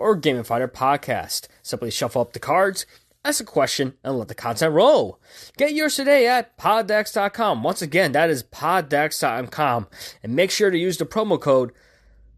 [0.00, 1.46] or gamify their podcast.
[1.62, 2.86] Simply shuffle up the cards,
[3.24, 5.20] ask a question, and let the content roll.
[5.56, 7.62] Get yours today at poddecks.com.
[7.62, 9.86] Once again, that is poddecks.com.
[10.22, 11.72] And make sure to use the promo code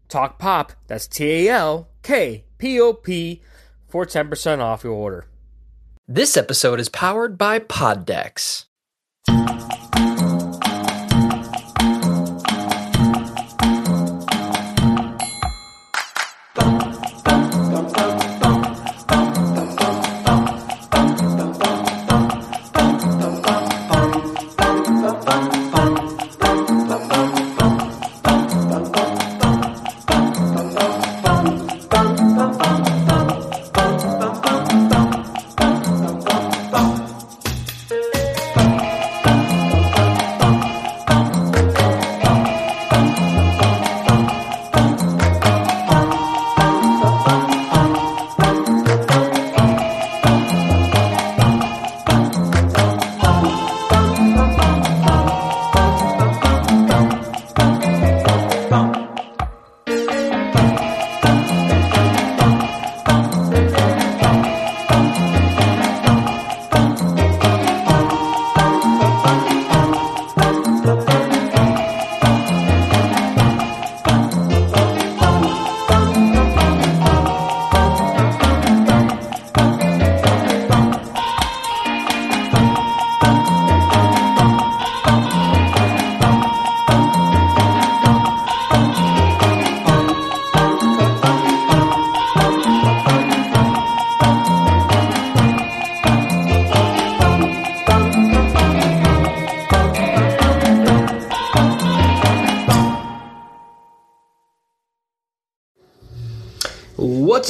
[0.09, 3.41] TALKPOP, that's T A L K P O P,
[3.87, 5.25] for 10% off your order.
[6.07, 8.65] This episode is powered by Poddecks.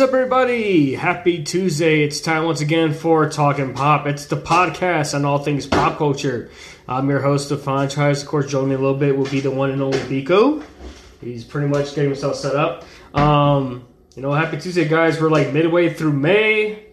[0.03, 0.95] Up, everybody?
[0.95, 2.03] Happy Tuesday.
[2.03, 4.05] It's time once again for Talking Pop.
[4.05, 6.51] It's the podcast on all things pop culture.
[6.89, 8.21] I'm your host, Stefan Chires.
[8.21, 10.61] Of course, joining me a little bit will be the one and only Biko.
[11.21, 12.83] He's pretty much getting himself set up.
[13.13, 13.87] Um,
[14.17, 15.21] you know, happy Tuesday, guys.
[15.21, 16.83] We're like midway through May.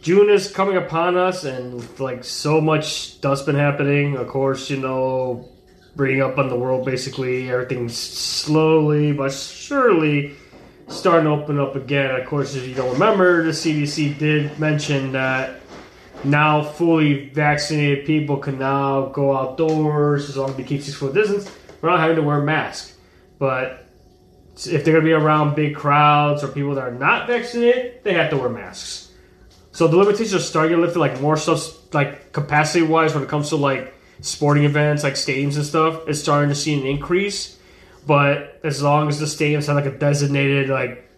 [0.00, 4.16] June is coming upon us, and like so much stuff's been happening.
[4.16, 5.50] Of course, you know,
[5.96, 7.50] bringing up on the world basically.
[7.50, 10.34] Everything's slowly but surely
[10.88, 12.18] starting to open up again.
[12.20, 15.60] Of course, if you don't remember, the CDC did mention that
[16.24, 21.14] now fully vaccinated people can now go outdoors as long as they keep six foot
[21.14, 21.44] distance
[21.80, 22.96] without having to wear a mask.
[23.38, 23.86] But
[24.54, 28.14] if they're going to be around big crowds or people that are not vaccinated, they
[28.14, 29.12] have to wear masks.
[29.72, 33.28] So the limitations are starting to lift like more stuff, like capacity wise, when it
[33.28, 36.08] comes to like sporting events, like stadiums and stuff.
[36.08, 37.57] It's starting to see an increase
[38.06, 41.10] but as long as the stadiums have like a designated like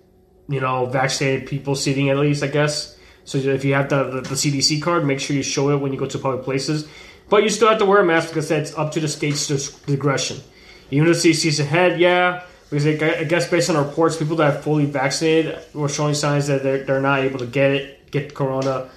[0.48, 2.96] you know vaccinated people seating at least, I guess.
[3.24, 5.92] So if you have the, the, the CDC card, make sure you show it when
[5.92, 6.88] you go to public places.
[7.28, 10.38] But you still have to wear a mask because that's up to the state's discretion.
[10.90, 14.62] Even if the CDC's ahead, yeah, because I guess based on reports, people that are
[14.62, 18.90] fully vaccinated were showing signs that they're, they're not able to get it, get corona,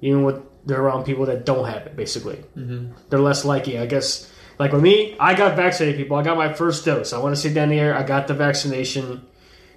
[0.00, 1.96] even with they're around people that don't have it.
[1.96, 2.92] Basically, mm-hmm.
[3.08, 3.78] they're less likely.
[3.78, 6.16] I guess like with me, I got vaccinated, people.
[6.16, 7.12] I got my first dose.
[7.12, 9.26] I want to say down here, I got the vaccination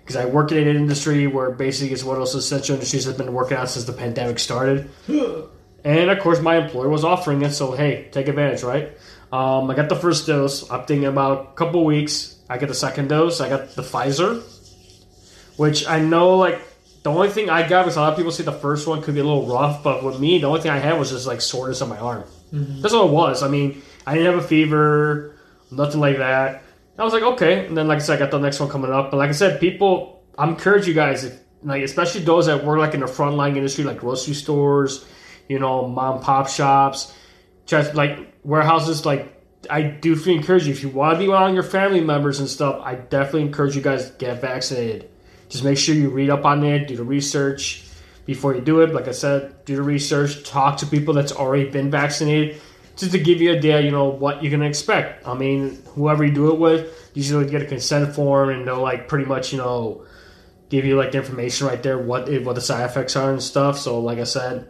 [0.01, 3.17] because I work in an industry where basically it's one of those essential industries that's
[3.17, 4.89] been working out since the pandemic started.
[5.83, 8.97] and of course, my employer was offering it, so hey, take advantage, right?
[9.31, 10.69] Um, I got the first dose.
[10.71, 12.37] I'm thinking about a couple weeks.
[12.49, 13.41] I get the second dose.
[13.41, 14.41] I got the Pfizer,
[15.57, 16.59] which I know like
[17.03, 19.13] the only thing I got was a lot of people say the first one could
[19.13, 21.41] be a little rough, but with me, the only thing I had was just like
[21.41, 22.23] soreness on my arm.
[22.51, 22.81] Mm-hmm.
[22.81, 23.43] That's all it was.
[23.43, 25.35] I mean, I didn't have a fever,
[25.69, 26.63] nothing like that.
[26.97, 27.67] I was like, okay.
[27.67, 29.11] And then, like I said, I got the next one coming up.
[29.11, 32.79] But like I said, people, I'm encourage you guys, if, like especially those that work
[32.79, 35.05] like in the frontline industry, like grocery stores,
[35.47, 37.13] you know, mom pop shops,
[37.67, 39.05] just like warehouses.
[39.05, 39.39] Like
[39.69, 42.81] I do encourage you if you want to be around your family members and stuff.
[42.83, 45.07] I definitely encourage you guys to get vaccinated.
[45.49, 47.85] Just make sure you read up on it, do the research
[48.25, 48.91] before you do it.
[48.91, 52.59] Like I said, do the research, talk to people that's already been vaccinated
[52.99, 55.25] just to give you a idea, you know, what you're gonna expect.
[55.27, 59.07] I mean, whoever you do it with, usually get a consent form and they'll like
[59.07, 60.05] pretty much, you know,
[60.69, 63.79] give you like the information right there what what the side effects are and stuff.
[63.79, 64.69] So like I said,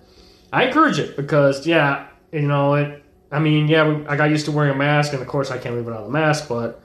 [0.54, 3.04] I encourage it because yeah, you know it.
[3.32, 5.58] I mean, yeah, we, I got used to wearing a mask, and of course I
[5.58, 6.82] can't live without a mask, but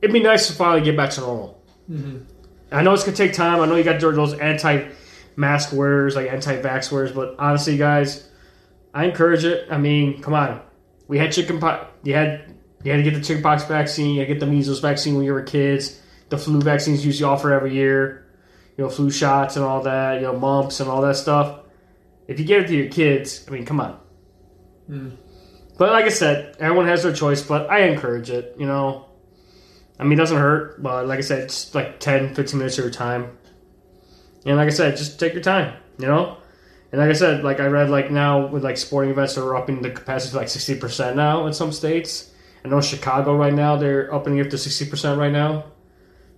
[0.00, 1.62] it'd be nice to finally get back to normal.
[1.90, 2.24] Mm-hmm.
[2.72, 3.60] I know it's gonna take time.
[3.60, 8.28] I know you got those anti-mask wearers, like anti-vax wearers, but honestly, guys,
[8.94, 9.68] I encourage it.
[9.70, 10.60] I mean, come on,
[11.08, 11.86] we had chicken pox.
[12.04, 12.52] You had
[12.84, 14.14] you had to get the chickenpox vaccine.
[14.14, 16.00] You had to get the measles vaccine when you were kids.
[16.30, 18.26] The flu vaccines usually offer every year.
[18.76, 20.16] You know, flu shots and all that.
[20.16, 21.60] You know, mumps and all that stuff.
[22.26, 23.98] If you get it to your kids, I mean, come on.
[24.86, 25.10] Hmm.
[25.78, 27.42] But like I said, everyone has their choice.
[27.42, 28.56] But I encourage it.
[28.58, 29.06] You know,
[29.98, 30.82] I mean, it doesn't hurt.
[30.82, 33.38] But like I said, it's like 10, 15 minutes of your time.
[34.44, 35.76] And like I said, just take your time.
[35.98, 36.38] You know.
[36.92, 39.80] And like I said, like I read, like now with like sporting events, are upping
[39.80, 42.30] the capacity to like sixty percent now in some states.
[42.64, 45.64] I know Chicago right now they're upping it to sixty percent right now,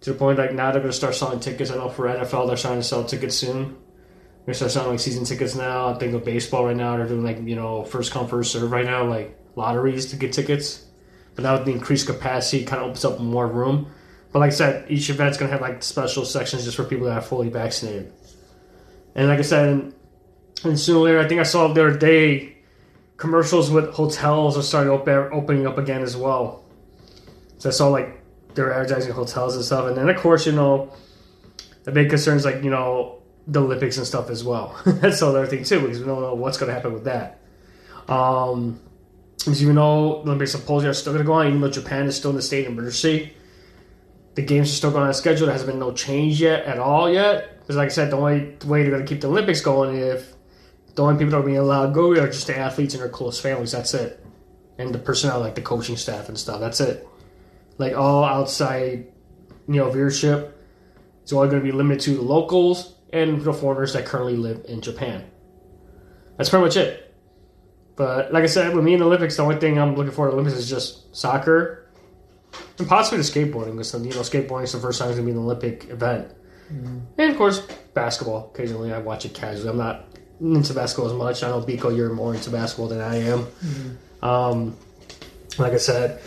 [0.03, 1.73] to the point like now they're to start selling tickets.
[1.73, 3.77] I know for NFL they're starting to sell tickets soon.
[4.45, 5.89] They're starting to sell like season tickets now.
[5.89, 8.71] I think of baseball right now they're doing like you know first come first serve
[8.71, 10.87] right now like lotteries to get tickets.
[11.35, 13.93] But now with the increased capacity, kind of opens up more room.
[14.31, 17.19] But like I said, each event's to have like special sections just for people that
[17.19, 18.13] are fully vaccinated.
[19.17, 19.93] And like I said,
[20.65, 22.57] and later, I think I saw the other day
[23.17, 26.65] commercials with hotels are starting open, opening up again as well.
[27.59, 28.21] So I saw like
[28.55, 30.93] they're advertising hotels and stuff, and then of course you know
[31.85, 34.81] the big concern is like you know the Olympics and stuff as well.
[34.87, 37.41] That's another thing too because we don't know what's going to happen with that.
[38.09, 38.81] Um,
[39.47, 42.07] as you know, the Olympics supposedly are still going to go on, even though Japan
[42.07, 43.35] is still in the state of emergency.
[44.35, 45.47] The games are still going on schedule.
[45.47, 47.61] There hasn't been no change yet at all yet.
[47.61, 50.34] Because like I said, the only way they're going to keep the Olympics going if
[50.95, 53.09] the only people that are being allowed to go are just the athletes and their
[53.09, 53.73] close families.
[53.73, 54.25] That's it.
[54.79, 56.61] And the personnel, like the coaching staff and stuff.
[56.61, 57.07] That's it.
[57.79, 59.07] Like all outside,
[59.69, 60.53] you know, viewership
[61.25, 64.65] is only going to be limited to the locals and the foreigners that currently live
[64.69, 65.25] in Japan.
[66.37, 67.15] That's pretty much it.
[67.97, 70.27] But like I said, with me in the Olympics, the only thing I'm looking for
[70.27, 71.89] in the Olympics is just soccer
[72.79, 73.73] and possibly the skateboarding.
[73.73, 76.29] Because you know, skateboarding is the first time it's going to be an Olympic event.
[76.73, 76.99] Mm-hmm.
[77.19, 77.61] And of course,
[77.95, 78.51] basketball.
[78.53, 79.69] Occasionally, I watch it casually.
[79.69, 81.43] I'm not into basketball as much.
[81.43, 83.47] I know Biko, you're more into basketball than I am.
[84.23, 84.77] Um,
[85.59, 86.21] like I said,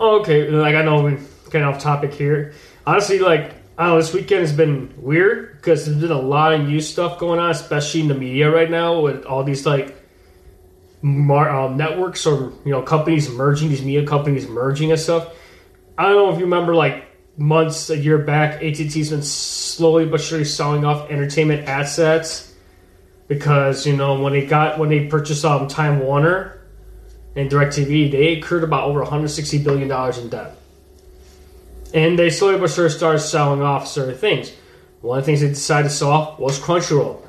[0.00, 2.52] okay, like I know we're getting off topic here.
[2.86, 6.52] Honestly, like I don't know, this weekend has been weird because there's been a lot
[6.52, 9.96] of new stuff going on, especially in the media right now with all these like
[11.00, 15.32] mar- um, networks or you know companies merging, these media companies merging and stuff.
[15.96, 17.04] I don't know if you remember, like
[17.38, 22.47] months, a year back, AT&T's been slowly but surely selling off entertainment assets
[23.28, 26.60] because you know when they got when they purchased um, Time Warner
[27.36, 30.56] and DirecTV, they incurred about over 160 billion dollars in debt,
[31.94, 34.52] and they slowly but surely started selling off certain things.
[35.02, 37.24] One of the things they decided to sell off was Crunchyroll,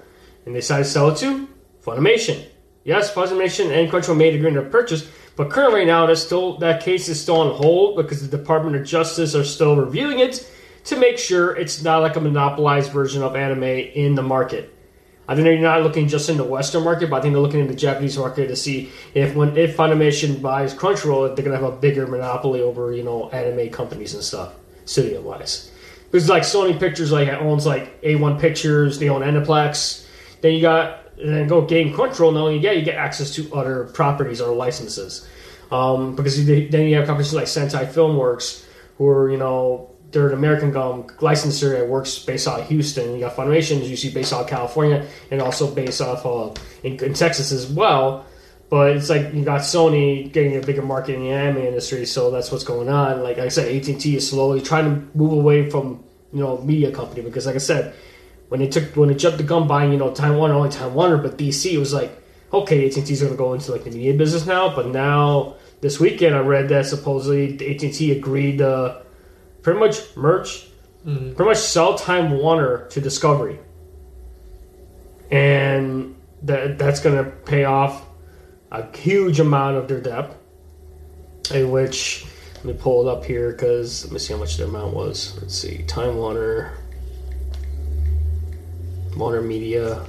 [0.46, 1.48] and they decided to sell it to
[1.84, 2.44] Funimation.
[2.84, 6.82] Yes, Funimation and Crunchyroll made an agreement to purchase, but currently now that's still that
[6.82, 10.50] case is still on hold because the Department of Justice are still reviewing it
[10.86, 14.74] to make sure it's not like a monopolized version of anime in the market.
[15.30, 17.60] I think they're not looking just in the Western market, but I think they're looking
[17.60, 21.72] in the Japanese market to see if when if Funimation buys Crunchyroll, they're gonna have
[21.72, 24.56] a bigger monopoly over you know anime companies and stuff,
[24.86, 25.72] studio wise.
[26.10, 30.08] Because like Sony Pictures like owns like A1 Pictures, they own Aniplex.
[30.42, 32.52] Then you got and then go gain Crunchyroll.
[32.52, 35.28] You get you get access to other properties or licenses.
[35.72, 38.66] Um, because then you have companies like Sentai Filmworks,
[38.98, 43.14] who are you know they're an American um, licensor that works based out of Houston.
[43.14, 47.04] You got Funimation, is usually based out of California, and also based off uh, in,
[47.04, 48.26] in Texas as well.
[48.70, 52.32] But it's like you got Sony getting a bigger market in the anime industry, so
[52.32, 53.24] that's what's going on.
[53.24, 56.60] Like I said, AT and T is slowly trying to move away from you know
[56.60, 57.96] media company because, like I said,
[58.50, 60.94] when they took when they jumped the gun buying you know Time Warner, only Time
[60.94, 62.16] Warner, but DC, was like
[62.52, 64.76] okay, AT and T's going to go into like the media business now.
[64.76, 69.04] But now this weekend, I read that supposedly AT and T agreed to
[69.62, 70.68] pretty much merch,
[71.06, 71.34] mm-hmm.
[71.34, 73.60] pretty much sell Time Warner to Discovery,
[75.32, 78.06] and that that's going to pay off
[78.72, 80.36] a huge amount of their debt.
[81.54, 82.26] In which
[82.58, 85.38] let me pull it up here because let me see how much the amount was.
[85.42, 86.78] Let's see, Time Warner,
[89.16, 90.06] Warner Media.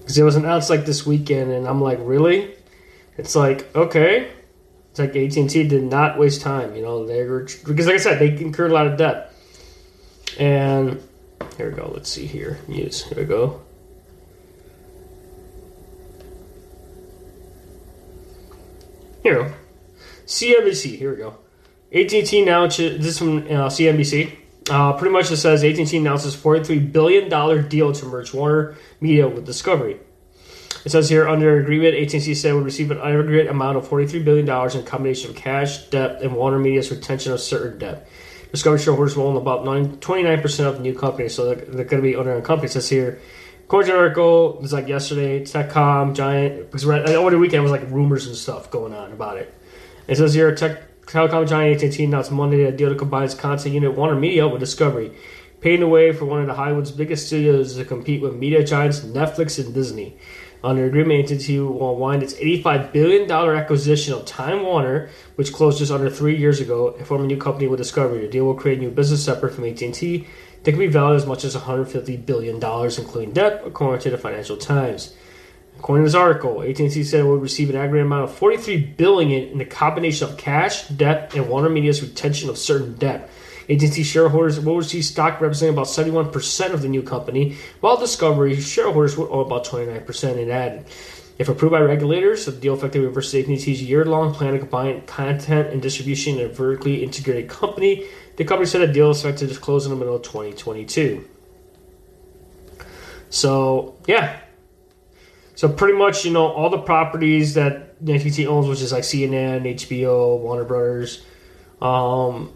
[0.00, 2.54] Because it was announced like this weekend, and I'm like, really?
[3.16, 4.30] It's like okay,
[4.98, 6.74] it's like AT and T did not waste time.
[6.74, 9.32] You know, they were because like I said, they incurred a lot of debt.
[10.38, 11.02] And
[11.56, 11.90] here we go.
[11.92, 12.58] Let's see here.
[12.68, 13.04] News.
[13.04, 13.60] Here we go.
[19.22, 19.54] Here we go.
[20.26, 20.96] CNBC.
[20.98, 21.38] Here we go.
[21.90, 24.36] AT&T now this is from uh, CNBC.
[24.68, 29.46] Uh, pretty much it says AT&T announces $43 billion deal to merge Warner Media with
[29.46, 29.98] Discovery.
[30.84, 34.48] It says here under agreement, AT&T said would receive an aggregate amount of $43 billion
[34.76, 38.08] in combination of cash, debt, and Warner Media's retention of certain debt.
[38.52, 42.08] Discovery shareholders will own about 29% of the new company, so they're, they're going to
[42.08, 42.66] be owning a company.
[42.66, 43.20] It says here,
[43.64, 47.72] according to the article, it was like yesterday, Techcom, Giant, because over the weekend was
[47.72, 49.54] like rumors and stuff going on about it.
[50.06, 53.74] It says here, Tech, Telecom giant AT&T announced Monday a deal to combine its content
[53.74, 55.10] unit Warner Media with Discovery,
[55.62, 59.00] paving the way for one of the Hollywood's biggest studios to compete with media giants
[59.00, 60.18] Netflix and Disney.
[60.62, 65.92] Under agreement, AT&T will wind its $85 billion acquisition of Time Warner, which closed just
[65.92, 68.22] under three years ago, and form a new company with Discovery.
[68.22, 70.26] The deal will create a new business separate from AT&T
[70.64, 74.56] that can be valued as much as $150 billion, including debt, according to the Financial
[74.56, 75.14] Times.
[75.78, 79.50] According to this article, AT&T said it would receive an aggregate amount of 43 billion
[79.50, 83.30] in the combination of cash, debt, and Warner Media's retention of certain debt.
[83.68, 89.16] AT&T shareholders will receive stock representing about 71% of the new company, while Discovery shareholders
[89.16, 90.86] will own about 29% in added.
[91.38, 95.80] If approved by regulators, the deal effectively reverses AT&T's year-long plan to combine content and
[95.80, 98.08] distribution in a vertically integrated company.
[98.36, 101.28] The company said the deal is expected to close in the middle of 2022.
[103.30, 104.40] So, yeah,
[105.54, 109.62] so pretty much, you know, all the properties that AT&T owns, which is like CNN,
[109.74, 111.24] HBO, Warner Brothers,
[111.80, 112.52] um,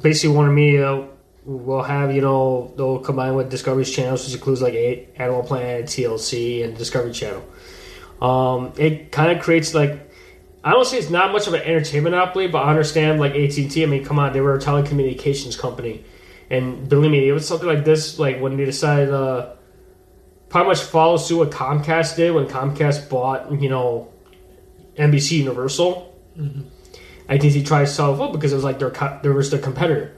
[0.00, 1.08] basically Warner Media
[1.44, 4.74] will have, you know, they'll combine with Discovery's channels, which includes like
[5.16, 7.42] Animal Planet, TLC, and Discovery Channel.
[8.20, 10.08] Um, it kind of creates like
[10.64, 13.56] I don't say it's not much of an entertainment monopoly, but I understand like AT
[13.56, 13.82] and T.
[13.82, 16.04] I mean, come on, they were a telecommunications company,
[16.50, 18.18] and believe me, it was something like this.
[18.18, 19.54] Like when they decided uh,
[20.48, 24.12] pretty much follow suit what Comcast did when Comcast bought, you know,
[24.96, 26.14] NBC Universal.
[26.36, 26.62] Mm-hmm.
[27.28, 28.90] AT&T tried to sell it because it was like their
[29.22, 30.12] there was their competitor.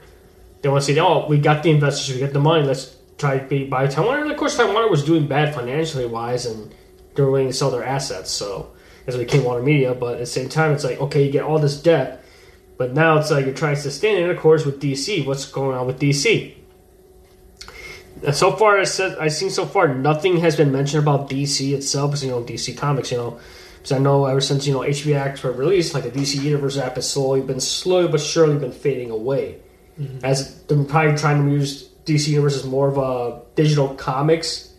[0.62, 2.64] They want to say, "Oh, we got the investors, we got the money.
[2.64, 5.54] Let's try to be, buy Time Warner." And of course, Time Warner was doing bad
[5.54, 6.72] financially wise, and
[7.14, 8.30] they were willing to sell their assets.
[8.30, 8.70] So
[9.06, 11.44] as it became Warner Media, but at the same time, it's like okay, you get
[11.44, 12.22] all this debt,
[12.78, 14.22] but now it's like you're trying to sustain it.
[14.22, 16.54] And of course, with DC, what's going on with DC?
[18.32, 22.10] so far, I said I've seen so far nothing has been mentioned about DC itself.
[22.10, 23.40] Because you know, DC Comics, you know,
[23.80, 26.76] because I know ever since you know HBO Max were released, like the DC Universe
[26.76, 29.58] app has slowly been slowly but surely been fading away.
[29.98, 30.22] Mm-hmm.
[30.22, 34.74] As they're probably trying to use DC Universe as more of a digital comics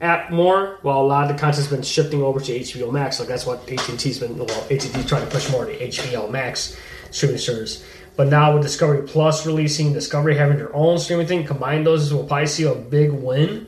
[0.00, 3.18] app more, while a lot of the content's been shifting over to HBO Max.
[3.18, 4.38] Like that's what AT and T's been.
[4.38, 6.78] Well, AT and T's trying to push more to HBO Max
[7.10, 7.84] streaming service.
[8.14, 12.24] But now with Discovery Plus releasing, Discovery having their own streaming thing, combine those, we'll
[12.24, 13.66] probably see a big win.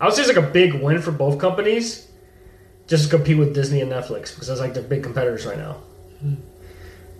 [0.00, 2.07] I would say it's like a big win for both companies,
[2.88, 5.74] just to compete with Disney and Netflix because that's like their big competitors right now.
[6.20, 6.34] Hmm.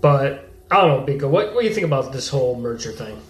[0.00, 1.30] But I don't know, Biko.
[1.30, 3.20] What, what do you think about this whole merger thing?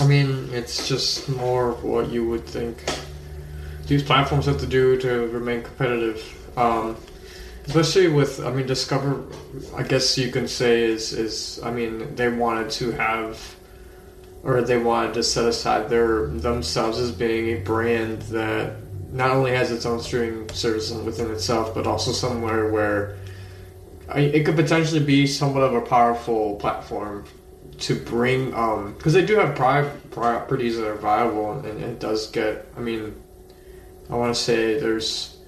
[0.00, 2.82] I mean, it's just more of what you would think
[3.86, 6.22] these platforms have to do to remain competitive.
[6.56, 6.96] Um,
[7.66, 9.24] especially with I mean Discover
[9.74, 13.56] I guess you can say is is I mean they wanted to have
[14.42, 18.76] or they wanted to set aside their themselves as being a brand that
[19.14, 23.16] not only has its own streaming service within itself but also somewhere where
[24.16, 27.24] it could potentially be somewhat of a powerful platform
[27.78, 32.30] to bring because um, they do have pri- properties that are viable and it does
[32.30, 33.14] get I mean
[34.10, 35.38] I want to say there's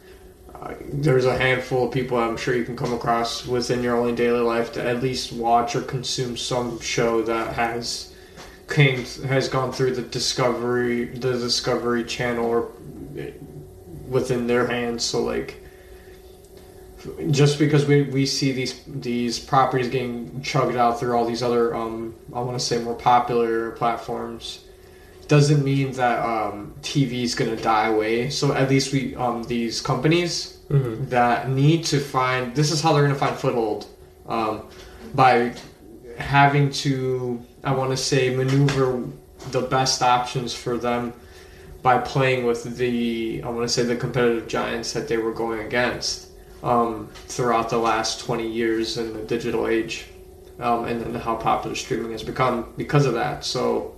[0.80, 4.40] there's a handful of people I'm sure you can come across within your own daily
[4.40, 8.14] life to at least watch or consume some show that has
[8.68, 12.70] came has gone through the discovery the discovery channel or
[14.09, 15.63] within their hands so like
[17.31, 21.75] just because we, we see these these properties getting chugged out through all these other
[21.75, 24.65] um, I want to say more popular platforms
[25.29, 28.31] doesn't mean that um, TV is going to die away.
[28.31, 31.09] So at least we um, these companies mm-hmm.
[31.09, 33.87] that need to find this is how they're going to find foothold
[34.27, 34.69] um,
[35.15, 35.55] by
[36.19, 39.05] having to I want to say maneuver
[39.51, 41.13] the best options for them
[41.87, 45.61] by playing with the I want to say the competitive giants that they were going
[45.61, 46.33] against
[46.64, 50.07] um, throughout the last 20 years in the digital age.
[50.59, 53.45] Um, and then how popular streaming has become because of that.
[53.45, 53.95] So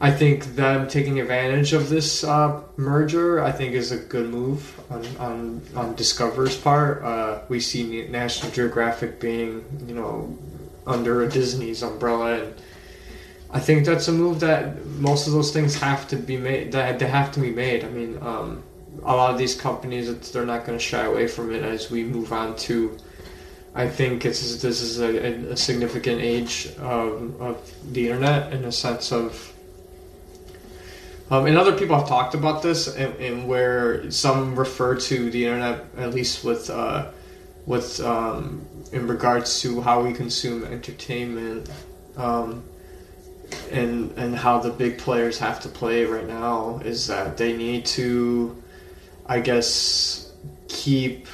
[0.00, 4.78] I think them taking advantage of this uh, merger, I think, is a good move
[4.88, 7.02] on on, on Discover's part.
[7.02, 10.38] Uh, we see National Geographic being, you know,
[10.86, 12.54] under a Disney's umbrella, and
[13.50, 16.72] I think that's a move that most of those things have to be made.
[16.72, 17.84] That they have to be made.
[17.84, 18.62] I mean, um,
[19.04, 22.02] a lot of these companies, they're not going to shy away from it as we
[22.02, 22.98] move on to
[23.76, 28.72] I think it's this is a, a significant age of, of the internet in a
[28.72, 29.52] sense of.
[31.30, 35.44] Um, and other people have talked about this, and, and where some refer to the
[35.44, 37.10] internet, at least with uh,
[37.66, 41.68] with um, in regards to how we consume entertainment,
[42.16, 42.64] um,
[43.70, 47.86] and and how the big players have to play right now is that they need
[47.86, 48.62] to,
[49.26, 50.32] I guess,
[50.68, 51.26] keep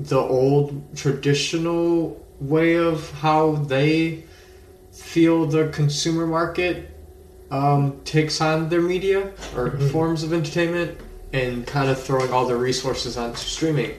[0.00, 4.24] the old traditional way of how they
[4.92, 6.90] feel the consumer market
[7.50, 10.98] um, takes on their media or forms of entertainment
[11.32, 13.98] and kind of throwing all their resources onto streaming.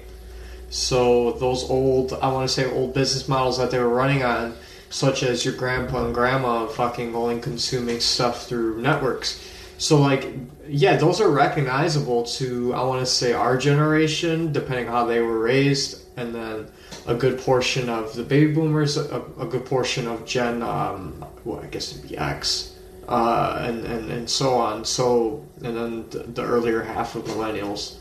[0.70, 4.56] So those old, I want to say old business models that they were running on,
[4.96, 9.46] such as your grandpa and grandma fucking only consuming stuff through networks.
[9.78, 10.34] So like,
[10.70, 15.38] yeah, those are recognizable to I want to say our generation, depending how they were
[15.38, 16.68] raised, and then
[17.08, 21.60] a good portion of the baby boomers, a, a good portion of Gen, um, well,
[21.60, 22.74] I guess it'd be X,
[23.10, 24.86] uh, and, and and so on.
[24.86, 27.98] So and then the, the earlier half of millennials.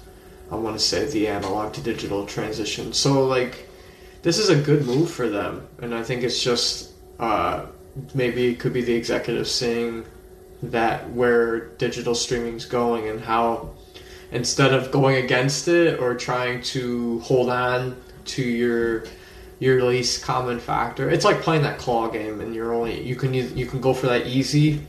[0.53, 2.93] I want to say the analog to digital transition.
[2.93, 3.69] So like,
[4.25, 7.67] this is a good move for them, and I think it's just uh,
[8.15, 10.07] maybe it could be the executives seeing
[10.63, 13.75] that where digital streaming's going and how
[14.33, 19.05] instead of going against it or trying to hold on to your
[19.59, 21.11] your least common factor.
[21.11, 23.93] It's like playing that claw game, and you're only you can use- you can go
[23.93, 24.87] for that easy,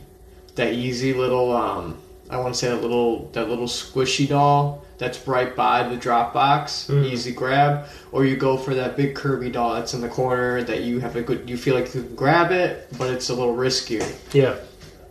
[0.54, 1.98] that easy little um
[2.30, 6.32] I want to say that little that little squishy doll that's right by the drop
[6.32, 7.04] box, hmm.
[7.04, 10.82] easy grab, or you go for that big Kirby doll that's in the corner that
[10.82, 13.54] you have a good you feel like you can grab it, but it's a little
[13.54, 14.06] riskier.
[14.32, 14.56] Yeah.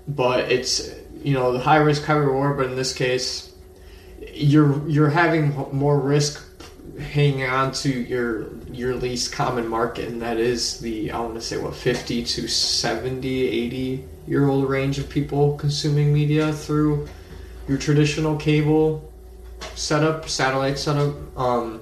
[0.07, 0.89] But it's
[1.21, 3.53] you know the high risk high reward, but in this case,
[4.33, 6.41] you're you're having more risk
[6.99, 11.41] hanging on to your your least common market and that is the i want to
[11.41, 17.07] say what 50 to 70 80 year old range of people consuming media through
[17.67, 19.11] your traditional cable
[19.75, 21.81] setup satellite setup um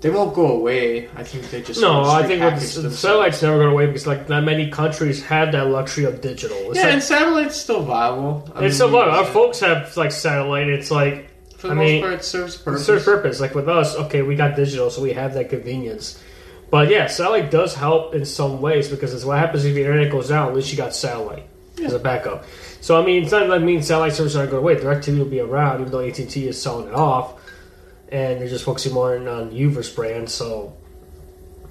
[0.00, 3.58] they won't go away i think they just No, I think with the satellite's never
[3.58, 6.56] going away because like not many countries have that luxury of digital.
[6.70, 9.08] It's yeah like, and satellite's still viable I it's mean, so low.
[9.08, 10.68] Our folks have like satellite.
[10.68, 12.82] It's like for the I most mean, part it serves purpose.
[12.82, 13.40] it serves purpose.
[13.40, 16.22] Like with us, okay, we got digital, so we have that convenience.
[16.70, 20.12] But yeah, satellite does help in some ways because it's what happens if the internet
[20.12, 20.48] goes down.
[20.48, 21.46] At least you got satellite
[21.82, 22.44] as a backup.
[22.86, 24.76] So I mean, it's not like mean satellite services aren't going away.
[24.76, 27.34] DirecTV will be around, even though AT and T is selling it off,
[28.10, 30.30] and they're just focusing more on, on Uverse brand.
[30.30, 30.72] So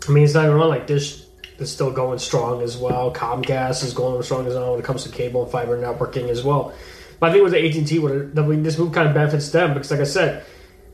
[0.09, 0.59] I mean, it's not even.
[0.59, 1.23] Like Dish
[1.57, 3.13] is still going strong as well.
[3.13, 6.43] Comcast is going strong as well when it comes to cable and fiber networking as
[6.43, 6.73] well.
[7.21, 9.49] But I think with the AT and T, I mean, this move kind of benefits
[9.51, 10.43] them because, like I said,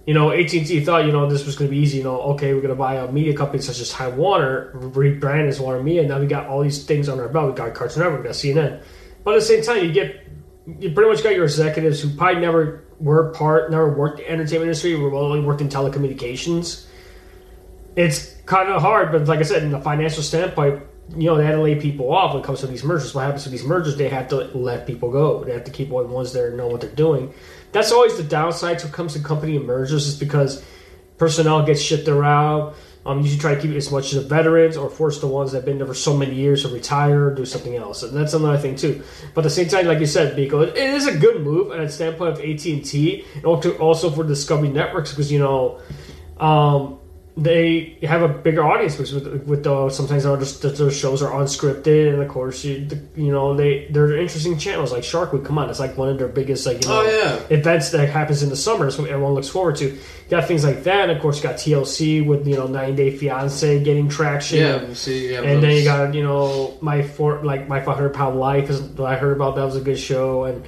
[0.06, 1.98] you know, AT and T thought you know this was going to be easy.
[1.98, 5.48] You know, okay, we're going to buy a media company such as Time Warner, rebrand
[5.48, 6.08] as Warner Media.
[6.08, 7.50] Now we got all these things on our belt.
[7.50, 8.84] We got Cartoon Network, we got CNN.
[9.24, 10.28] But at the same time, you get
[10.80, 14.32] you pretty much got your executives who probably never were part, never worked in the
[14.32, 16.86] entertainment industry, were only worked in telecommunications.
[17.96, 21.46] It's kind of hard, but like I said, in the financial standpoint, you know, they
[21.46, 23.14] had to lay people off when it comes to these mergers.
[23.14, 23.98] What happens to these mergers?
[23.98, 25.44] They have to let people go.
[25.44, 27.34] They have to keep only ones that know what they're doing.
[27.74, 30.64] That's always the downside when it comes to company mergers, is because
[31.18, 32.76] personnel gets shifted around.
[33.04, 35.28] Um, you should try to keep it as much as the veterans or force the
[35.28, 38.04] ones that have been there for so many years to retire or do something else.
[38.04, 39.02] And that's another thing too.
[39.34, 41.80] But at the same time, like you said, Biko, it is a good move at
[41.80, 45.80] the standpoint of AT and T, and also- also for Discovery Networks because you know
[46.40, 47.00] um,
[47.38, 52.12] they have a bigger audience because with, with the, sometimes just, those shows are unscripted,
[52.14, 55.46] and of course you you know they they're interesting channels like Shark Week.
[55.46, 57.58] Come on, it's like one of their biggest like you oh, know Oh, yeah.
[57.58, 59.86] events that happens in the summer, so everyone looks forward to.
[59.86, 62.96] You got things like that, and of course you got TLC with you know Nine
[62.96, 64.60] Day Fiance getting traction.
[64.60, 68.40] yeah see have And then you got you know my four like my 500 pound
[68.40, 70.66] life what I heard about that was a good show and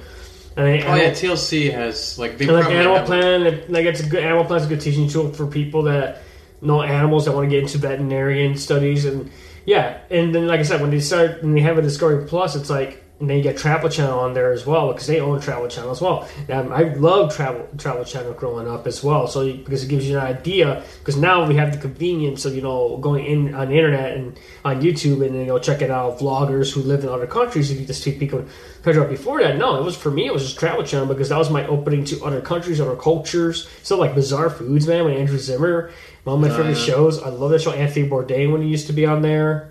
[0.56, 3.84] and, I, oh yeah TLC has like they and like Animal have- Plan, it- like
[3.84, 6.22] it's a good Animal Plan is a good teaching tool for people that
[6.64, 9.30] know animals that want to get into veterinarian studies and
[9.66, 10.00] yeah.
[10.10, 12.70] And then like I said, when they start when they have a Discovery Plus, it's
[12.70, 15.66] like and then you get Travel Channel on there as well because they own Travel
[15.66, 16.28] Channel as well.
[16.50, 20.18] Um, I love Travel Travel Channel growing up as well, so because it gives you
[20.18, 20.84] an idea.
[20.98, 24.38] Because now we have the convenience of you know going in on the internet and
[24.62, 27.70] on YouTube and you know checking out vloggers who live in other countries.
[27.70, 28.44] If you just see people.
[28.82, 30.26] But before that, no, it was for me.
[30.26, 33.66] It was just Travel Channel because that was my opening to other countries, other cultures.
[33.82, 35.90] So like Bizarre Foods, man, with Andrew Zimmern,
[36.24, 36.84] one of my Oh, favorite yeah.
[36.84, 37.22] shows.
[37.22, 37.72] I love that show.
[37.72, 39.70] Anthony Bourdain when he used to be on there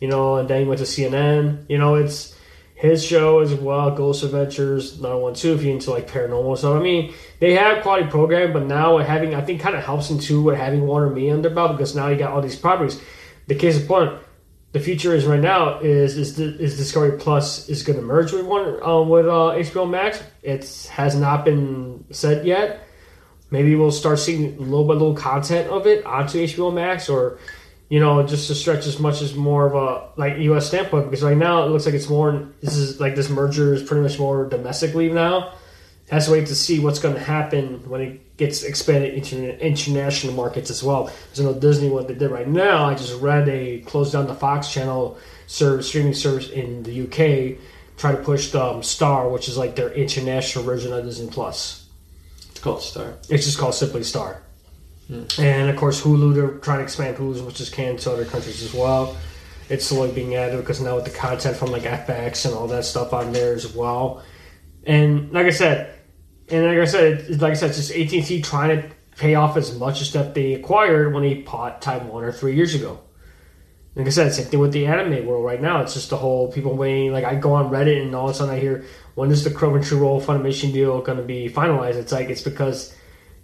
[0.00, 1.64] you know, and then he went to CNN.
[1.68, 2.34] You know, it's
[2.82, 6.74] his show as well, Ghost Adventures, another one too, if you're into like paranormal stuff.
[6.74, 10.18] I mean, they have quality program, but now having, I think, kind of helps them
[10.18, 13.00] too with having Warner Me under belt because now you got all these properties.
[13.46, 14.20] the case in point,
[14.72, 18.46] the future is right now is is, is Discovery Plus is going to merge with
[18.46, 20.20] one uh, with uh, HBO Max.
[20.42, 22.84] It has not been said yet.
[23.52, 27.38] Maybe we'll start seeing little bit little content of it onto HBO Max, or
[27.92, 30.66] you know, just to stretch as much as more of a like U.S.
[30.66, 31.04] standpoint.
[31.04, 32.48] Because right now it looks like it's more.
[32.62, 35.52] This is like this merger is pretty much more domestically now.
[36.10, 40.32] Has to wait to see what's going to happen when it gets expanded into international
[40.32, 41.12] markets as well.
[41.38, 44.34] I know Disney, what they did right now, I just read they closed down the
[44.34, 47.58] Fox channel service, streaming service in the UK,
[47.98, 51.86] try to push the um, Star, which is like their international version of Disney Plus.
[52.52, 53.18] It's called Star.
[53.28, 54.40] It's just called simply Star.
[55.38, 58.24] And of course, Hulu, they're trying to expand Hulu as much as can to other
[58.24, 59.16] countries as well.
[59.68, 62.84] It's slowly being added because now with the content from like FX and all that
[62.84, 64.22] stuff on there as well.
[64.84, 65.94] And like I said,
[66.48, 69.34] and like I said, it's, like I said, just AT and T trying to pay
[69.34, 73.00] off as much as that they acquired when they bought Time Warner three years ago.
[73.94, 75.82] Like I said, same thing with the anime world right now.
[75.82, 77.12] It's just the whole people waiting.
[77.12, 79.50] Like I go on Reddit and all of a sudden I hear, when is the
[79.50, 81.96] Crunchyroll Funimation deal going to be finalized?
[81.96, 82.94] It's like it's because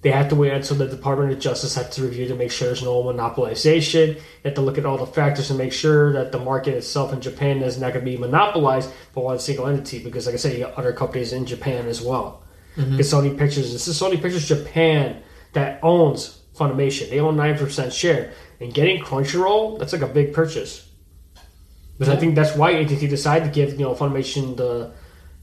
[0.01, 2.69] they have to wait until the Department of Justice has to review to make sure
[2.69, 4.15] there's no monopolization.
[4.15, 7.13] They have to look at all the factors and make sure that the market itself
[7.13, 10.03] in Japan is not going to be monopolized by one single entity.
[10.03, 12.45] Because, like I said, you got other companies in Japan as well.
[12.77, 13.01] Mm-hmm.
[13.01, 13.73] It's Sony Pictures.
[13.73, 15.21] This is Sony Pictures Japan
[15.53, 17.11] that owns Funimation.
[17.11, 20.89] They own nine percent share, and getting Crunchyroll that's like a big purchase.
[21.99, 24.93] Because I think that's why AT&T decided to give you know Funimation the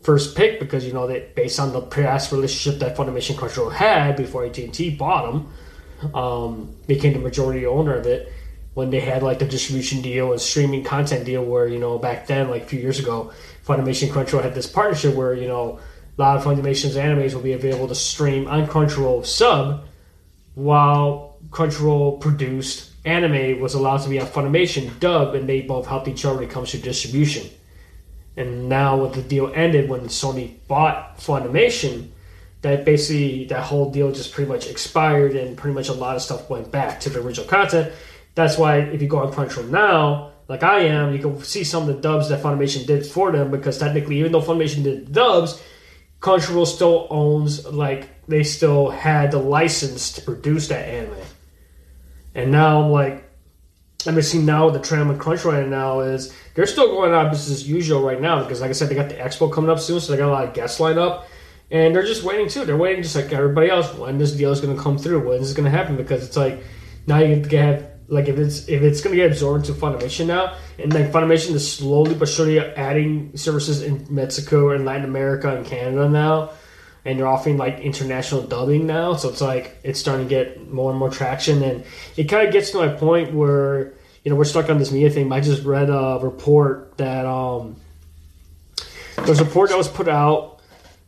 [0.06, 4.16] first pick because you know that based on the past relationship that Funimation Crunchyroll had
[4.16, 8.32] before AT&T bought them, um, became the majority owner of it
[8.76, 12.28] when they had like the distribution deal and streaming content deal where you know back
[12.28, 13.34] then like a few years ago
[13.66, 15.80] Funimation Crunchyroll had this partnership where you know
[16.18, 19.86] a lot of Funimation's animes will be available to stream on Crunchyroll sub
[20.54, 26.08] while Crunchyroll produced anime was allowed to be on Funimation dub and they both helped
[26.08, 27.50] each other when it comes to distribution.
[28.38, 32.10] And now with the deal ended when Sony bought Funimation,
[32.62, 36.22] that basically that whole deal just pretty much expired and pretty much a lot of
[36.22, 37.94] stuff went back to the original content.
[38.34, 41.88] That's why if you go on Crunchyroll now, like I am, you can see some
[41.88, 45.62] of the dubs that Funimation did for them because technically even though Funimation did dubs,
[46.20, 51.16] Crunchyroll still owns like they still had the license to produce that anime.
[52.34, 53.30] And now I'm like
[54.08, 57.62] I'm seeing now the trend with Crunchyroll right now is they're still going on business
[57.62, 60.00] as usual right now because like I said they got the expo coming up soon
[60.00, 61.28] so they got a lot of guests lined up.
[61.72, 62.64] And they're just waiting too.
[62.64, 63.92] They're waiting just like everybody else.
[63.96, 65.28] When this deal is going to come through?
[65.28, 65.98] When is it going to happen?
[65.98, 66.64] Because it's like
[67.08, 70.28] now you can have like if it's if it's going to get absorbed into Funimation
[70.28, 75.56] now and like Funimation is slowly but surely adding services in Mexico and Latin America
[75.56, 76.52] and Canada now
[77.06, 79.16] and they're offering like international dubbing now.
[79.16, 81.86] So it's like it's starting to get more and more traction, and
[82.18, 83.94] it kind of gets to my point where
[84.26, 85.32] you know we're stuck on this media thing.
[85.32, 87.76] I just read a report that um,
[89.24, 90.60] there's a report that was put out.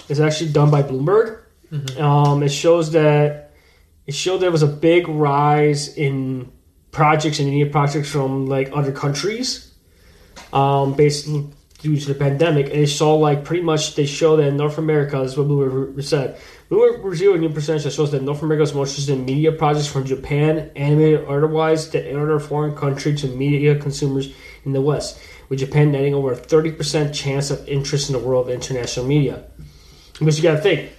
[0.07, 1.39] It's actually done by Bloomberg.
[1.99, 3.51] Um, it shows that
[4.05, 6.51] it showed there was a big rise in
[6.91, 9.73] projects and media projects from like other countries,
[10.53, 11.27] um, based
[11.79, 15.17] due to the pandemic, and they saw like pretty much they show that North America,
[15.19, 16.39] this is what Bloomberg said.
[16.69, 19.51] Bloomberg reviewed a new percentage that shows that North America is more interested in media
[19.51, 24.33] projects from Japan, animated or otherwise, than any other foreign country to media consumers
[24.65, 28.19] in the West, with Japan netting over a thirty percent chance of interest in the
[28.19, 29.45] world of international media.
[30.17, 30.91] Because you got to think,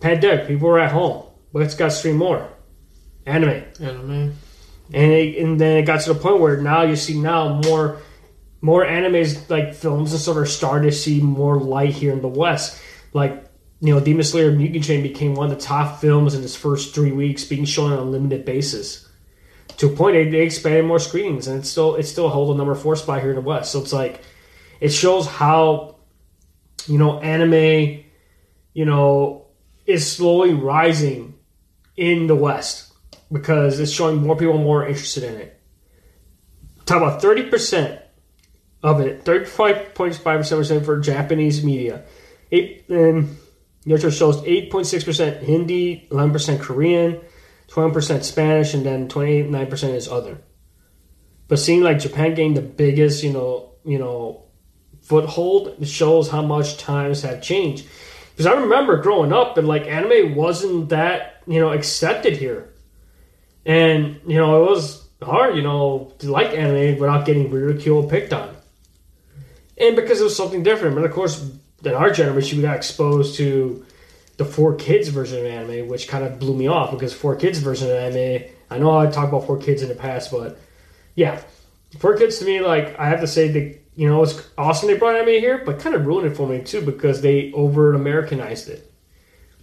[0.00, 1.24] pandemic, people were at home.
[1.50, 2.46] What's got to stream more?
[3.26, 3.64] Anime.
[3.80, 4.36] Anime.
[4.92, 8.00] And it, and then it got to the point where now you see now more
[8.60, 12.28] more animes like films and stuff are starting to see more light here in the
[12.28, 12.80] West.
[13.12, 16.54] Like you know, Demon Slayer Mugen Train became one of the top films in its
[16.54, 19.08] first three weeks, being shown on a limited basis.
[19.78, 22.58] To a point, they, they expanded more screenings, and it's still it's still hold a
[22.58, 23.72] number four spot here in the West.
[23.72, 24.20] So it's like
[24.80, 25.96] it shows how
[26.86, 28.04] you know anime,
[28.74, 29.46] you know,
[29.86, 31.38] is slowly rising
[31.96, 32.92] in the West
[33.32, 35.58] because it's showing more people more interested in it.
[36.84, 38.02] Talk about thirty percent
[38.82, 42.04] of it, thirty-five point five percent for Japanese media.
[42.50, 43.36] Eight and
[43.86, 47.20] Yocho shows eight point six percent Hindi, eleven percent Korean,
[47.68, 50.38] twenty percent Spanish, and then twenty nine percent is other.
[51.48, 54.44] But seeing like Japan gain the biggest, you know, you know,
[55.02, 57.86] foothold shows how much times have changed.
[58.30, 62.72] Because I remember growing up and like anime wasn't that you know accepted here,
[63.66, 68.32] and you know it was hard, you know, to like anime without getting ridiculed, picked
[68.32, 68.56] on
[69.80, 70.94] and because it was something different.
[70.94, 71.50] But of course,
[71.84, 73.84] in our generation, we got exposed to
[74.36, 77.58] the four kids version of anime, which kind of blew me off because four kids
[77.58, 78.44] version of anime.
[78.70, 80.58] I know I talked about four kids in the past, but
[81.14, 81.40] yeah,
[81.98, 84.96] Four Kids to me, like I have to say, they you know it's awesome they
[84.96, 88.68] brought anime here, but kind of ruined it for me too because they over Americanized
[88.68, 88.92] it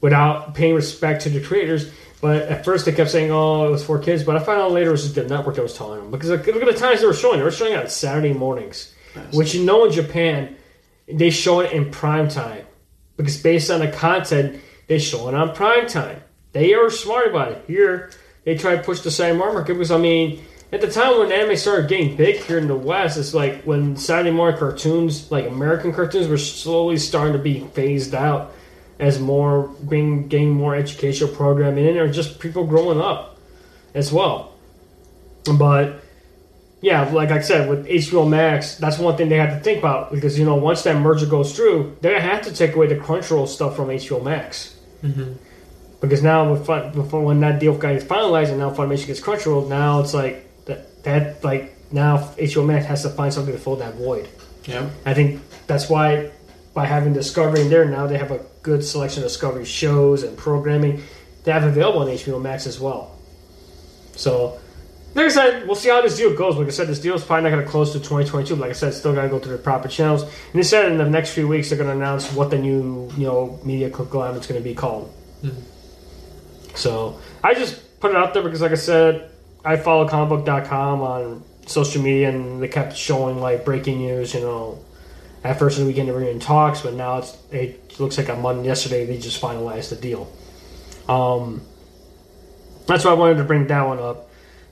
[0.01, 1.91] without paying respect to the creators.
[2.19, 4.71] But at first they kept saying, "Oh, it was for kids," but I found out
[4.71, 6.99] later it was just the network that was telling them because look at the times
[6.99, 7.37] they were showing.
[7.37, 8.93] They were showing it on Saturday mornings,
[9.33, 10.55] which you know in Japan
[11.11, 12.65] they show it in prime time
[13.15, 16.21] because based on the content they show it on prime time.
[16.53, 17.63] They are smart about it.
[17.67, 18.11] Here
[18.43, 21.55] they try to push the same market because I mean at the time when anime
[21.55, 25.93] started getting big here in the West, it's like when Saturday morning cartoons, like American
[25.93, 28.53] cartoons, were slowly starting to be phased out
[28.99, 33.37] as more being getting more educational programming in, or just people growing up
[33.93, 34.53] as well.
[35.57, 36.03] But
[36.81, 40.11] yeah, like I said, with HBO Max, that's one thing they have to think about
[40.11, 42.95] because you know once that merger goes through, they're gonna have to take away the
[42.95, 44.75] Crunchyroll stuff from HBO Max.
[45.03, 45.33] Mm-hmm.
[45.99, 49.67] Because now, with fun, before when that deal got finalized and now Funimation gets Crunchyroll,
[49.67, 53.77] now it's like that, that like now HBO Max has to find something to fill
[53.77, 54.29] that void.
[54.65, 54.89] Yeah.
[55.05, 56.31] I think that's why
[56.75, 60.37] by having Discovery in there now they have a good selection of Discovery shows and
[60.37, 61.01] programming
[61.43, 63.15] they have available on HBO Max as well.
[64.17, 64.59] So,
[65.17, 66.57] like I said, we'll see how this deal goes.
[66.57, 68.55] Like I said, this deal is probably not going to close to 2022.
[68.55, 70.21] Like I said, still got to go through the proper channels.
[70.21, 73.11] And they said in the next few weeks they're going to announce what the new
[73.17, 75.11] you know media conglomerate is going to be called.
[75.43, 75.55] Mhm.
[76.75, 79.31] So I just put it out there because, like I said,
[79.65, 84.35] I follow comicbook.com on social media, and they kept showing like breaking news.
[84.35, 84.85] You know,
[85.43, 88.29] at first of the weekend they were in talks, but now it's it looks like
[88.29, 90.31] on Monday yesterday they just finalized the deal.
[91.09, 91.63] Um,
[92.85, 94.26] that's why I wanted to bring that one up.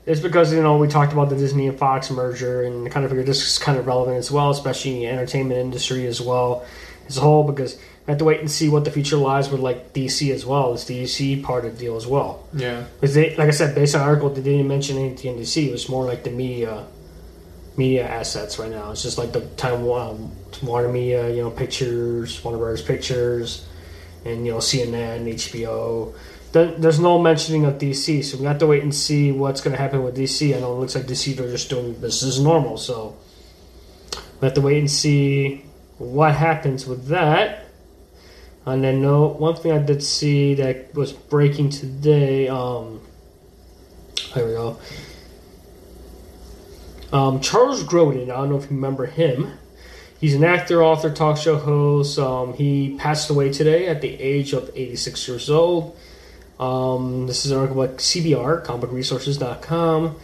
[0.06, 3.12] It's because you know we talked about the Disney and Fox merger, and kind of
[3.12, 6.66] figured this is kind of relevant as well, especially in the entertainment industry as well
[7.08, 7.44] as a whole.
[7.44, 10.46] Because I have to wait and see what the future lies with like DC as
[10.46, 10.74] well.
[10.74, 12.48] Is DC part of the deal as well?
[12.54, 12.86] Yeah.
[13.02, 15.68] Because they, like I said, based on the article, they didn't mention anything in DC.
[15.68, 16.86] It was more like the media,
[17.76, 18.92] media assets right now.
[18.92, 23.66] It's just like the time um, Warner Media, you know, Pictures, Warner Brothers Pictures,
[24.24, 26.14] and you know CNN, HBO.
[26.56, 29.76] There- There's no mentioning of DC, so we have to wait and see what's going
[29.76, 30.56] to happen with DC.
[30.56, 33.14] I know it looks like DC they're just doing business as normal, so
[34.40, 35.66] we have to wait and see
[35.98, 37.66] what happens with that.
[38.66, 42.48] And then, no, one thing I did see that was breaking today.
[42.48, 43.02] Um,
[44.34, 44.80] here we go.
[47.12, 48.32] Um, Charles Grodin.
[48.32, 49.52] I don't know if you remember him.
[50.22, 52.18] He's an actor, author, talk show host.
[52.18, 55.98] Um, he passed away today at the age of 86 years old.
[56.60, 60.16] Um, this is an article by CBR, comicresources.com.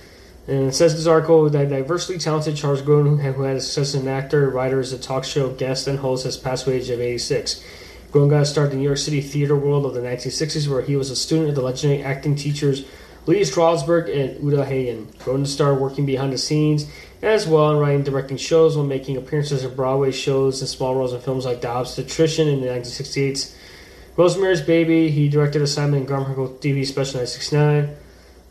[0.47, 4.07] And it says this article that diversely talented Charles Grodin, who had success as an
[4.07, 6.97] actor, writer, as a talk show guest, and host, has passed away at the age
[6.97, 7.63] of 86.
[8.11, 10.95] Grodin got started in the New York City theater world of the 1960s, where he
[10.95, 12.85] was a student of the legendary acting teachers
[13.27, 15.05] Lee Strasberg and Uta Hagen.
[15.19, 16.87] Grodin started working behind the scenes
[17.21, 21.13] as well and writing directing shows while making appearances in Broadway shows and small roles
[21.13, 23.55] in films like Dobbs The Obstetrician in the 1968's
[24.17, 25.09] Rosemary's Baby.
[25.09, 27.95] He directed a Simon and Garfunkel TV special in 1969.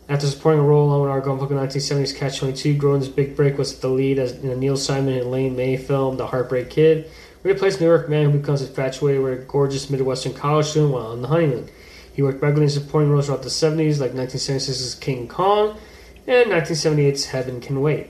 [0.09, 3.79] After supporting a role along with Art Garfunkel 1970s Catch 22, Grodin's big break was
[3.79, 7.11] the lead as in a Neil Simon and Elaine May film, The Heartbreak Kid,
[7.43, 10.67] where he plays a New York man who becomes infatuated with a gorgeous Midwestern college
[10.67, 11.69] student while on the honeymoon.
[12.13, 15.79] He worked regularly in supporting roles throughout the 70s, like 1976's King Kong
[16.27, 18.09] and 1978's Heaven Can Wait.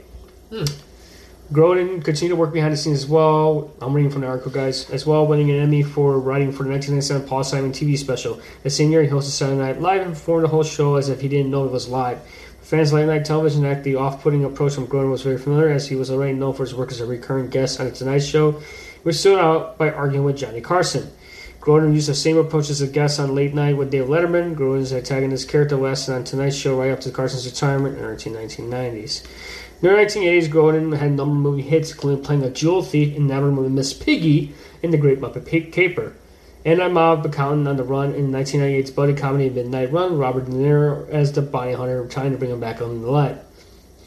[0.50, 0.64] Hmm.
[1.52, 3.72] Grodin continued to work behind the scenes as well.
[3.80, 4.88] I'm reading from the article, guys.
[4.90, 8.40] As well, winning an Emmy for writing for the 1997 Paul Simon TV special.
[8.62, 11.20] The same year, he hosted Saturday Night Live and performed the whole show as if
[11.20, 12.20] he didn't know it was live.
[12.60, 15.88] Fans of late night television act, the off-putting approach from Grodin was very familiar, as
[15.88, 18.60] he was already known for his work as a recurring guest on the Tonight Show,
[19.02, 21.10] which stood out by arguing with Johnny Carson.
[21.60, 24.54] Grodin used the same approach as a guest on Late Night with Dave Letterman.
[24.54, 28.16] Grodin's antagonist character lasted on Tonight Show right up to Carson's retirement in the early
[28.16, 29.26] 1990s.
[29.82, 33.16] In the 1980s, Grodin had a number of movie hits, including playing a jewel thief
[33.16, 36.12] in the movie Miss Piggy in The Great Muppet Caper.
[36.66, 40.50] And a mob accountant on the run in 1998's buddy comedy Midnight Run, Robert De
[40.50, 43.38] Niro as the bounty hunter trying to bring him back on the light.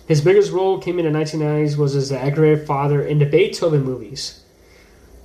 [0.07, 3.83] His biggest role came in the 1990s was as the aggravated father in the Beethoven
[3.83, 4.43] movies.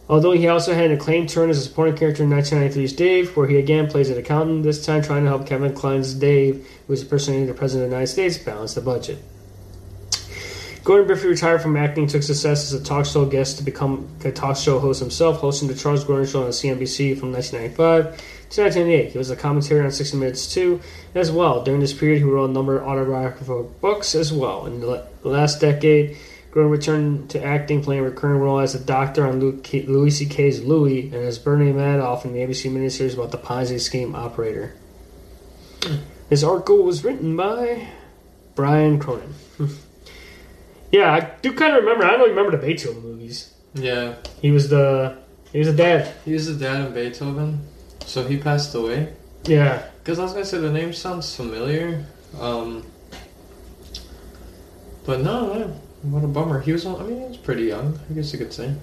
[0.08, 3.48] Although he also had an acclaimed turn as a supporting character in 1993's Dave, where
[3.48, 7.02] he again plays an accountant, this time trying to help Kevin Kline's Dave, who is
[7.02, 9.18] impersonating the President of the United States, balance the budget.
[10.88, 14.33] Gordon briefly retired from acting, took success as a talk show guest to become a
[14.33, 19.12] talk show host himself, hosting the Charles Gordon Show on CNBC from 1995 to 1998.
[19.12, 20.81] He was a commentator on 60 Minutes too,
[21.14, 21.62] as well.
[21.62, 24.64] During this period, he wrote a number of autobiographical books as well.
[24.64, 26.16] In the last decade,
[26.53, 31.03] Gordon returned to acting, playing a recurring role as a doctor on Louis C.K.'s Louie
[31.09, 34.72] and as Bernie Madoff in the ABC miniseries about the Ponzi scheme operator.
[36.31, 37.88] This article was written by
[38.55, 39.35] Brian Cronin.
[40.90, 42.05] Yeah, I do kind of remember.
[42.05, 43.53] I don't remember the Beethoven movies.
[43.74, 45.16] Yeah, He was the
[45.53, 46.14] he was the dad.
[46.24, 47.61] he was the dad of Beethoven,
[48.07, 49.12] so he passed away.
[49.44, 52.05] Yeah, Because I was gonna say the name sounds familiar,
[52.40, 52.85] um,
[55.07, 56.61] but no, man, what a bummer.
[56.61, 57.98] He was, I mean, he was pretty young.
[58.11, 58.74] I guess you could say.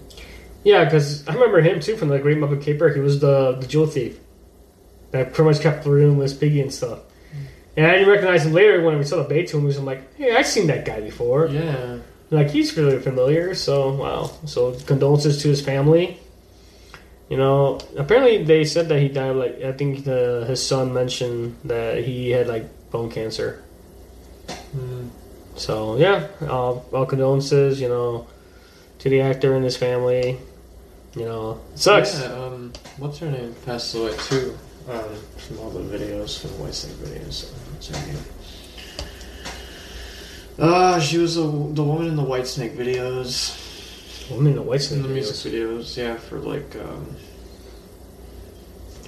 [0.64, 2.90] yeah, because I remember him too from the Great Muppet Caper.
[2.94, 4.20] He was the the jewel thief
[5.12, 7.00] that pretty much kept the room with Piggy and stuff.
[7.78, 9.78] And I didn't recognize him later when we saw the Beethoven movies.
[9.78, 11.48] I'm like, hey, I've seen that guy before.
[11.48, 11.98] Yeah,
[12.32, 13.54] Like he's really familiar.
[13.54, 14.32] So wow.
[14.46, 16.20] So condolences to his family.
[17.30, 19.36] You know, apparently they said that he died.
[19.36, 23.64] Like I think the, his son mentioned that he had like bone cancer.
[24.48, 25.10] Mm.
[25.56, 27.82] So yeah, uh, all condolences.
[27.82, 28.28] You know,
[29.00, 30.38] to the actor and his family.
[31.16, 32.20] You know, it sucks.
[32.20, 33.56] Yeah, um, what's her name?
[33.66, 34.58] Passed away too.
[34.90, 37.52] Um, from all the videos, from the Whitesnake videos.
[40.58, 43.62] Uh, she was the the woman in the Whitesnake videos.
[44.32, 45.98] Woman in the white In snake the music videos.
[45.98, 47.16] yeah, for like, um,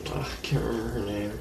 [0.10, 1.40] ah, I can't remember her name.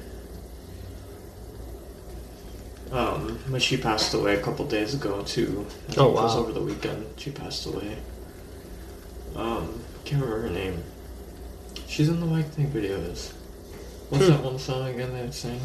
[2.91, 5.65] Um, but she passed away a couple days ago too.
[5.89, 7.05] I Oh, It was over the weekend.
[7.17, 7.97] She passed away.
[9.35, 10.81] Um, can't remember her name.
[11.87, 13.33] She's in the Whitesnake videos.
[14.09, 14.31] What's Hmm.
[14.31, 15.59] that one song again they sing?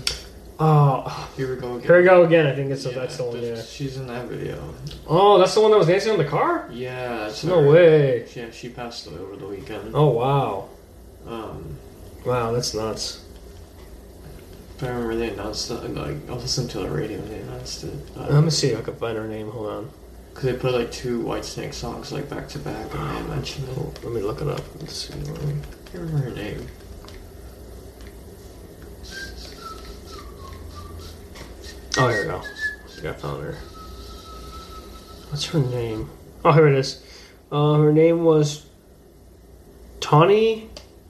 [0.64, 1.86] Oh, Here we go again.
[1.88, 2.46] here we go again.
[2.46, 3.42] I think it's Yeah, that's the one.
[3.42, 3.60] Yeah.
[3.62, 4.62] She's in that video.
[5.08, 6.68] Oh, that's the one that was dancing on the car.
[6.72, 7.68] Yeah, No her.
[7.70, 8.26] way.
[8.36, 9.90] Yeah, she passed away over the weekend.
[9.94, 10.68] Oh wow,
[11.26, 11.76] Um,
[12.24, 13.24] wow, that's nuts.
[14.82, 15.94] I remember they announced it.
[15.94, 17.94] Like, I listened to the radio and they announced it.
[18.16, 19.50] Let me see if I can find her name.
[19.50, 19.90] Hold on.
[20.30, 23.74] Because they put like two Whitesnake songs like back to back, and they mentioned it.
[23.78, 24.62] Oh, let me look it up.
[24.80, 25.12] Let's see.
[25.14, 26.66] I can't remember her name.
[31.98, 32.38] Oh, here we go.
[32.38, 33.52] I think I found her.
[35.30, 36.10] What's her name?
[36.44, 37.02] Oh, here it is.
[37.50, 38.66] Uh, her name was
[40.00, 40.68] Tawny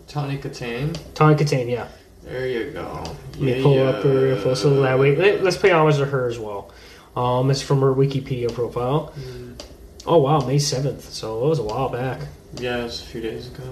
[0.09, 0.97] Tawny Kitaen.
[1.15, 1.71] Tawny Kitaen.
[1.71, 1.89] Yeah.
[2.25, 3.03] There you go.
[3.35, 5.17] Let me pull up her info so that way.
[5.17, 6.71] let- Let's pay homage to her as well.
[7.17, 9.13] Um, it's from her Wikipedia profile.
[9.19, 9.61] Mm,
[10.07, 11.13] Oh wow, May seventh.
[11.13, 12.21] So it was a while back.
[12.59, 13.63] Yeah, it was a few days ago.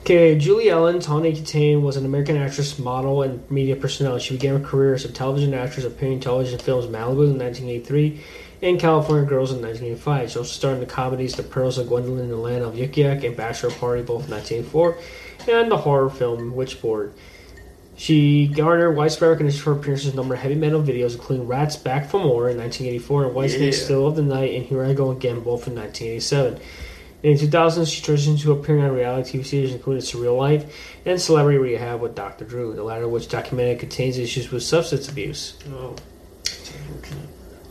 [0.00, 4.24] Okay, Julie Ellen Tawny Kitaen was an American actress, model, and media personality.
[4.24, 8.20] She began her career as a television actress, appearing in television films Malibu in 1983
[8.62, 10.30] and California Girls in 1985.
[10.30, 12.96] She also starred in the comedies The Perils of Gwendolyn and the Land of Yik
[12.96, 14.98] Yak and Bachelor Party, both in 1984,
[15.54, 17.12] and the horror film Witchboard.
[17.98, 21.76] She garnered widespread recognition for appearances in a number of heavy metal videos, including Ratt's
[21.76, 23.84] Back for More in 1984 and Whitesnake Yeah.
[23.84, 26.60] Still of the Night and Here I Go Again, both in 1987.
[27.22, 31.58] In 2000, she transitioned to appearing on reality TV series including Surreal Life and Celebrity
[31.58, 32.44] Rehab with Dr.
[32.44, 35.56] Drew, the latter which documented contains issues with substance abuse.
[35.70, 35.96] Oh.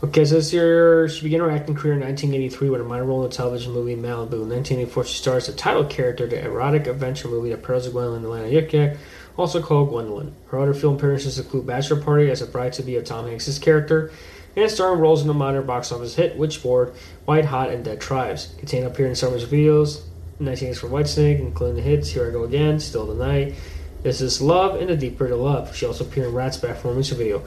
[0.04, 3.24] Okay, so this year she began her acting career in 1983 with a minor role
[3.24, 4.42] in the television movie Malibu.
[4.42, 8.22] In 1984, she stars the title character the erotic adventure movie The Perils of Gwendolyn
[8.22, 8.98] the of Yik Yak,
[9.38, 10.34] also called Gwendolyn.
[10.48, 14.12] Her other film appearances include Bachelor Party as a bride-to-be of Tom Hanks' character,
[14.56, 16.94] and starring roles in the minor box office hit Witchboard,
[17.26, 18.54] White Hot, and Dead Tides.
[18.58, 20.02] Kitaen appeared in Summers videos
[20.40, 23.54] in 1980s for Whitesnake, including the hits Here I Go Again, Still the Night,
[24.02, 25.76] This Is Love, and The Deeper to Love.
[25.76, 27.42] She also appeared in Ratt's Back for a music video.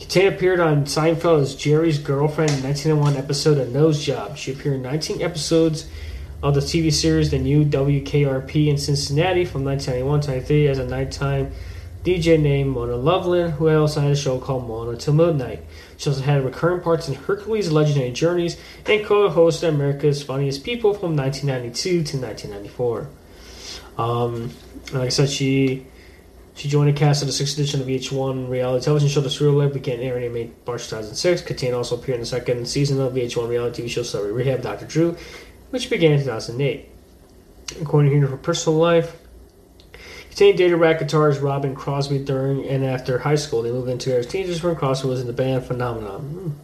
[0.00, 4.36] Kitaen appeared on Seinfeld as Jerry's girlfriend in 1991 episode of Nose Job.
[4.36, 5.88] She appeared in 19 episodes
[6.42, 10.86] of the TV series The New WKRP in Cincinnati from 1991 to 93 as a
[10.86, 11.52] nighttime
[12.04, 15.64] DJ named Mona Loveland, who also had a show called Mona Till Midnight.
[15.98, 18.56] She also had recurring parts in Hercules' Legendary Journeys
[18.86, 23.08] and co-hosted America's Funniest People from 1992 to 1994.
[23.98, 24.52] Um,
[24.92, 25.86] like I said, she
[26.54, 29.58] she joined the cast of the sixth edition of VH1 reality television show The Surreal
[29.58, 31.42] Life, began airing in May- March 2006.
[31.42, 34.86] Kitaen also appeared in the second season of VH1 reality TV show Celebrity Rehab, Dr.
[34.86, 35.16] Drew,
[35.70, 36.88] which began in 2008.
[37.80, 39.16] According to her personal life,
[40.38, 43.62] Kitaen dated Ratt guitarist Robin Crosby during and after high school.
[43.62, 46.56] They moved into as teenagers when Crosby was in the band Phenomenon.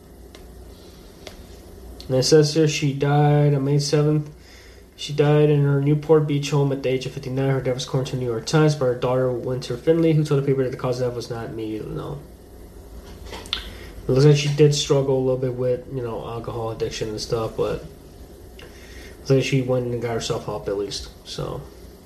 [2.06, 4.28] And it says here she died on May 7th.
[4.94, 7.50] She died in her Newport Beach home at the age of 59.
[7.50, 10.22] Her death was according to the New York Times by her daughter, Wynter Finley, who
[10.22, 12.22] told the paper that the cause of death was not immediately known.
[13.32, 17.20] It looks like she did struggle a little bit with, you know, alcohol addiction and
[17.20, 17.84] stuff, but
[19.18, 21.60] looks like she went and got herself help at least, so,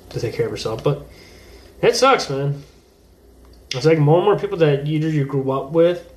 [0.09, 0.83] to take care of herself.
[0.83, 1.07] But
[1.83, 2.63] it sucks, man.
[3.75, 6.13] It's like more and more people that either you grew up with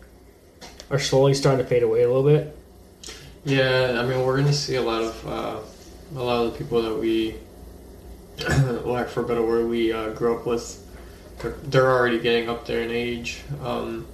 [0.89, 2.57] are slowly starting to fade away a little bit.
[3.43, 5.59] Yeah, I mean, we're gonna see a lot of uh,
[6.15, 7.35] a lot of the people that we,
[8.85, 10.77] like for a better word, we uh, grew up with.
[11.39, 13.41] They're, they're already getting up there in age.
[13.63, 14.07] Um,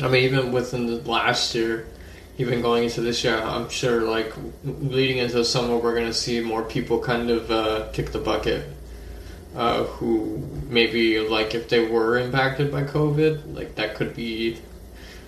[0.00, 1.88] I mean, even within the last year,
[2.36, 4.32] even going into this year, I'm sure like
[4.64, 8.66] leading into summer, we're to see more people kind of uh, kick the bucket.
[9.54, 14.58] Uh, who maybe like if they were impacted by COVID, like that could be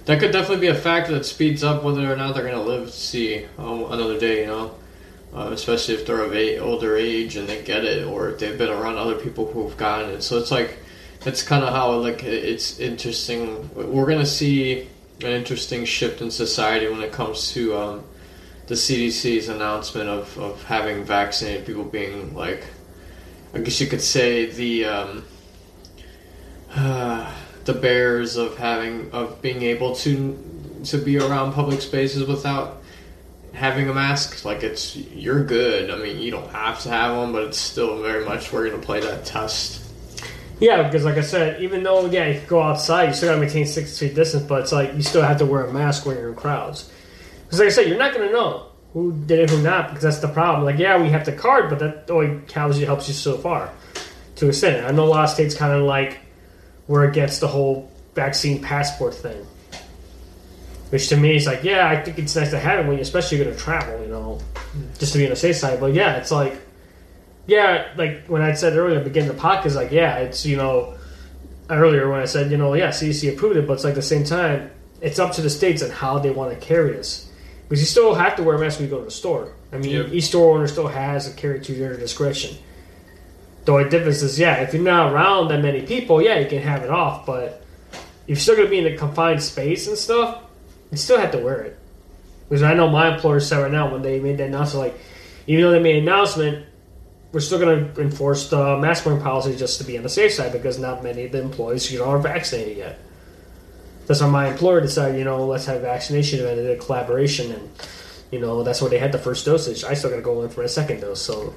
[0.07, 2.87] that could definitely be a factor that speeds up whether or not they're to live
[2.87, 4.41] to see um, another day.
[4.41, 4.75] You know,
[5.33, 8.59] uh, especially if they're of a, older age and they get it, or if they've
[8.59, 10.23] been around other people who've gotten it.
[10.23, 10.79] So it's like
[11.21, 13.71] that's kind of how like it's interesting.
[13.75, 14.89] We're to see
[15.21, 18.05] an interesting shift in society when it comes to um,
[18.67, 22.65] the CDC's announcement of, of having vaccinated people being like,
[23.55, 25.25] I guess you could say the um,
[26.75, 27.33] uh,
[27.65, 32.83] the bears of having of being able to to be around public spaces without
[33.53, 34.45] having a mask.
[34.45, 35.91] Like it's you're good.
[35.91, 38.83] I mean, you don't have to have one, but it's still very much we're gonna
[38.83, 39.83] play that test.
[40.59, 43.41] Yeah, because like I said, even though yeah you can go outside, you still gotta
[43.41, 46.17] maintain six feet distance, but it's like you still have to wear a mask when
[46.17, 46.91] you're in crowds.
[47.45, 48.67] Because like I said, you're not gonna know
[48.97, 50.65] who did it, who not, because that's the problem.
[50.65, 53.71] Like yeah, we have the card, but that only helps you helps you so far
[54.37, 54.87] to a extent.
[54.87, 56.19] I know a lot of states kind of like
[56.89, 59.47] we're against the whole vaccine passport thing,
[60.89, 63.03] which to me is like yeah, I think it's nice to have it when you,
[63.03, 64.41] especially you're gonna travel, you know,
[64.99, 65.79] just to be on the safe side.
[65.79, 66.59] But yeah, it's like
[67.47, 70.95] yeah, like when I said earlier, beginning the podcast, like yeah, it's you know
[71.69, 74.25] earlier when I said you know yeah, CDC approved it, but it's like the same
[74.25, 74.71] time,
[75.03, 77.26] it's up to the states and how they want to carry this
[77.69, 79.53] because you still have to wear a mask when you go to the store.
[79.73, 80.07] I mean, Yep.
[80.13, 82.57] each store owner still has a carry to their discretion.
[83.65, 86.63] The only difference is yeah, if you're not around that many people, yeah, you can
[86.63, 87.63] have it off, but
[88.27, 90.39] you're still gonna be in a confined space and stuff,
[90.91, 91.79] you still have to wear it.
[92.49, 95.01] Because I know my employer said right now when they made that announcement, like
[95.49, 96.65] even though they made an announcement,
[97.33, 100.33] we're still going to enforce the mask wearing policy just to be on the safe
[100.33, 102.99] side because not many of the employees you know are vaccinated yet.
[104.07, 107.71] That's why my employer decided, you know, let's have vaccination event and a collaboration, and
[108.31, 109.85] you know that's where they had the first dosage.
[109.85, 111.55] I still got to go in for a second dose, so.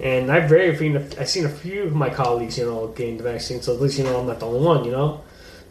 [0.00, 3.24] And I've very seen I've seen a few of my colleagues, you know, getting the
[3.24, 5.22] vaccine, so at least you know I'm not the only one, you know.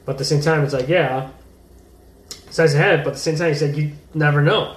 [0.06, 1.30] But at the same time, it's like, yeah,
[2.52, 4.76] to have but at the same time, you said you never know.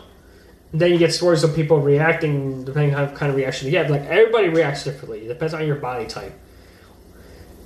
[0.73, 3.91] And then you get stories of people reacting depending on kind of reaction you get.
[3.91, 5.25] Like everybody reacts differently.
[5.25, 6.33] It depends on your body type.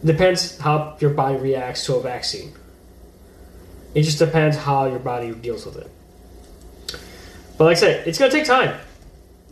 [0.03, 2.53] It depends how your body reacts to a vaccine.
[3.95, 5.91] It just depends how your body deals with it.
[7.57, 8.79] But like I said, it's gonna take time.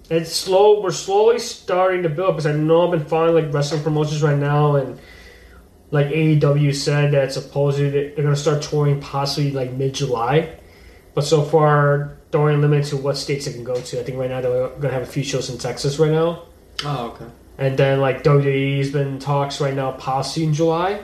[0.08, 0.80] It's slow.
[0.80, 4.38] We're slowly starting to build because I know I've been following like wrestling promotions right
[4.38, 5.00] now, and
[5.90, 10.58] like AEW said that supposedly they're gonna start touring possibly like mid July.
[11.14, 14.00] But so far, they're only limited to what states they can go to.
[14.00, 16.42] I think right now they're gonna have a few shows in Texas right now.
[16.84, 17.26] Oh, okay.
[17.58, 21.00] And then like WWE's been talks right now, possibly in July,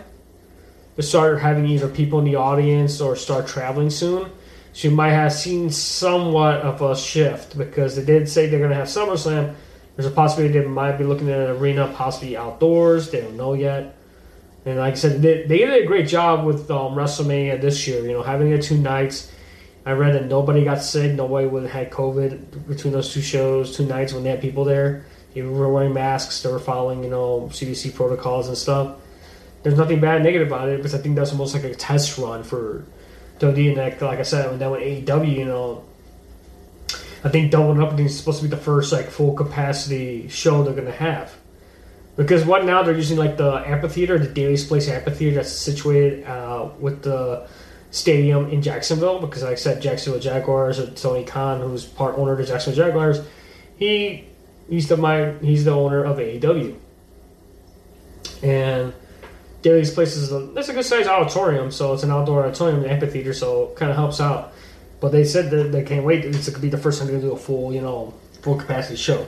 [0.96, 4.30] to start having either people in the audience or start traveling soon.
[4.72, 8.70] So you might have seen somewhat of a shift because they did say they're going
[8.70, 9.54] to have SummerSlam.
[9.96, 13.10] There's a possibility they might be looking at an arena, possibly outdoors.
[13.10, 13.96] They don't know yet.
[14.64, 18.02] And like I said, they, they did a great job with um, WrestleMania this year.
[18.02, 19.30] You know, having it two nights.
[19.84, 21.12] I read that nobody got sick.
[21.12, 24.64] Nobody would have had COVID between those two shows, two nights when they had people
[24.64, 25.04] there.
[25.34, 26.42] They were wearing masks.
[26.42, 28.96] They were following, you know, CDC protocols and stuff.
[29.62, 32.42] There's nothing bad, negative about it, because I think that's almost like a test run
[32.42, 32.84] for
[33.38, 33.68] WWE.
[33.68, 35.84] And like, like I said, when that went AEW, you know,
[37.24, 40.64] I think Double or Nothing is supposed to be the first like full capacity show
[40.64, 41.32] they're gonna have.
[42.16, 46.68] Because what now they're using like the amphitheater, the Daly's Place amphitheater that's situated uh,
[46.78, 47.48] with the
[47.90, 49.20] stadium in Jacksonville.
[49.20, 52.84] Because like I said, Jacksonville Jaguars, or Tony Khan, who's part owner of the Jacksonville
[52.84, 53.20] Jaguars,
[53.76, 54.26] he
[54.68, 56.76] he's the my he's the owner of AEW.
[58.42, 58.92] And
[59.62, 62.90] Daly's Place is a that's a good sized auditorium, so it's an outdoor auditorium, an
[62.90, 64.52] amphitheater, so it kind of helps out.
[65.00, 66.30] But they said that they can't wait.
[66.30, 68.96] This could be the first time they're gonna do a full, you know, full capacity
[68.96, 69.26] show.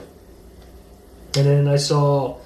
[1.37, 2.37] And then I saw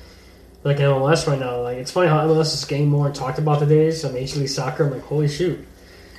[0.63, 1.61] like MLS right now.
[1.61, 4.05] Like it's funny how MLS is getting more talked about today's.
[4.05, 4.85] I mean, Major League Soccer.
[4.85, 5.65] I'm like, holy shoot.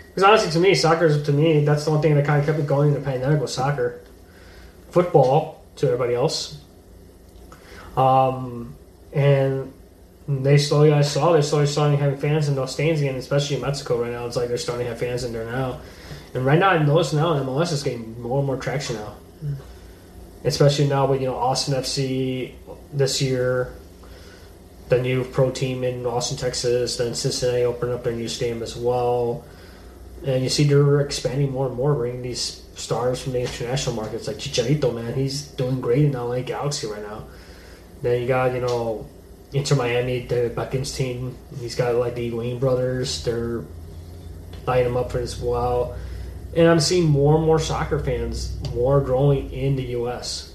[0.09, 2.47] Because honestly, to me, soccer is to me that's the one thing that kind of
[2.47, 4.01] kept me going in the pandemic was soccer.
[4.91, 6.59] Football to everybody else.
[7.97, 8.75] Um,
[9.13, 9.73] and
[10.31, 13.63] they slowly, I saw they're slowly starting having fans in those stands again, especially in
[13.63, 14.27] Mexico right now.
[14.27, 15.81] It's like they're starting to have fans in there now.
[16.35, 19.17] And right now, I notice now MLS is getting more and more traction now.
[20.45, 22.53] Especially now with you know Austin FC
[22.93, 23.75] this year,
[24.89, 28.77] the new pro team in Austin, Texas, then Cincinnati opened up their new stadium as
[28.77, 29.45] well.
[30.25, 34.27] And you see they're expanding more and more, bringing these stars from the international markets
[34.27, 37.25] like Chicharito, man, he's doing great in LA Galaxy right now.
[38.03, 39.07] Then you got you know
[39.53, 41.37] Inter Miami, David Beckham's team.
[41.61, 43.25] He's got like the Wayne brothers.
[43.25, 43.65] They're
[44.67, 45.97] lining him up for as well.
[46.57, 50.55] and I'm seeing more and more soccer fans more growing in the U.S.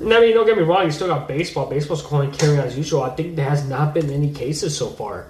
[0.00, 1.66] And I mean, don't get me wrong, you still got baseball.
[1.66, 3.02] Baseball's going carrying on as usual.
[3.02, 5.26] I think there has not been any cases so far.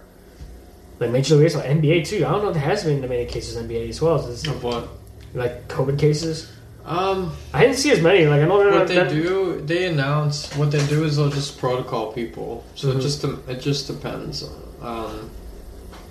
[1.01, 2.27] Like Major League Baseball, NBA too.
[2.27, 4.17] I don't know if there has been many cases in NBA as well.
[4.27, 4.89] Is Of what?
[5.35, 6.51] like COVID cases?
[6.89, 8.27] Um, I didn't see as many.
[8.27, 11.59] Like I know what they that- do, they announce what they do is they'll just
[11.59, 12.65] protocol people.
[12.75, 12.97] So Mhm.
[12.99, 14.43] it just it just depends.
[14.81, 15.31] Um,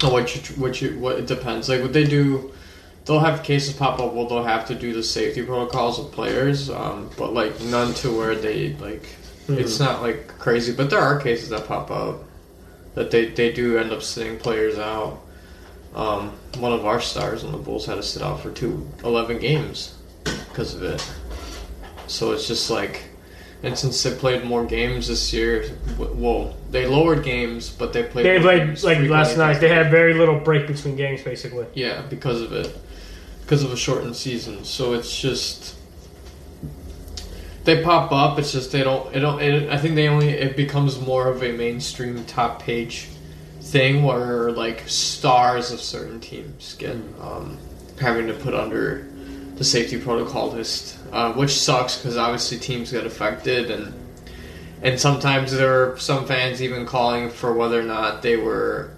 [0.04, 1.68] on what you what you what it depends.
[1.68, 2.52] Like what they do,
[3.06, 4.14] they'll have cases pop up.
[4.14, 6.70] Well, they'll have to do the safety protocols of players.
[6.70, 9.04] Um, but like none to where they like.
[9.50, 12.24] It's not like crazy, but there are cases that pop up
[12.94, 15.22] that they they do end up sitting players out.
[15.96, 19.40] Um, one of our stars on the Bulls had to sit out for two 11
[19.40, 19.94] games
[20.58, 21.08] because of it.
[22.08, 23.04] So it's just like,
[23.62, 28.26] and since they played more games this year, well, they lowered games, but they played.
[28.26, 29.60] They played like last night.
[29.60, 31.68] They had very little break between games, basically.
[31.76, 32.76] Yeah, because of it,
[33.42, 34.66] because of a shortened season.
[34.66, 35.76] So it's just
[37.64, 38.40] they pop up.
[38.40, 39.16] It's just they don't.
[39.16, 39.40] It don't.
[39.40, 40.30] It, I think they only.
[40.30, 43.10] It becomes more of a mainstream top page
[43.62, 47.60] thing where like stars of certain teams get um,
[48.00, 49.08] having to put under
[49.58, 53.94] the safety protocol list, uh, which sucks because obviously teams get affected and.
[54.80, 58.92] And sometimes there are some fans even calling for whether or not they were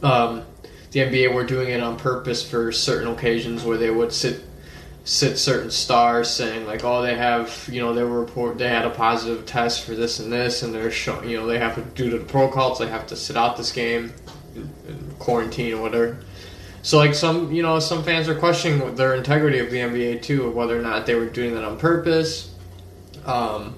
[0.00, 0.44] um,
[0.92, 4.42] the NBA were doing it on purpose for certain occasions where they would sit
[5.04, 8.84] sit certain stars saying like oh they have you know they were report they had
[8.84, 11.82] a positive test for this and this and they're showing you know they have to
[11.82, 14.12] due to the protocols they have to sit out this game
[14.56, 16.18] in, in quarantine or whatever
[16.86, 20.46] so like some you know some fans are questioning their integrity of the NBA too
[20.46, 22.54] of whether or not they were doing that on purpose
[23.24, 23.74] um,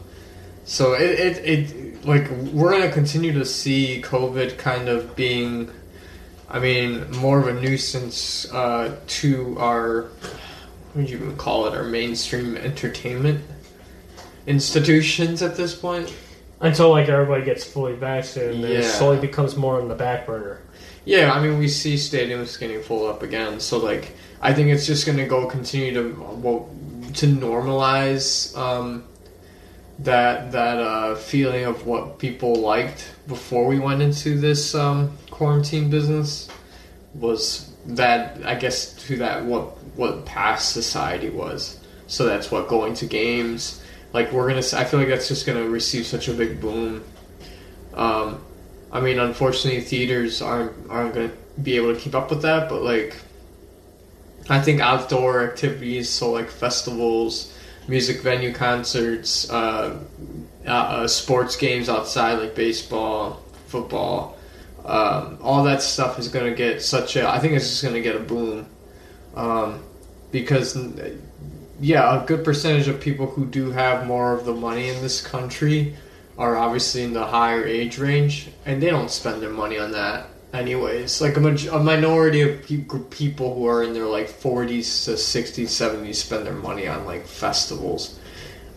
[0.64, 5.70] so it, it, it like we're gonna continue to see COVID kind of being
[6.50, 11.74] I mean, more of a nuisance uh, to our, what would you even call it,
[11.74, 13.44] our mainstream entertainment
[14.46, 16.14] institutions at this point.
[16.60, 20.26] Until like everybody gets fully vaccinated, and then it slowly becomes more on the back
[20.26, 20.60] burner.
[21.08, 24.86] Yeah, I mean, we see stadiums getting full up again, so like, I think it's
[24.86, 26.68] just going to go continue to well,
[27.14, 29.04] to normalize um,
[30.00, 35.88] that that uh, feeling of what people liked before we went into this um, quarantine
[35.88, 36.50] business
[37.14, 41.80] was that I guess to that what what past society was.
[42.06, 43.82] So that's what going to games.
[44.12, 47.02] Like we're gonna, I feel like that's just gonna receive such a big boom.
[47.94, 48.44] Um,
[48.90, 51.30] I mean, unfortunately, theaters aren't aren't gonna
[51.62, 52.68] be able to keep up with that.
[52.68, 53.16] But like,
[54.48, 57.52] I think outdoor activities, so like festivals,
[57.86, 59.98] music venue concerts, uh,
[60.66, 64.38] uh, uh, sports games outside, like baseball, football,
[64.84, 67.28] um, all that stuff is gonna get such a.
[67.28, 68.66] I think it's just gonna get a boom,
[69.34, 69.82] um,
[70.32, 70.78] because
[71.80, 75.20] yeah, a good percentage of people who do have more of the money in this
[75.20, 75.94] country
[76.38, 80.26] are obviously in the higher age range, and they don't spend their money on that
[80.52, 81.20] anyways.
[81.20, 85.12] Like a, maj- a minority of pe- people who are in their like 40s to
[85.12, 88.18] 60s, 70s spend their money on like festivals.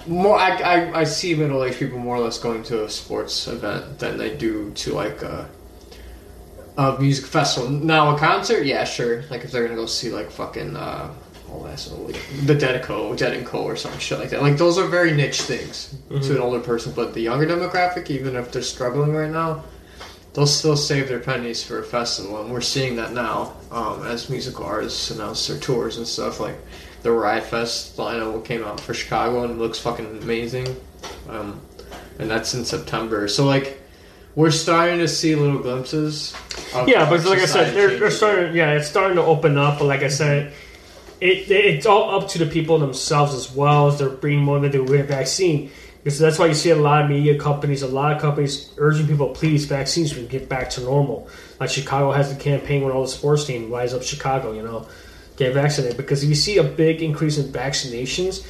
[0.08, 3.48] More, I, I, I see middle aged people more or less going to a sports
[3.48, 5.48] event than they do to like a,
[6.78, 7.70] a music festival.
[7.70, 9.24] Now a concert, yeah, sure.
[9.30, 11.14] Like if they're gonna go see like fucking uh,
[11.52, 14.42] all that stuff, like the Dedeco, Dead and Co, or some shit like that.
[14.42, 16.94] Like those are very niche things to an older person.
[16.96, 19.64] But the younger demographic, even if they're struggling right now,
[20.34, 24.30] they'll still save their pennies for a festival, and we're seeing that now um, as
[24.30, 26.40] musical artists announce their tours and stuff.
[26.40, 26.56] Like
[27.04, 30.76] the Riot Fest lineup came out for Chicago and it looks fucking amazing,
[31.30, 31.60] um,
[32.20, 33.28] and that's in September.
[33.28, 33.78] So like.
[34.34, 36.34] We're starting to see little glimpses.
[36.74, 38.56] Of Yeah, but like I said, they're, they're starting.
[38.56, 39.80] Yeah, it's starting to open up.
[39.80, 40.54] But like I said,
[41.22, 45.00] it, it's all up to the people themselves as well as they're being motivated with
[45.00, 45.72] the vaccine.
[46.04, 49.06] Because that's why you see a lot of media companies, a lot of companies urging
[49.06, 51.30] people, please, vaccines, we get back to normal.
[51.60, 54.88] Like Chicago has the campaign with all the sports teams, Rise Up Chicago, you know,
[55.38, 55.98] get vaccinated.
[55.98, 58.48] Because if you see a big increase in vaccinations,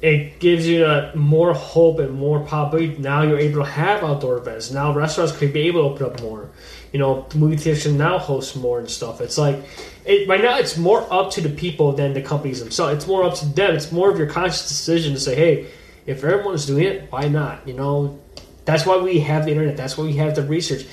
[0.00, 2.96] it gives you a more hope and more probability.
[2.96, 4.70] Now you're able to have outdoor events.
[4.70, 6.48] Now restaurants could be able to open up more.
[6.92, 9.20] You know, movie theaters can now host more and stuff.
[9.20, 9.62] It's like,
[10.06, 12.94] it, right now it's more up to the people than the companies themselves.
[12.94, 13.74] It's more up to them.
[13.74, 15.66] It's more of your conscious decision to say, hey,
[16.06, 17.68] if everyone's doing it, why not?
[17.68, 18.18] You know,
[18.64, 19.76] that's why we have the internet.
[19.76, 20.86] That's why we have the research.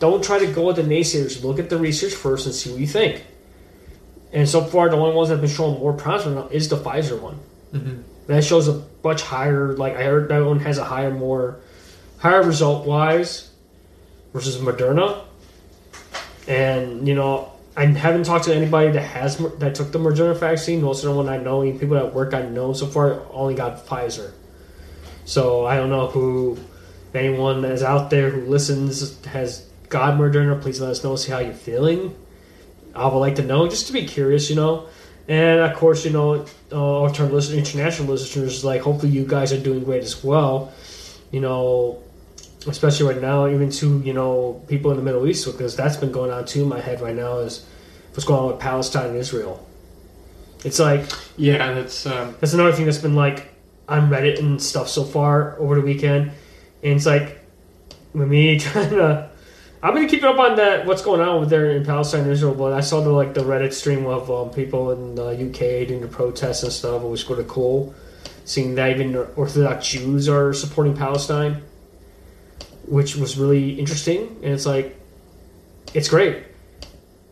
[0.00, 1.42] Don't try to go with the naysayers.
[1.44, 3.24] Look at the research first and see what you think.
[4.32, 6.68] And so far, the only ones that have been showing more promise right now is
[6.68, 7.38] the Pfizer one.
[7.72, 8.02] Mhm.
[8.26, 9.74] That shows a much higher.
[9.74, 11.60] Like I heard that one has a higher, more
[12.18, 13.50] higher result wise
[14.34, 15.20] versus Moderna.
[16.46, 20.82] And you know, I haven't talked to anybody that has that took the Moderna vaccine.
[20.82, 23.54] Most of the one I know, even people at work I know so far, only
[23.54, 24.32] got Pfizer.
[25.24, 26.56] So I don't know who,
[27.12, 30.60] anyone that is out there who listens has got Moderna.
[30.60, 31.16] Please let us know.
[31.16, 32.14] See how you're feeling.
[32.94, 34.86] I would like to know, just to be curious, you know.
[35.28, 39.84] And of course, you know, uh, our international listeners, like hopefully you guys are doing
[39.84, 40.72] great as well.
[41.32, 42.02] You know,
[42.66, 46.12] especially right now, even to you know people in the Middle East, because that's been
[46.12, 46.62] going on too.
[46.62, 47.64] In my head right now is
[48.12, 49.66] what's going on with Palestine and Israel.
[50.64, 53.54] It's like Yeah, that's um, that's another thing that's been like
[53.88, 56.32] on Reddit and stuff so far over the weekend,
[56.82, 57.38] and it's like
[58.12, 59.30] with me trying to.
[59.82, 60.86] I'm gonna keep up on that.
[60.86, 62.54] What's going on over there in Palestine and Israel?
[62.54, 66.00] But I saw the like the Reddit stream of um, people in the UK doing
[66.00, 67.02] the protests and stuff.
[67.02, 67.94] It was sort of cool,
[68.44, 71.62] seeing that even Orthodox Jews are supporting Palestine,
[72.86, 74.28] which was really interesting.
[74.42, 74.98] And it's like,
[75.94, 76.44] it's great,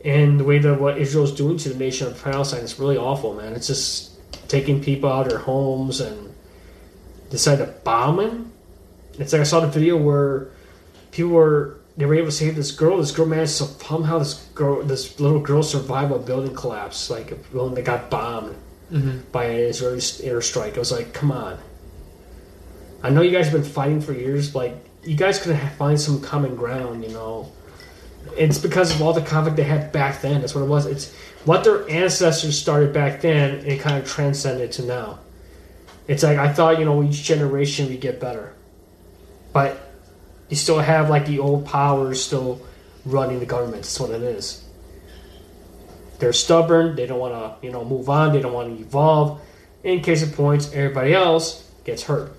[0.05, 3.35] and the way that what Israel's doing to the nation of Palestine is really awful,
[3.35, 3.55] man.
[3.55, 4.13] It's just
[4.49, 6.35] taking people out of their homes and
[7.31, 8.53] decide to bomb them.
[9.19, 10.49] It's like I saw the video where
[11.11, 12.99] people were they were able to save this girl.
[12.99, 17.31] This girl managed to somehow this girl this little girl survived a building collapse, like
[17.31, 18.57] a building that got bombed
[18.93, 19.21] mm-hmm.
[19.33, 20.77] by an Israeli airstrike.
[20.77, 21.59] I was like, come on.
[23.03, 24.55] I know you guys have been fighting for years.
[24.55, 27.53] Like you guys could find some common ground, you know.
[28.37, 30.41] It's because of all the conflict they had back then.
[30.41, 30.87] That's what it was.
[30.87, 35.19] It's what their ancestors started back then, and it kind of transcended to now.
[36.09, 38.55] It's like I thought, you know, each generation we get better,
[39.53, 39.93] but
[40.49, 42.61] you still have like the old powers still
[43.05, 43.83] running the government.
[43.83, 44.65] That's what it is.
[46.19, 46.97] They're stubborn.
[46.97, 48.33] They don't want to, you know, move on.
[48.33, 49.41] They don't want to evolve.
[49.83, 52.33] In case of points, everybody else gets hurt.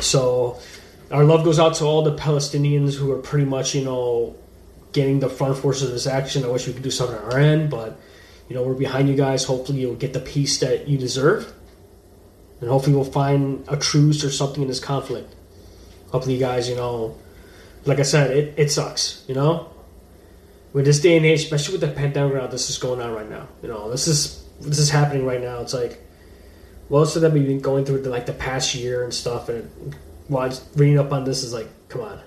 [0.00, 0.58] So,
[1.10, 4.36] our love goes out to all the Palestinians who are pretty much, you know,
[4.92, 6.44] getting the front forces of this action.
[6.44, 7.98] I wish we could do something on our end, but
[8.48, 9.44] you know, we're behind you guys.
[9.44, 11.52] Hopefully, you'll get the peace that you deserve,
[12.60, 15.34] and hopefully, we'll find a truce or something in this conflict.
[16.10, 17.16] Hopefully, you guys, you know,
[17.84, 19.70] like I said, it, it sucks, you know,
[20.72, 23.48] with this day and age, especially with the pandemic this is going on right now.
[23.62, 25.60] You know, this is this is happening right now.
[25.60, 26.02] It's like
[26.92, 29.96] most of them have been going through the, like the past year and stuff, and
[30.28, 32.20] while reading up on this is like, come on.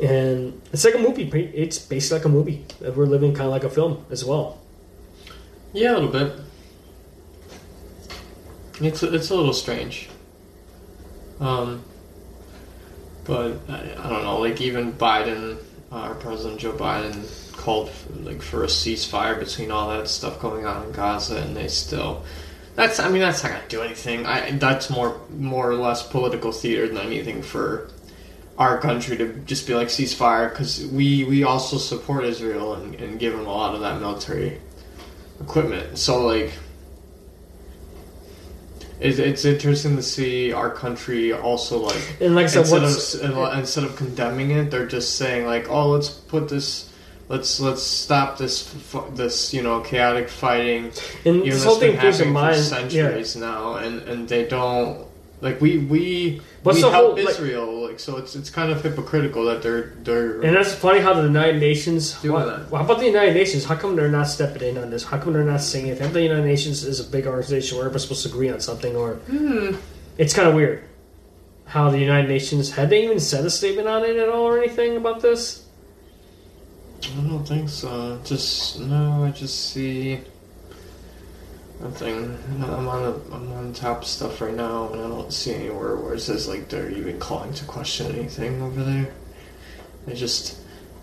[0.00, 1.28] And it's like a movie.
[1.52, 2.64] It's basically like a movie.
[2.80, 4.60] We're living kind of like a film as well.
[5.72, 6.32] yeah, a little bit.
[8.80, 10.08] It's a, it's a little strange.
[11.40, 11.82] Um,
[13.24, 14.38] but I, I don't know.
[14.38, 15.58] Like even Biden,
[15.90, 17.90] uh, our President Joe Biden, called
[18.22, 22.24] like for a ceasefire between all that stuff going on in Gaza, and they still.
[22.76, 24.26] That's I mean that's not gonna do anything.
[24.26, 27.90] I that's more more or less political theater than anything for
[28.58, 33.18] our country to just be like ceasefire because we we also support Israel and, and
[33.18, 34.60] give them a lot of that military
[35.40, 35.98] equipment.
[35.98, 36.52] So like.
[39.02, 43.96] It's, interesting to see our country also like And like said, instead of instead of
[43.96, 46.89] condemning it, they're just saying like, "Oh, let's put this,
[47.30, 48.56] let's let's stop this
[49.14, 50.82] this you know chaotic fighting."
[51.24, 52.56] And Even this though whole it's been thing keeps in mind.
[52.56, 52.78] for Yeah.
[53.08, 55.06] centuries now, and and they don't
[55.40, 56.04] like we we
[56.62, 60.42] What's we help whole, Israel like so it's it's kind of hypocritical that they're they're
[60.42, 62.02] And that's funny how the United Nations.
[62.20, 62.68] Doing that.
[62.70, 63.64] how about the United Nations?
[63.64, 65.02] How come they're not stepping in on this?
[65.04, 65.98] How come they're not saying it?
[66.02, 68.94] If the United Nations is a big organization where everybody's supposed to agree on something,
[68.94, 69.76] or Hmm.
[70.18, 70.82] it's kind of weird
[71.64, 74.58] how the United Nations had they even said a statement on it at all or
[74.58, 75.62] anything about this?
[77.02, 78.20] I don't think so.
[78.24, 80.20] Just no, I just see
[81.80, 82.38] nothing.
[82.62, 86.20] I'm on I'm on top stuff right now, and I don't see anywhere where it
[86.20, 89.12] says like they're even calling to question anything over there.
[90.06, 90.58] I just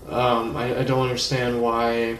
[0.09, 2.19] um, I, I don't understand why.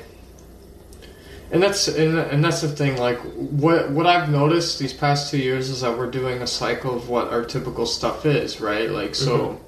[1.49, 2.97] And that's and, and that's the thing.
[2.97, 6.95] Like what what I've noticed these past two years is that we're doing a cycle
[6.95, 8.89] of what our typical stuff is, right?
[8.89, 9.61] Like so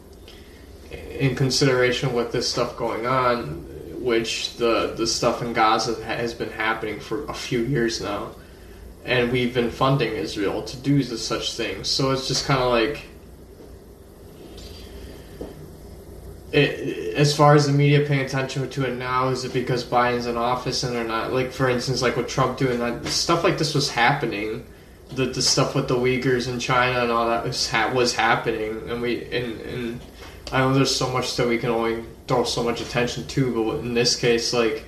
[0.92, 3.69] in consideration with this stuff going on,
[4.00, 8.32] which the the stuff in Gaza has been happening for a few years now,
[9.06, 11.88] and we've been funding Israel to do such things.
[11.88, 13.06] So it's just kind of like.
[16.52, 20.26] It, as far as the media paying attention to it now, is it because Biden's
[20.26, 23.60] in office and they're not like, for instance, like with Trump doing that stuff like
[23.60, 24.66] this was happening,
[25.10, 28.90] the the stuff with the Uyghurs in China and all that was ha- was happening,
[28.90, 30.02] and we and and
[30.52, 33.80] I know there's so much that we can only throw so much attention to, but
[33.80, 34.86] in this case, like,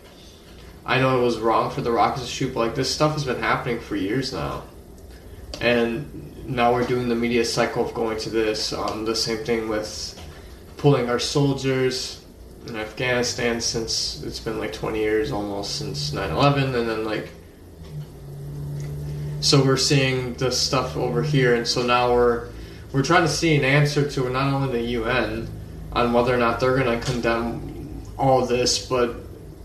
[0.85, 3.25] I know it was wrong for the rockets to shoot, but like this stuff has
[3.25, 4.63] been happening for years now,
[5.59, 8.71] and now we're doing the media cycle of going to this.
[8.71, 10.19] Um, the same thing with
[10.77, 12.23] pulling our soldiers
[12.67, 17.29] in Afghanistan since it's been like 20 years almost since 9/11, and then like
[19.39, 22.49] so we're seeing the stuff over here, and so now we're
[22.91, 25.60] we're trying to see an answer to not only the UN
[25.93, 29.15] on whether or not they're going to condemn all this, but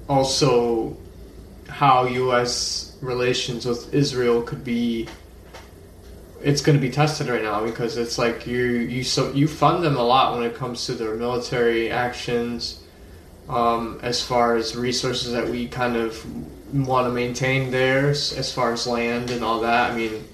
[0.09, 0.97] also
[1.69, 2.97] how U.S.
[3.01, 5.09] relations with Israel could be.
[6.43, 9.83] It's going to be tested right now because it's like you you so you fund
[9.83, 12.85] them a lot when it comes to their military actions,
[13.49, 16.25] um, as far as resources that we kind of
[16.73, 19.91] want to maintain theirs as far as land and all that.
[19.91, 20.25] I mean,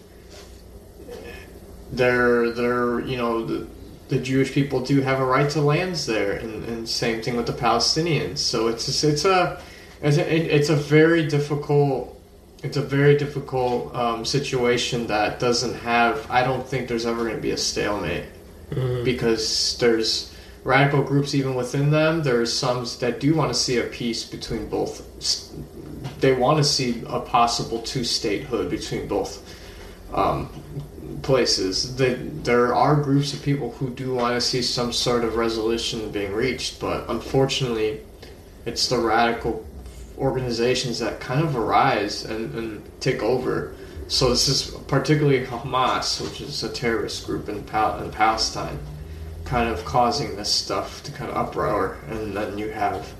[1.92, 3.66] they're they're you know the,
[4.12, 7.46] the Jewish people do have a right to lands there, and, and same thing with
[7.46, 8.38] the Palestinians.
[8.38, 9.60] So it's just, it's a
[10.02, 12.20] it's a, it's a very difficult
[12.62, 16.30] it's a very difficult um, situation that doesn't have.
[16.30, 18.26] I don't think there's ever going to be a stalemate
[18.74, 19.04] Mm-hmm.
[19.04, 20.34] because there's
[20.64, 22.22] radical groups even within them.
[22.22, 25.02] There's some that do want to see a peace between both.
[26.20, 29.42] They want to see a possible two statehood between both
[30.14, 30.48] um,
[31.22, 31.96] places.
[31.96, 36.10] They, there are groups of people who do want to see some sort of resolution
[36.10, 38.00] being reached, but unfortunately,
[38.66, 39.66] it's the radical
[40.18, 43.74] organizations that kind of arise and, and take over.
[44.08, 48.78] So this is particularly Hamas, which is a terrorist group in, Pal- in Palestine,
[49.44, 53.12] kind of causing this stuff to kind of uproar, and then you have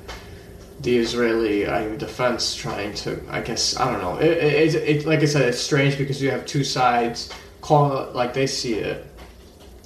[0.81, 4.19] the Israeli uh, defense trying to, I guess, I don't know.
[4.19, 7.33] It, it, it, it, like I said, it's strange because you have two sides
[7.63, 9.07] calling it like they see it,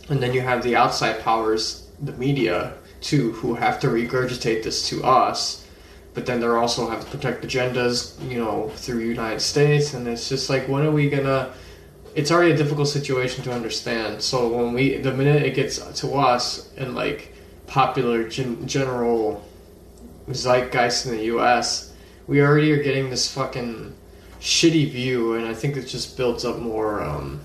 [0.08, 4.88] and then you have the outside powers, the media, too, who have to regurgitate this
[4.88, 5.66] to us
[6.16, 10.30] but then they're also have to protect agendas, you know, through United States, and it's
[10.30, 11.52] just like, when are we gonna?
[12.14, 14.22] It's already a difficult situation to understand.
[14.22, 17.34] So when we, the minute it gets to us and like
[17.66, 19.44] popular gen, general
[20.30, 21.92] zeitgeist in the U.S.,
[22.26, 23.94] we already are getting this fucking
[24.40, 27.02] shitty view, and I think it just builds up more.
[27.02, 27.40] Um,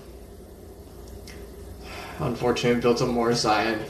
[2.18, 3.80] unfortunately, it builds up more Zion,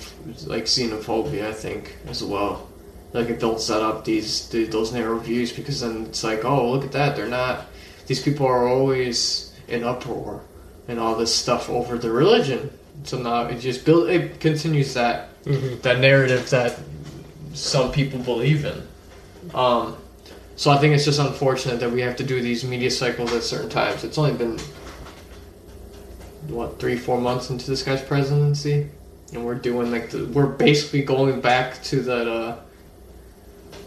[0.47, 1.47] like xenophobia.
[1.47, 2.69] I think as well.
[3.13, 6.71] Like it builds that up these the, those narrow views because then it's like oh
[6.71, 7.67] look at that they're not
[8.07, 10.43] these people are always in uproar
[10.89, 12.71] and all this stuff over the religion.
[13.05, 16.79] So now it just build it continues that that narrative that
[17.53, 18.83] some people believe in.
[19.55, 19.97] Um,
[20.57, 23.43] so I think it's just unfortunate that we have to do these media cycles at
[23.43, 24.05] certain times.
[24.05, 24.59] It's only been
[26.49, 28.89] what three four months into this guy's presidency
[29.33, 32.57] and we're doing like the, we're basically going back to that uh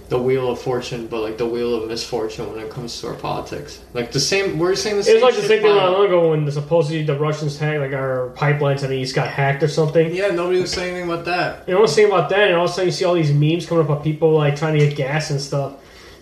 [0.08, 3.16] the wheel of fortune, but like the wheel of misfortune when it comes to our
[3.16, 3.82] politics.
[3.96, 5.16] Like the same, we're saying the It same.
[5.16, 7.92] was like the same thing not long ago when the, supposedly the Russians hacked like
[7.94, 10.14] our pipelines in the east got hacked or something.
[10.14, 11.68] Yeah, nobody was saying anything about that.
[11.68, 13.34] And I was thinking about that, and all of a sudden you see all these
[13.34, 15.74] memes coming up of people like trying to get gas and stuff.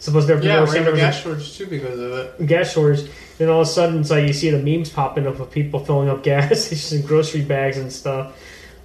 [0.04, 2.45] Suppose there Yeah, were we're there a was gas shortage too because of it.
[2.45, 3.10] gas shortage.
[3.38, 5.80] Then all of a sudden it's like you see the memes popping up of people
[5.80, 8.38] filling up gas stations and grocery bags and stuff.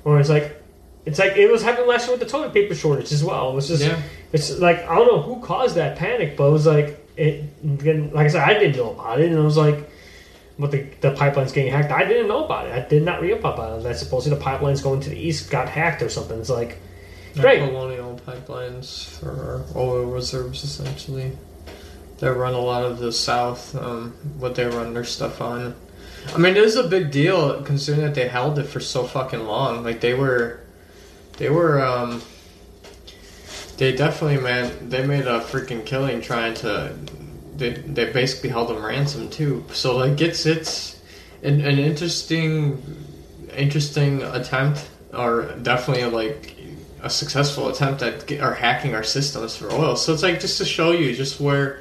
[0.05, 0.62] Or it's like
[1.07, 3.51] it's like it was happening last year with the toilet paper shortage as well.
[3.51, 4.01] It was just Yeah.
[4.33, 7.45] it's like I don't know who caused that panic, but it was like it.
[7.64, 9.91] again, Like I said, I didn't know about it, and I was like,
[10.57, 12.73] "But the the pipeline's getting hacked." I didn't know about it.
[12.73, 13.83] I did not read up about it.
[13.83, 16.39] That supposedly the pipelines going to the east got hacked or something.
[16.39, 16.79] It's like,
[17.41, 17.61] Great.
[17.61, 21.36] Colonial pipelines for oil reserves, essentially.
[22.18, 23.74] They run a lot of the south.
[23.76, 25.74] Um, what they run their stuff on.
[26.34, 29.45] I mean, it is a big deal considering that they held it for so fucking
[29.45, 29.84] long.
[29.84, 30.61] Like they were,
[31.39, 31.80] they were.
[31.84, 32.22] um
[33.78, 36.93] They definitely, man, they made a freaking killing trying to.
[37.57, 39.64] They they basically held them ransom too.
[39.72, 41.01] So like it's it's
[41.45, 42.82] an, an interesting
[43.57, 46.57] interesting attempt, or definitely like
[47.03, 49.96] a successful attempt at get, or hacking our systems for oil.
[49.96, 51.80] So it's like just to show you just where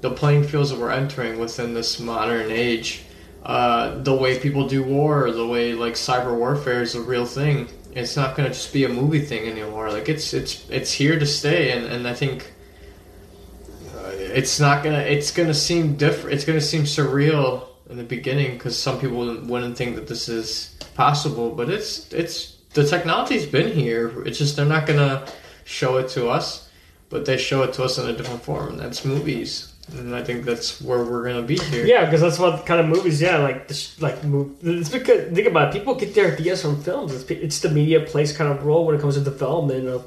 [0.00, 3.02] the playing fields that we're entering within this modern age.
[3.44, 7.68] Uh, the way people do war, the way like cyber warfare is a real thing.
[7.94, 9.90] It's not going to just be a movie thing anymore.
[9.90, 12.52] Like it's it's it's here to stay, and, and I think
[13.96, 16.34] uh, it's not gonna it's gonna seem different.
[16.34, 20.28] It's gonna seem surreal in the beginning because some people wouldn't, wouldn't think that this
[20.28, 24.22] is possible, but it's it's the technology's been here.
[24.24, 25.26] It's just they're not gonna
[25.64, 26.68] show it to us,
[27.08, 29.72] but they show it to us in a different form, and that's movies.
[29.92, 31.84] And I think that's where we're gonna be here.
[31.84, 33.20] yeah, because that's what kind of movies.
[33.20, 35.78] Yeah, like this, like it's because think about it.
[35.78, 37.12] People get their ideas from films.
[37.12, 40.06] It's, it's the media plays kind of role when it comes to development of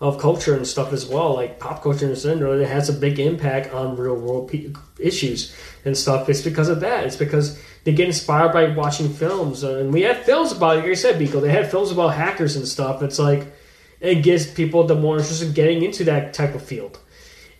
[0.00, 1.34] of culture and stuff as well.
[1.34, 4.50] Like pop culture in general, it has a big impact on real world
[4.98, 5.54] issues
[5.84, 6.28] and stuff.
[6.28, 7.04] It's because of that.
[7.04, 10.78] It's because they get inspired by watching films, and we had films about.
[10.78, 13.02] Like I said, Biko, they had films about hackers and stuff.
[13.02, 13.46] It's like
[14.00, 16.98] it gives people the more interest in getting into that type of field.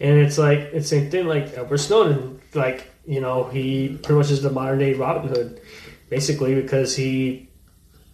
[0.00, 1.26] And it's like it's the same thing.
[1.26, 5.60] Like Edward Snowden, like you know, he pretty much is the modern day Robin Hood,
[6.08, 7.48] basically because he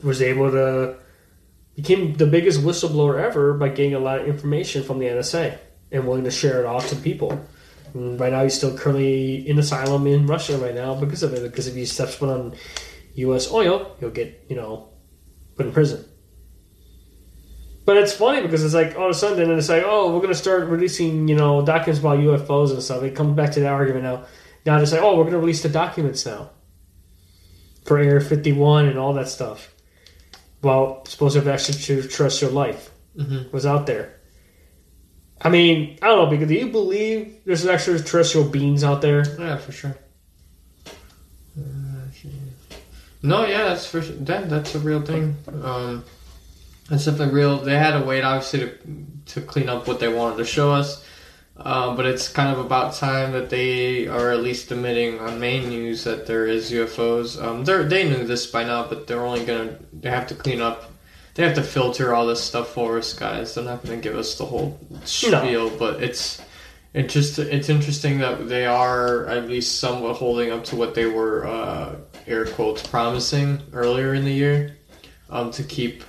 [0.02, 0.96] was able to
[1.74, 5.58] became the biggest whistleblower ever by getting a lot of information from the NSA
[5.92, 7.46] and willing to share it off to people.
[7.96, 11.42] And right now, he's still currently in asylum in Russia right now because of it.
[11.42, 12.54] Because if he steps foot on
[13.14, 13.50] U.S.
[13.50, 14.90] oil, he'll get you know
[15.56, 16.04] put in prison.
[17.86, 20.18] But it's funny because it's like all of a sudden, and it's like, oh, we're
[20.18, 23.02] going to start releasing, you know, documents about UFOs and stuff.
[23.04, 24.24] It comes back to that argument now.
[24.66, 26.50] Now it's like, oh, we're going to release the documents now
[27.84, 29.72] for Area 51 and all that stuff.
[30.62, 33.52] Well, supposed to have extraterrestrial life Mhm.
[33.52, 34.15] was out there.
[35.40, 39.24] I mean, I don't know, because do you believe there's extraterrestrial beings out there?
[39.38, 39.96] Yeah, for sure.
[43.22, 44.00] No, yeah, that's for.
[44.00, 45.36] That, that's a real thing.
[45.62, 46.04] Um,
[46.90, 47.58] it's definitely real.
[47.58, 48.78] They had to wait, obviously, to
[49.26, 51.04] to clean up what they wanted to show us.
[51.56, 55.68] Um, but it's kind of about time that they are at least admitting on main
[55.70, 57.42] news that there is UFOs.
[57.42, 60.60] Um, they they knew this by now, but they're only gonna they have to clean
[60.60, 60.92] up.
[61.36, 63.54] They have to filter all this stuff for us, guys.
[63.54, 66.40] They're not gonna give us the whole spiel, but it's
[66.94, 71.04] it just it's interesting that they are at least somewhat holding up to what they
[71.04, 74.78] were uh, air quotes promising earlier in the year
[75.28, 76.04] um, to keep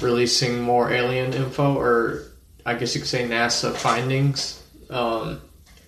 [0.00, 2.24] releasing more alien info or
[2.66, 4.62] I guess you could say NASA findings.
[4.90, 5.40] Um,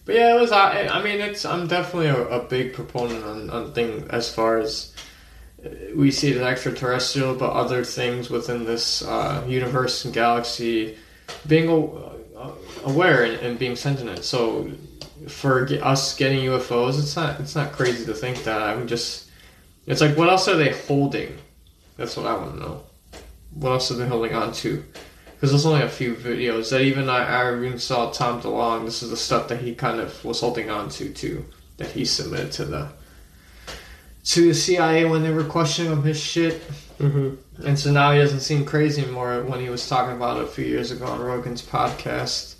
[0.06, 0.52] but yeah, it was.
[0.52, 1.44] I, I mean, it's.
[1.44, 4.94] I'm definitely a, a big proponent on on thing as far as
[5.94, 10.96] we see it as extraterrestrial, but other things within this uh, universe and galaxy
[11.46, 12.10] being a,
[12.84, 14.24] aware and, and being sentient.
[14.24, 14.70] So
[15.28, 18.62] for us getting UFOs, it's not it's not crazy to think that.
[18.62, 19.30] I'm just
[19.86, 21.36] it's like what else are they holding?
[21.96, 22.82] That's what I want to know.
[23.54, 24.82] What else are they holding on to?
[25.34, 28.84] Because there's only a few videos that even I, I even saw Tom DeLonge.
[28.84, 31.44] This is the stuff that he kind of was holding on to too,
[31.78, 32.92] that he submitted to the
[34.24, 36.62] to the CIA when they were questioning him his shit.
[36.98, 37.66] Mm-hmm.
[37.66, 40.46] And so now he doesn't seem crazy anymore when he was talking about it a
[40.46, 42.56] few years ago on Rogan's podcast.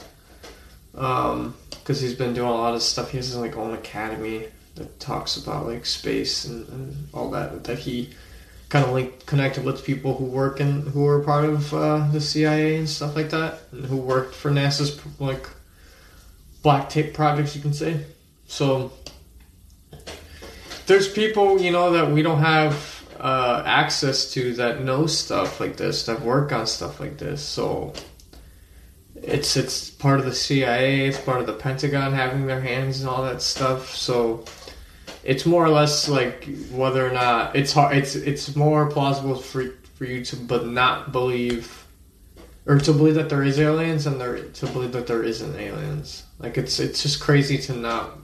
[0.94, 1.54] Um,
[1.90, 3.10] because he's been doing a lot of stuff.
[3.10, 4.46] He has his like own academy
[4.76, 7.64] that talks about like space and, and all that.
[7.64, 8.10] That he
[8.68, 12.20] kind of like connected with people who work in who are part of uh, the
[12.20, 15.48] CIA and stuff like that, and who worked for NASA's like
[16.62, 17.56] black tape projects.
[17.56, 18.04] You can say
[18.46, 18.92] so.
[20.90, 25.76] There's people you know that we don't have uh, access to that know stuff like
[25.76, 27.40] this, that work on stuff like this.
[27.44, 27.92] So
[29.14, 33.08] it's it's part of the CIA, it's part of the Pentagon having their hands and
[33.08, 33.94] all that stuff.
[33.94, 34.44] So
[35.22, 37.96] it's more or less like whether or not it's hard.
[37.96, 41.86] It's it's more plausible for for you to but not believe.
[42.66, 46.24] Or to believe that there is aliens, and there to believe that there isn't aliens.
[46.40, 48.18] Like it's it's just crazy to not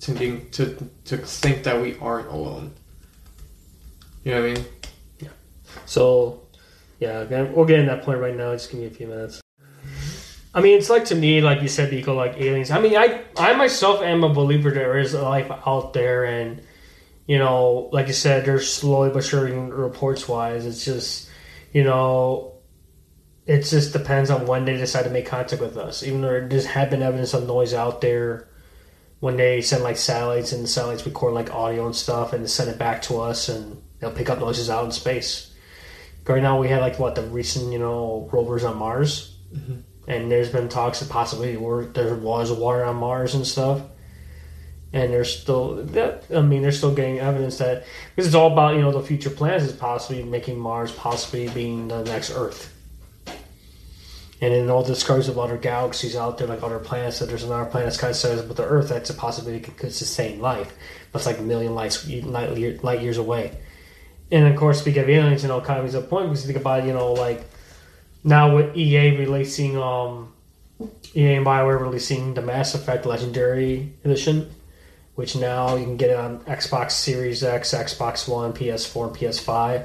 [0.00, 2.72] to being to to think that we aren't alone.
[4.24, 4.64] You know what I mean?
[5.20, 5.28] Yeah.
[5.86, 6.42] So,
[6.98, 8.52] yeah, we're getting that point right now.
[8.52, 9.40] Just give me a few minutes.
[10.52, 12.70] I mean, it's like to me, like you said, Nico, like aliens.
[12.70, 16.60] I mean, I I myself am a believer there is life out there, and
[17.26, 20.66] you know, like you said, there's slowly but surely reports wise.
[20.66, 21.30] It's just,
[21.72, 22.54] you know,
[23.46, 26.02] it just depends on when they decide to make contact with us.
[26.02, 28.49] Even though there's had been evidence of noise out there
[29.20, 32.70] when they send like satellites and the satellites record like audio and stuff and send
[32.70, 35.54] it back to us, and they'll pick up noises out in space.
[36.26, 39.80] Right now, we had like what the recent, you know, rovers on Mars mm-hmm.
[40.06, 43.82] and there's been talks of possibly where there was water on Mars and stuff.
[44.92, 46.24] And there's still that.
[46.34, 49.30] I mean, they're still getting evidence that because it's all about you know the future
[49.30, 52.74] plans is possibly making Mars possibly being the next Earth.
[54.42, 57.42] And then all the discoveries of other galaxies out there, like other planets, that there's
[57.42, 60.40] another planet that's kind of says with the Earth that's a possibility it could sustain
[60.40, 60.72] life,
[61.12, 63.58] but it's like a million lights light, light years away.
[64.32, 66.52] And of course, speaking of aliens, you know, kind of is a point because you
[66.52, 67.44] think about you know like
[68.24, 70.32] now with EA releasing um
[71.14, 74.50] EA and Bioware releasing the Mass Effect Legendary Edition,
[75.16, 79.84] which now you can get it on Xbox Series X, Xbox One, PS4, and PS5.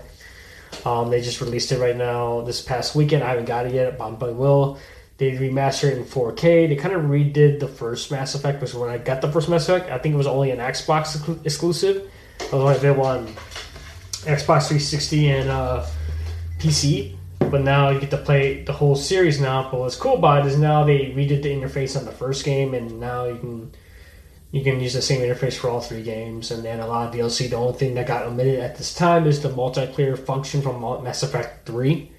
[0.86, 3.24] Um, they just released it right now this past weekend.
[3.24, 4.80] I haven't got it yet, but I will.
[5.18, 6.68] They remastered it in 4K.
[6.68, 9.68] They kind of redid the first Mass Effect, because when I got the first Mass
[9.70, 12.09] Effect, I think it was only an Xbox exclu- exclusive.
[12.39, 13.28] It was only available on
[14.26, 15.86] Xbox 360 and uh,
[16.59, 17.16] PC
[17.55, 19.70] but now you get to play the whole series now.
[19.70, 22.74] But what's cool about it is now they redid the interface on the first game,
[22.74, 23.72] and now you can
[24.56, 26.49] you can use the same interface for all three games.
[26.49, 27.49] And then a lot of DLC.
[27.49, 31.24] The only thing that got omitted at this time is the multiplayer function from Mass
[31.24, 32.10] Effect Three,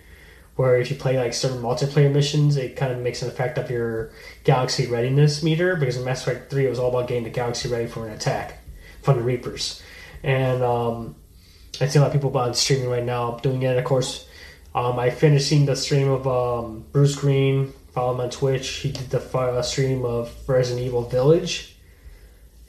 [0.54, 3.70] where if you play like certain multiplayer missions, it kind of makes an effect of
[3.70, 4.10] your
[4.44, 5.76] galaxy readiness meter.
[5.76, 8.12] Because in Mass Effect Three, it was all about getting the galaxy ready for an
[8.12, 8.58] attack
[9.00, 9.82] from the Reapers,
[10.22, 11.16] and um,
[11.80, 13.78] I see a lot of people on streaming right now doing it.
[13.78, 14.28] Of course,
[14.74, 17.72] um, I finished seeing the stream of um, Bruce Greene.
[17.92, 18.68] Follow him on Twitch.
[18.68, 21.75] He did the uh, stream of Resident Evil Village,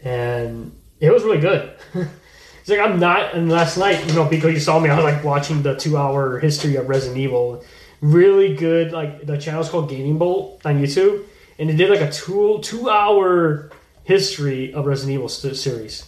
[0.08, 1.72] and it was really good.
[1.94, 3.34] it's like I'm not.
[3.34, 6.40] And last night, you know, because you saw me, I was like watching the two-hour
[6.40, 7.64] history of Resident Evil.
[8.02, 8.92] Really good.
[8.92, 11.26] Like the channel's called Gaming Bolt on YouTube,
[11.60, 13.72] and it did like a two two-hour
[14.04, 16.06] history of Resident Evil series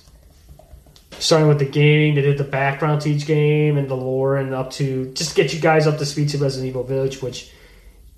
[1.19, 4.53] starting with the gaming, they did the background to each game and the lore, and
[4.53, 7.51] up to just get you guys up to speed to Resident Evil Village, which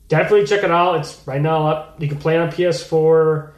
[0.08, 1.00] definitely check it out.
[1.00, 2.02] It's right now up.
[2.02, 3.52] You can play on PS4,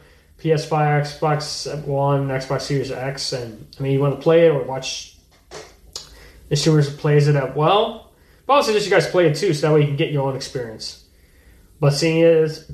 [0.44, 4.62] PS5, Xbox One, Xbox Series X, and I mean, you want to play it or
[4.62, 5.16] watch
[6.50, 8.12] the streamers plays it at well.
[8.46, 10.12] But I also just you guys play it too, so that way you can get
[10.12, 11.06] your own experience.
[11.80, 12.70] But seeing it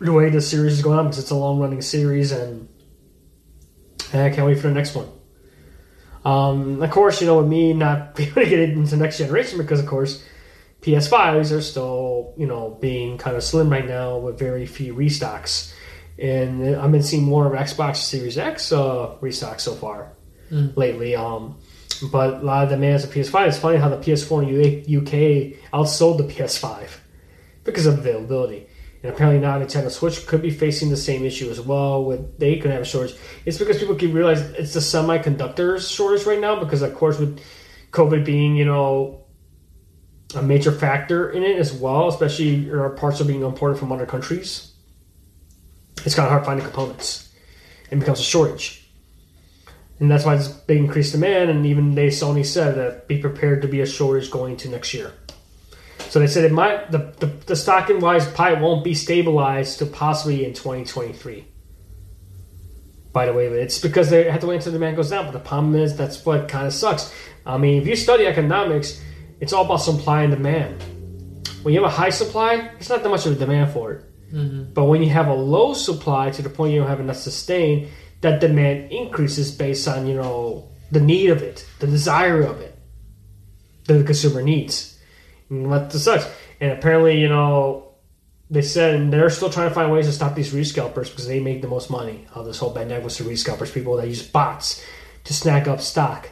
[0.00, 2.68] the way the series is going on because it's a long running series, and,
[4.12, 5.08] and I can't wait for the next one.
[6.24, 9.58] Um, of course, you know, with me not being able to get into next generation
[9.58, 10.24] because, of course,
[10.82, 15.72] PS5s are still, you know, being kind of slim right now with very few restocks.
[16.18, 20.12] And I've been seeing more of Xbox Series X uh, restocks so far
[20.50, 20.76] mm.
[20.76, 21.14] lately.
[21.14, 21.58] Um,
[22.10, 23.48] but a lot of demand for PS5.
[23.48, 26.88] It's funny how the PS4 in UK outsold the PS5
[27.64, 28.66] because of availability.
[29.02, 32.04] And apparently now Nintendo Switch could be facing the same issue as well.
[32.04, 33.16] With they could have a shortage.
[33.44, 36.58] It's because people can realize it's the semiconductors shortage right now.
[36.58, 37.40] Because of course, with
[37.92, 39.24] COVID being you know
[40.34, 44.06] a major factor in it as well, especially our parts are being imported from other
[44.06, 44.72] countries.
[46.06, 47.28] It's kind of hard finding components,
[47.90, 48.88] and becomes a shortage.
[49.98, 51.50] And that's why it's big increased demand.
[51.50, 54.94] And even they Sony said that be prepared to be a shortage going to next
[54.94, 55.12] year.
[56.08, 59.80] So they said it might the the, the stock and wise pie won't be stabilized
[59.80, 61.44] to possibly in 2023.
[63.12, 65.24] By the way, it's because they have to wait until the demand goes down.
[65.24, 67.12] But the problem is that's what kind of sucks.
[67.44, 69.02] I mean, if you study economics,
[69.40, 70.84] it's all about supply and demand.
[71.62, 74.04] When you have a high supply, it's not that much of a demand for it.
[74.32, 74.72] Mm-hmm.
[74.72, 77.90] But when you have a low supply to the point you don't have enough sustain,
[78.20, 82.76] that demand increases based on you know the need of it, the desire of it,
[83.86, 84.98] that the consumer needs.
[85.48, 86.28] And what the sucks.
[86.60, 87.86] And apparently, you know,
[88.50, 91.62] they said they're still trying to find ways to stop these rescalpers because they make
[91.62, 94.84] the most money of this whole pandemic was the rescalpers, people that use bots
[95.24, 96.30] to snag up stock.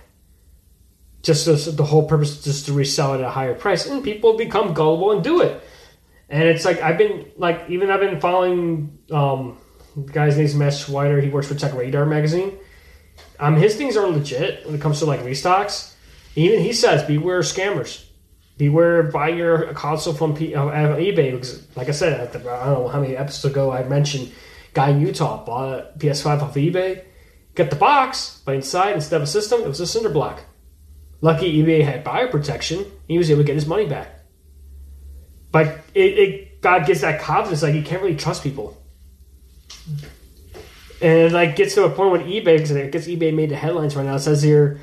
[1.22, 4.36] Just the whole purpose is just to resell it at a higher price, and people
[4.36, 5.62] become gullible and do it.
[6.28, 9.58] And it's like I've been like even I've been following um,
[9.96, 11.22] the guy's name's Matt Swider.
[11.22, 12.58] He works for Tech Radar magazine.
[13.38, 15.94] Um, his things are legit when it comes to like restocks.
[16.36, 18.04] Even he says beware scammers
[18.56, 22.88] beware buying your console from P- uh, eBay because, like I said, I don't know
[22.88, 24.32] how many episodes ago I mentioned
[24.72, 27.04] guy in Utah bought a PS5 off of eBay,
[27.54, 30.42] get the box, but inside instead of a system, it was a cinder block.
[31.20, 34.13] Lucky eBay had buyer protection, he was able to get his money back.
[35.54, 38.76] But it, it God gets that confidence, like you can't really trust people.
[41.00, 43.56] And it like gets to a point with eBay because I guess eBay made the
[43.56, 44.16] headlines right now.
[44.16, 44.80] It says here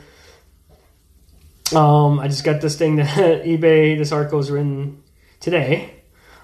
[1.76, 3.10] um, I just got this thing that
[3.44, 5.04] eBay, this article was written
[5.42, 5.94] today.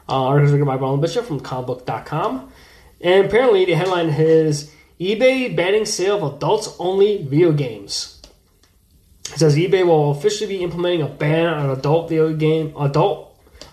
[0.09, 2.51] Uh, article written by Rollin Bishop from comicbook.com.
[2.99, 8.21] And apparently the headline is eBay banning sale of adults only video games.
[9.31, 13.26] It says eBay will officially be implementing a ban on adult video game adult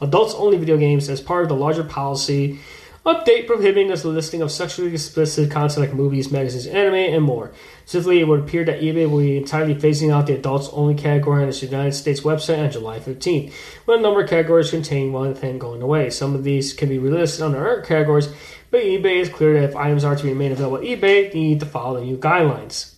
[0.04, 2.60] adults only video games as part of the larger policy
[3.04, 7.52] update prohibiting the listing of sexually explicit content like movies, magazines, anime, and more.
[7.84, 11.42] Specifically, it would appear that eBay will be entirely phasing out the adults only category
[11.42, 13.52] on its United States website on July 15th,
[13.84, 16.08] when a number of categories contain one thing going away.
[16.08, 18.28] Some of these can be relisted under other categories,
[18.70, 21.38] but eBay is clear that if items are to be made available at eBay, they
[21.38, 22.94] need to follow the new guidelines.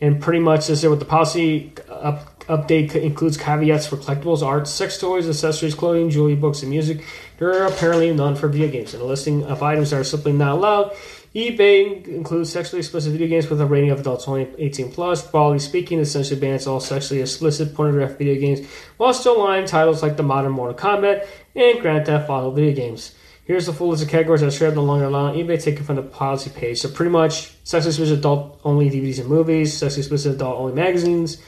[0.00, 4.68] And pretty much this is what the policy up update includes caveats for collectibles, art,
[4.68, 7.04] sex toys, accessories, clothing, jewelry, books, and music.
[7.38, 10.32] There are apparently none for video games, and a listing of items that are simply
[10.32, 10.92] not allowed.
[11.34, 15.28] eBay includes sexually explicit video games with a rating of adults only 18 plus.
[15.30, 18.66] Broadly speaking, essentially bans all sexually explicit pornographic video games,
[18.96, 23.14] while still allowing titles like the modern Mortal Kombat and Grand Theft Auto video games.
[23.44, 25.96] Here's the full list of categories that are shared no longer allowed eBay taken from
[25.96, 26.78] the policy page.
[26.80, 31.42] So pretty much sexually explicit adult only DVDs and movies, sexually explicit adult only magazines,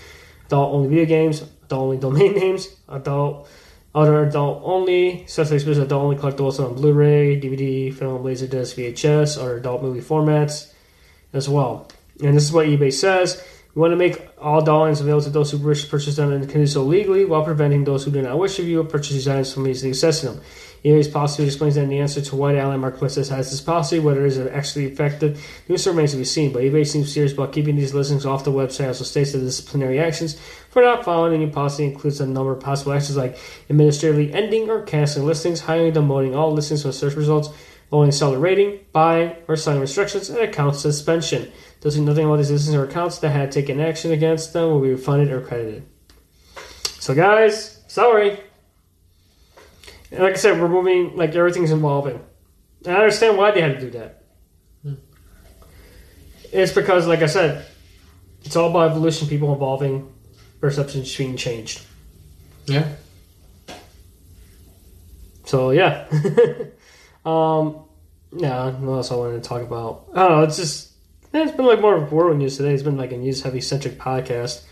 [0.46, 3.48] adult only video games, adult only domain names, adult
[3.94, 9.56] other adult only, sexually explicit adult only collectibles on Blu-ray, DVD, film, laserdisc, VHS, or
[9.56, 10.72] adult movie formats
[11.32, 11.88] as well.
[12.20, 13.46] And this is what eBay says.
[13.74, 16.48] We want to make all dollars available to those who wish to purchase them and
[16.48, 19.14] can do so legally while preventing those who do not wish to view or purchase
[19.14, 20.40] these items from easily accessing them.
[20.84, 23.98] eBay's policy explains that in the answer to why the Allied Marketplace has this policy,
[23.98, 26.52] whether it is actually effective, news remains to be seen.
[26.52, 28.86] But eBay seems serious about keeping these listings off the website.
[28.86, 30.38] Also states that disciplinary actions
[30.70, 33.36] for not following any policy includes a number of possible actions like
[33.68, 37.48] administratively ending or canceling listings, hiring, demoting all listings from search results,
[37.90, 41.50] lowering seller rating, buying or selling restrictions, and account suspension.
[41.84, 44.88] Does nothing about these listings or accounts that had taken action against them will be
[44.88, 45.86] refunded or credited.
[46.98, 48.40] So, guys, sorry.
[50.10, 52.24] And like I said, we're moving, like everything's evolving.
[52.86, 54.22] And I understand why they had to do that.
[56.52, 57.66] It's because, like I said,
[58.44, 60.10] it's all about evolution, people evolving,
[60.62, 61.84] perceptions being changed.
[62.64, 62.88] Yeah.
[65.44, 66.06] So yeah.
[67.26, 67.84] um
[68.32, 70.06] yeah, what else I wanted to talk about?
[70.14, 70.93] I don't know, it's just
[71.34, 72.72] eh, it's been like more of a world news today.
[72.72, 74.62] It's been like a news heavy centric podcast.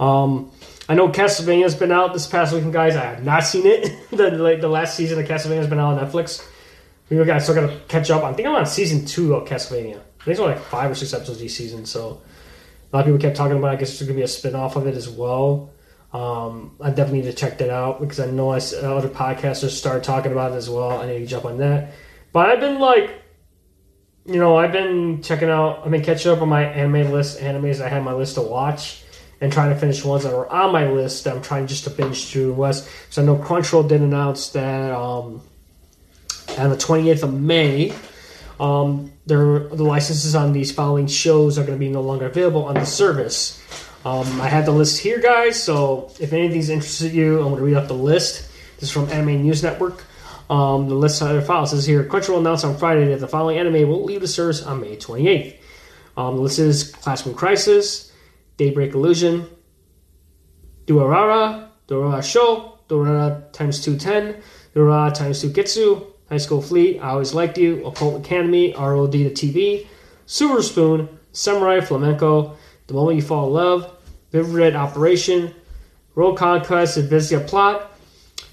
[0.00, 0.50] Um
[0.88, 2.94] I know Castlevania's been out this past weekend, guys.
[2.94, 3.92] I have not seen it.
[4.10, 6.46] the like the last season of Castlevania's been out on Netflix.
[7.08, 8.24] We guys still gotta catch up.
[8.24, 9.96] I think I'm on season two of Castlevania.
[9.98, 12.20] I think it's only like five or six episodes each season, so
[12.92, 13.68] a lot of people kept talking about.
[13.68, 13.76] It.
[13.76, 15.70] I guess there's gonna be a spin off of it as well.
[16.12, 19.70] Um, I definitely need to check that out because I know I s- other podcasters
[19.70, 20.98] started talking about it as well.
[21.00, 21.92] I need to jump on that.
[22.32, 23.10] But I've been like,
[24.26, 25.82] you know, I've been checking out.
[25.84, 29.02] I've been catching up on my anime list, animes I had my list to watch,
[29.40, 32.26] and trying to finish ones that were on my list I'm trying just to binge
[32.26, 32.54] through.
[32.54, 35.42] Was so I know Crunchyroll did announce that um,
[36.58, 37.92] on the 28th of May,
[38.58, 42.74] um, the licenses on these following shows are going to be no longer available on
[42.74, 43.62] the service.
[44.04, 45.60] Um, I have the list here, guys.
[45.62, 48.50] So if any of these interested you, I'm going to read up the list.
[48.76, 50.04] This is from Anime News Network.
[50.48, 53.88] Um, the list of files says here: Crunchyroll announced on Friday that the following anime
[53.88, 55.56] will leave the service on May 28th.
[56.16, 58.12] Um, the list is Classroom Crisis,
[58.56, 59.46] Daybreak Illusion,
[60.86, 64.40] Durarara, Durarara Show, Durarara times 210,
[64.74, 69.30] Durarara times 2 Getsu, High School Fleet, I Always Liked You, Occult Academy, ROD to
[69.30, 69.86] TV,
[70.26, 73.92] Silver Spoon, Samurai Flamenco, The Moment You Fall in Love,
[74.32, 75.54] Vivid Operation,
[76.14, 77.92] World Conquest, Invisia Plot,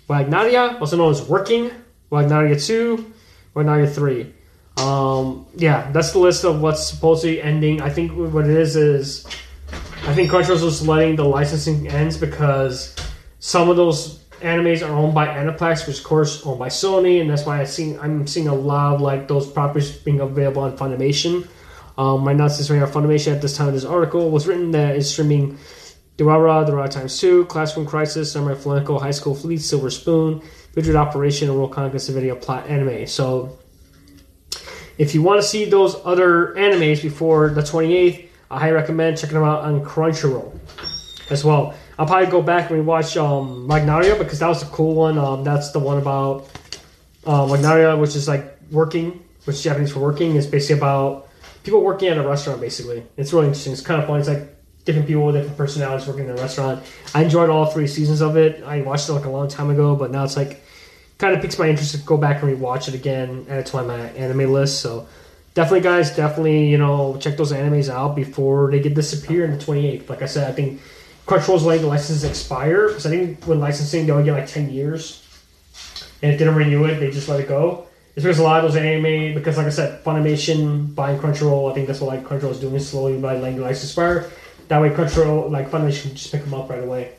[0.10, 1.72] Wagnaria, also known as Working,
[2.14, 3.12] Wagnaria 2,
[3.56, 4.32] Wagnaria 3.
[4.78, 7.82] Um, yeah, that's the list of what's supposedly ending.
[7.82, 9.26] I think what it is is
[10.06, 12.96] I think Crunchyroll's just letting the licensing ends because
[13.40, 17.30] some of those animes are owned by Aniplex, which of course owned by Sony, and
[17.30, 20.78] that's why I seen I'm seeing a lot of like those properties being available on
[20.78, 21.48] Funimation.
[21.98, 24.96] Um, now, since right now Funimation at this time of this article was written that
[24.96, 25.58] is streaming
[26.18, 30.42] Durara, Durara Times 2, Classroom Crisis, Samurai Flamenco, High School Fleet, Silver Spoon,
[30.74, 33.06] Vivid Operation, and World Conquest Video Plot Anime.
[33.08, 33.58] So,
[34.98, 39.36] if you want to see those other animes before the 28th, I highly recommend checking
[39.36, 40.58] them out on Crunchyroll
[41.30, 41.74] as well.
[41.98, 45.18] I'll probably go back and rewatch um, Wagnaria because that was a cool one.
[45.18, 46.50] Um, that's the one about
[47.26, 50.36] uh, Wagnaria, which is like working, which is Japanese for working.
[50.36, 51.30] It's basically about
[51.64, 53.04] people working at a restaurant, basically.
[53.18, 53.74] It's really interesting.
[53.74, 54.20] It's kind of fun.
[54.20, 54.53] It's like
[54.86, 56.84] different people with different personalities working in a restaurant.
[57.14, 58.64] I enjoyed all three seasons of it.
[58.64, 60.62] I watched it like a long time ago, but now it's like
[61.18, 63.84] kind of piques my interest to go back and rewatch it again, add it to
[63.84, 64.82] my anime list.
[64.82, 65.08] So
[65.54, 69.64] definitely, guys, definitely, you know, check those animes out before they get disappear in the
[69.64, 70.10] 28th.
[70.10, 70.82] Like I said, I think
[71.26, 74.72] Crunchyroll's letting the licenses expire because I think when licensing, they only get like 10
[74.72, 75.22] years.
[76.22, 77.88] And if they don't renew it, they just let it go.
[78.16, 81.74] It's because a lot of those anime, because like I said, Funimation buying Crunchyroll, I
[81.74, 84.30] think that's what like Crunchyroll is doing slowly by letting the license expire.
[84.74, 87.12] That way, Crunchyroll, like Funimation, can just pick them up right away,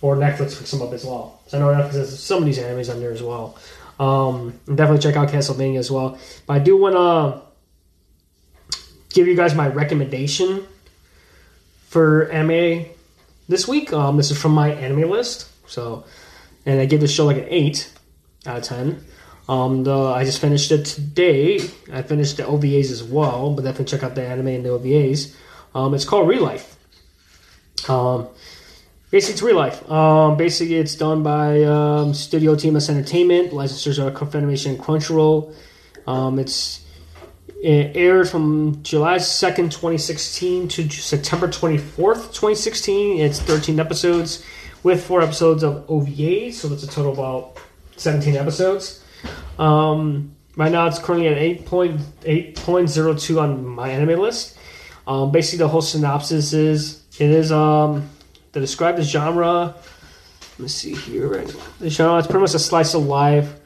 [0.00, 1.40] or Netflix picks them up as well.
[1.46, 3.56] So I know Netflix has some of these animes on there as well.
[4.00, 6.18] Um, definitely check out Castlevania as well.
[6.48, 8.82] But I do want to
[9.14, 10.66] give you guys my recommendation
[11.90, 12.86] for anime
[13.48, 13.92] this week.
[13.92, 15.48] Um, this is from my anime list.
[15.68, 16.04] So,
[16.66, 17.88] and I give this show like an eight
[18.46, 19.04] out of ten.
[19.48, 21.60] Um, the, I just finished it today.
[21.92, 25.36] I finished the OVAs as well, but definitely check out the anime and the OVAs.
[25.74, 26.76] Um, it's called Real Life.
[27.88, 28.28] Um,
[29.10, 29.90] basically, it's real life.
[29.90, 33.52] Um, basically, it's done by um, Studio TMS Entertainment.
[33.52, 35.54] Licensors are Confederation Crunchyroll.
[36.06, 36.84] Um, it's
[37.62, 43.20] it aired from July 2nd, 2016 to September 24th, 2016.
[43.20, 44.44] It's 13 episodes
[44.82, 47.56] with four episodes of OVA, so that's a total of about
[47.96, 49.02] 17 episodes.
[49.58, 54.58] Um, right now, it's currently at 8.8.02 on my anime list.
[55.06, 58.08] Um, basically, the whole synopsis is it is um,
[58.52, 59.74] the described the genre.
[60.52, 61.28] Let me see here.
[61.28, 63.60] Right, the genre it's pretty much a slice of life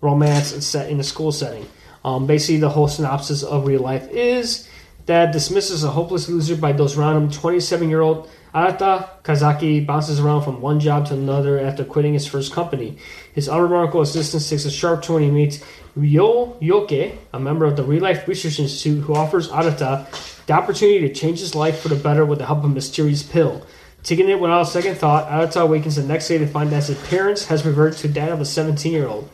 [0.00, 1.66] romance and set in a school setting.
[2.04, 4.68] Um, basically, the whole synopsis of real life is
[5.06, 7.30] that dismisses a hopeless loser by those around him.
[7.30, 12.26] 27 year old Arata Kaizaki bounces around from one job to another after quitting his
[12.26, 12.98] first company.
[13.32, 15.62] His unremarkable assistant takes a sharp turn when he meets
[15.96, 20.06] Ryo Yoake, a member of the Real Life Research Institute, who offers Arata
[20.48, 23.22] the opportunity to change his life for the better with the help of a mysterious
[23.22, 23.66] pill.
[24.02, 26.90] Taking it without a second thought, Arata awakens the next day to find that his
[26.90, 29.28] appearance has reverted to that of a 17 year old.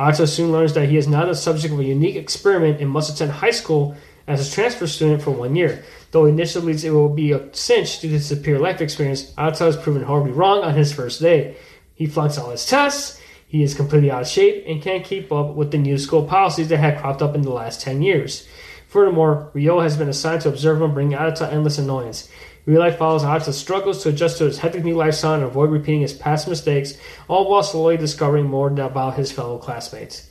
[0.00, 3.14] Arata soon learns that he is now the subject of a unique experiment and must
[3.14, 3.94] attend high school
[4.26, 5.84] as a transfer student for one year.
[6.10, 9.76] Though initially it will be a cinch due to his superior life experience, Arata is
[9.76, 11.56] proven horribly wrong on his first day.
[11.94, 15.54] He flunks all his tests, he is completely out of shape, and can't keep up
[15.54, 18.48] with the new school policies that had cropped up in the last 10 years.
[18.88, 22.28] Furthermore, Ryo has been assigned to observe him, bringing Arata endless annoyance.
[22.64, 26.00] Real life follows Arata struggles to adjust to his hectic new lifestyle and avoid repeating
[26.00, 26.94] his past mistakes,
[27.28, 30.28] all while slowly discovering more about his fellow classmates.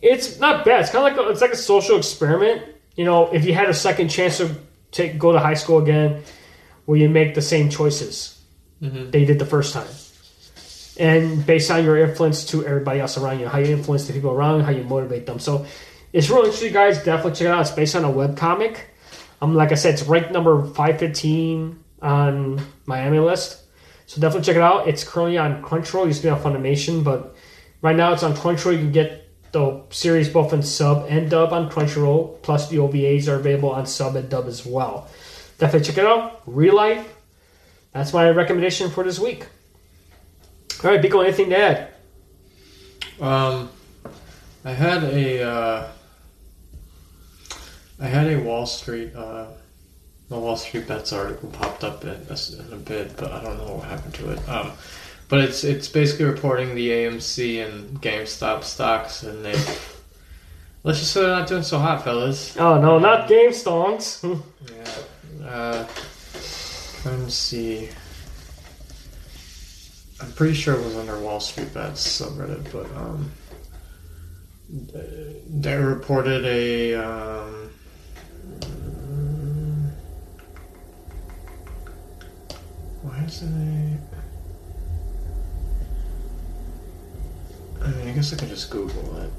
[0.00, 0.82] It's not bad.
[0.82, 2.62] It's kind of like a, it's like a social experiment.
[2.94, 4.54] You know, if you had a second chance to
[4.92, 6.22] take go to high school again,
[6.86, 8.38] will you make the same choices
[8.82, 9.10] Mhm.
[9.12, 9.88] that you did the first time?
[10.98, 14.30] And based on your influence to everybody else around you, how you influence the people
[14.32, 15.38] around you, how you motivate them.
[15.38, 15.64] So
[16.12, 17.02] it's really interesting, guys.
[17.02, 17.60] Definitely check it out.
[17.60, 18.78] It's based on a webcomic.
[19.40, 23.62] Um, like I said, it's ranked number five fifteen on MyAnimeList.
[24.06, 24.88] So definitely check it out.
[24.88, 26.04] It's currently on Crunchyroll.
[26.04, 27.36] It used to be on Funimation, but
[27.82, 28.72] right now it's on Crunchyroll.
[28.72, 32.40] You can get the series both in sub and dub on Crunchyroll.
[32.42, 35.08] Plus the OVAs are available on sub and dub as well.
[35.58, 36.42] Definitely check it out.
[36.46, 37.16] Real life.
[37.92, 39.46] That's my recommendation for this week.
[40.84, 41.88] All right, Biko, anything to add?
[43.20, 43.68] Um,
[44.64, 45.88] I had a uh,
[48.00, 49.46] I had a Wall Street uh,
[50.28, 53.76] the Wall Street Bets article popped up in, in a bit, but I don't know
[53.76, 54.48] what happened to it.
[54.48, 54.72] Um,
[55.28, 59.52] but it's it's basically reporting the AMC and GameStop stocks, and they
[60.82, 62.56] let's just say they're not doing so hot, fellas.
[62.58, 64.22] Oh no, not Game Stonks.
[65.40, 65.46] Yeah.
[65.46, 65.88] Uh,
[67.02, 67.88] trying to see.
[70.20, 73.30] I'm pretty sure it was under Wall Street Bets subreddit, but um,
[75.48, 77.57] they reported a um,
[83.08, 84.00] why isn't
[87.80, 87.84] it?
[87.84, 89.30] I mean, I guess I could just Google it.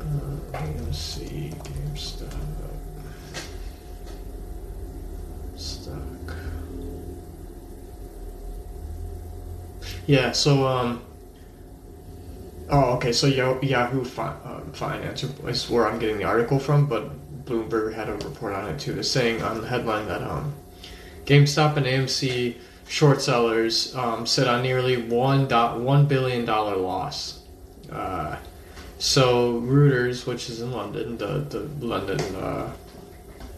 [0.00, 2.30] Uh, AMC GameStop
[5.56, 6.36] stock.
[10.06, 10.32] Yeah.
[10.32, 11.02] So um.
[12.70, 13.12] Oh, okay.
[13.12, 17.10] So Yahoo fi- um, Finance is where I'm getting the article from, but
[17.44, 18.98] Bloomberg had a report on it too.
[18.98, 20.54] It's saying on the headline that um,
[21.26, 22.56] GameStop and AMC
[22.88, 27.42] short sellers um, sit on nearly one one billion dollar loss.
[27.90, 28.36] Uh,
[28.98, 32.72] so Reuters, which is in London, the the London uh,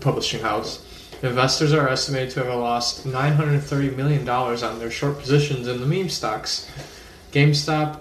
[0.00, 0.84] publishing house,
[1.22, 5.66] investors are estimated to have lost nine hundred thirty million dollars on their short positions
[5.66, 6.70] in the meme stocks,
[7.32, 8.00] GameStop,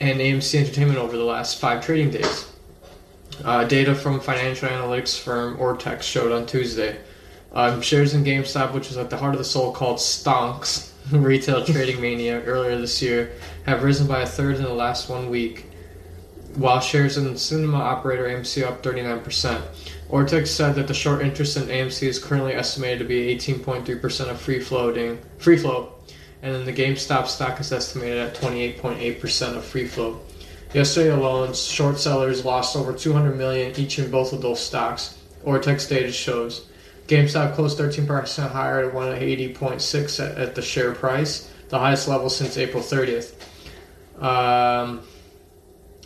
[0.00, 2.48] and AMC Entertainment over the last five trading days.
[3.44, 6.98] Uh, data from financial analytics firm Ortex showed on Tuesday.
[7.54, 12.00] Um, shares in GameStop, which was at the heart of the so-called stonks retail trading
[12.00, 13.32] mania earlier this year,
[13.66, 15.66] have risen by a third in the last one week,
[16.54, 19.62] while shares in cinema operator AMC up 39%.
[20.08, 24.40] Ortex said that the short interest in AMC is currently estimated to be 18.3% of
[24.40, 26.10] free floating free float,
[26.42, 30.26] and then the GameStop stock is estimated at 28.8% of free float.
[30.72, 35.18] Yesterday alone, short sellers lost over 200 million each in both of those stocks.
[35.44, 36.66] Ortex data shows.
[37.08, 42.56] GameStop closed 13% higher at 180.6 at, at the share price, the highest level since
[42.56, 43.34] April 30th.
[44.22, 45.02] Um,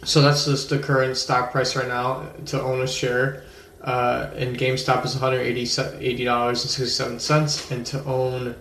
[0.04, 3.44] so that's just the current stock price right now to own a share.
[3.82, 8.56] Uh, and GameStop is $180.67, and to own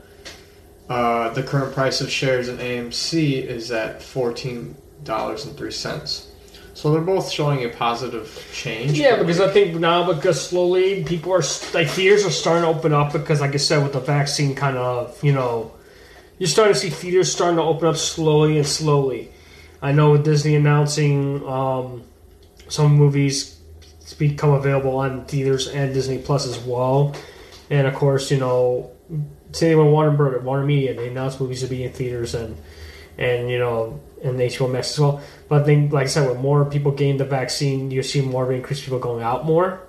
[0.89, 6.27] uh, the current price of shares in AMC is at $14.03.
[6.75, 8.99] So they're both showing a positive change.
[8.99, 11.41] Yeah, because I think now because slowly people are
[11.73, 14.77] like theaters are starting to open up because, like I said, with the vaccine, kind
[14.77, 15.73] of you know,
[16.37, 19.31] you're starting to see theaters starting to open up slowly and slowly.
[19.81, 22.03] I know with Disney announcing um,
[22.67, 23.57] some movies
[24.19, 27.15] become available on theaters and Disney Plus as well,
[27.69, 28.91] and of course, you know,
[29.53, 30.39] same with Warner.
[30.39, 32.57] Warner Media, they announced movies to be in theaters and
[33.17, 35.21] and you know and HBO Max as well.
[35.47, 38.43] But I think, like I said, with more people getting the vaccine, you see more
[38.43, 39.81] of an increase people going out more.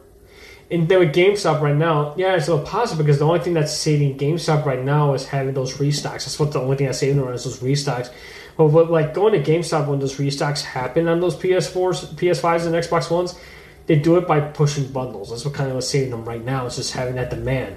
[0.71, 3.55] And then with GameStop right now, yeah, it's a little positive because the only thing
[3.55, 6.25] that's saving GameStop right now is having those restocks.
[6.25, 8.13] That's what the only thing that's saving them is those restocks.
[8.57, 13.11] But like going to GameStop when those restocks happen on those PS4s, PS5s, and Xbox
[13.11, 13.39] Ones,
[13.87, 15.31] they do it by pushing bundles.
[15.31, 16.67] That's what kind of was saving them right now.
[16.67, 17.77] It's just having that demand.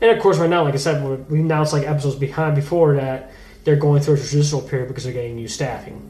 [0.00, 3.30] And of course, right now, like I said, we announced like episodes behind before that
[3.68, 6.02] they're going through a transitional period because they're getting new staffing.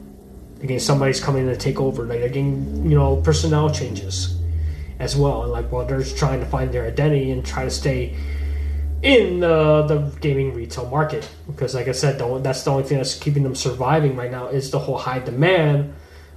[0.61, 2.05] Again, somebody's coming in to take over.
[2.05, 4.39] Like they're getting you know personnel changes
[4.97, 7.69] as well, and like well, they're just trying to find their identity and try to
[7.69, 8.15] stay
[9.01, 12.97] in the the gaming retail market because, like I said, the, that's the only thing
[12.97, 15.93] that's keeping them surviving right now is the whole high demand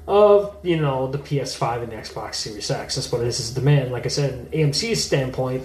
[0.09, 2.97] of you know the PS5 and the Xbox Series X.
[2.97, 3.93] That's what it is, is demand.
[3.93, 5.63] Like I said, AMC's standpoint,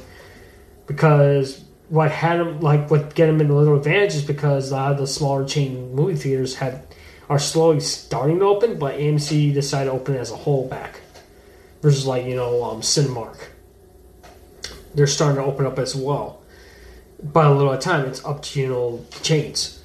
[0.86, 4.76] because what had them like what get them in a little advantage is because a
[4.76, 6.84] lot of the smaller chain movie theaters had
[7.30, 11.02] are slowly starting to open, but AMC decided to open as a whole back
[11.82, 13.38] versus like you know um, Cinemark.
[14.96, 16.42] They're starting to open up as well,
[17.22, 18.06] but a little at a time.
[18.06, 19.84] It's up to you know chains.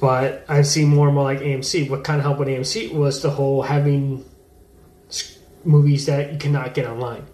[0.00, 1.88] But I've seen more and more like AMC.
[1.88, 4.24] What kind of helped with AMC was the whole having
[5.64, 7.24] movies that you cannot get online.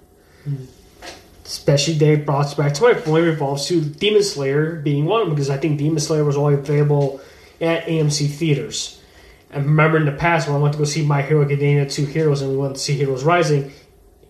[1.49, 5.35] Especially they brought back to my point revolves to Demon Slayer being one of them
[5.35, 7.23] because I think Demon Slayer was only available
[7.59, 9.01] at AMC theaters.
[9.51, 12.05] I remember in the past when I went to go see My Hero Academia 2
[12.05, 13.73] Heroes and we went to see Heroes Rising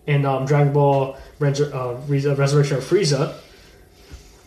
[0.07, 3.35] and um, Dragon Ball uh, Res- Resurrection of Frieza,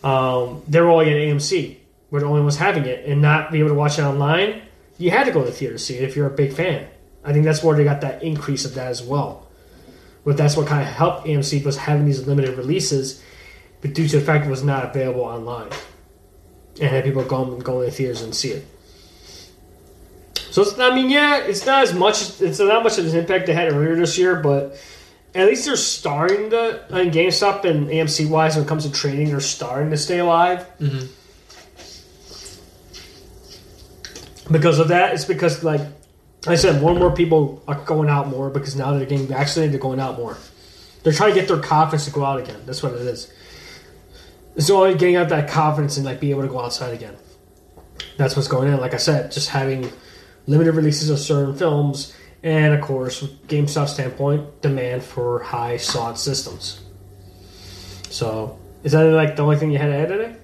[0.03, 1.77] um, they were all at AMC.
[2.11, 4.63] We're the only ones having it and not be able to watch it online.
[4.97, 6.89] You had to go to the theater to see it if you're a big fan.
[7.23, 9.47] I think that's where they got that increase of that as well.
[10.25, 13.23] But that's what kind of helped AMC was having these limited releases,
[13.81, 15.71] but due to the fact it was not available online,
[16.81, 18.67] and had people go go in the theaters and see it.
[20.53, 22.41] So it's, I mean, yeah, it's not as much.
[22.41, 24.77] It's not much of an impact they had earlier this year, but
[25.35, 26.85] at least they're starting to.
[26.91, 30.19] I mean, GameStop and AMC wise, when it comes to trading, they're starting to stay
[30.19, 30.67] alive.
[30.79, 31.09] Mhm.
[34.51, 35.81] Because of that, it's because like
[36.47, 39.73] I said, more and more people are going out more because now they're getting vaccinated.
[39.73, 40.37] They're going out more.
[41.03, 42.61] They're trying to get their confidence to go out again.
[42.67, 43.33] That's what it is.
[44.57, 47.17] It's only getting out that confidence and like be able to go outside again.
[48.17, 48.81] That's what's going on.
[48.81, 49.91] Like I said, just having
[50.47, 56.81] limited releases of certain films, and of course, GameStop standpoint, demand for high sought systems.
[58.11, 60.37] So, is that like the only thing you had to add today?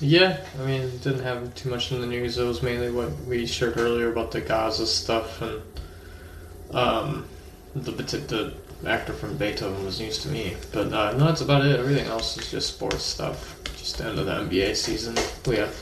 [0.00, 2.38] Yeah, I mean, didn't have too much in the news.
[2.38, 5.62] It was mainly what we shared earlier about the Gaza stuff and
[6.72, 7.26] um,
[7.74, 8.54] the the
[8.86, 10.56] actor from Beethoven was news to me.
[10.72, 11.78] But uh, no, that's about it.
[11.78, 13.56] Everything else is just sports stuff.
[13.76, 15.16] Just the end of the NBA season.
[15.46, 15.74] We have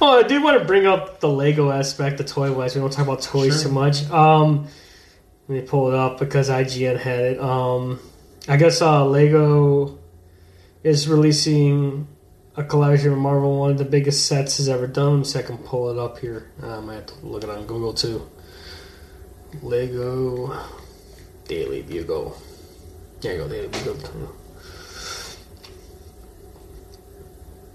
[0.00, 2.74] Oh, I did want to bring up the Lego aspect, the toy wise.
[2.74, 3.70] We don't talk about toys Sure.
[3.70, 4.08] too much.
[4.10, 4.66] Um,
[5.48, 7.40] let me pull it up because IGN had it.
[7.40, 7.98] Um,
[8.46, 9.98] I guess uh, Lego
[10.82, 12.06] is releasing
[12.56, 15.24] a collaboration with Marvel, one of the biggest sets has ever done.
[15.24, 16.50] So I can pull it up here.
[16.62, 18.28] Uh, I might have to look it on Google too.
[19.62, 20.56] Lego
[21.46, 22.36] Daily Bugle.
[23.20, 24.32] There you go, Daily Bugle.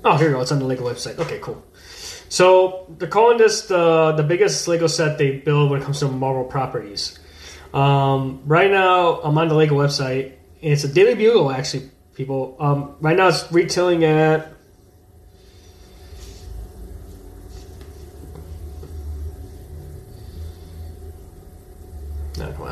[0.04, 0.42] Oh, here you go.
[0.42, 1.20] It's on the Lego website.
[1.20, 1.64] Okay, cool.
[2.30, 6.08] So they're calling this the the biggest Lego set they build when it comes to
[6.08, 7.20] Marvel properties.
[7.74, 10.34] Um, right now, I'm on the Lego website.
[10.64, 11.90] And it's a Daily Bugle, actually.
[12.14, 14.54] People, um, right now it's retailing at.
[22.38, 22.71] No, come on.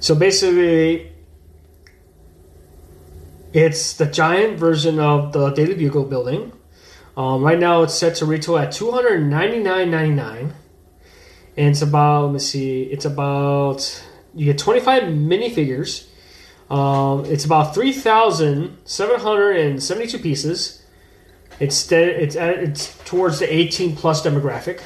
[0.00, 1.12] So basically,
[3.52, 6.52] it's the giant version of the Daily Bugle building.
[7.16, 10.52] Um, right now, it's set to retail at two hundred ninety nine ninety nine,
[11.56, 14.04] and it's about let me see, it's about
[14.34, 16.08] you get twenty five minifigures.
[16.68, 20.82] Um, it's about three thousand seven hundred and seventy two pieces.
[21.60, 24.82] It's de- it's at, it's towards the eighteen plus demographic.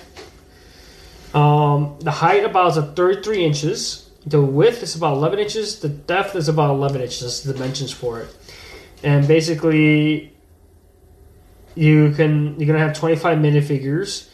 [1.35, 4.08] Um, the height about is thirty three inches.
[4.27, 5.81] The width is about eleven inches.
[5.81, 7.21] The depth is about eleven inches.
[7.21, 8.37] That's the dimensions for it.
[9.03, 10.33] And basically,
[11.75, 14.29] you can you're gonna have 25 minifigures,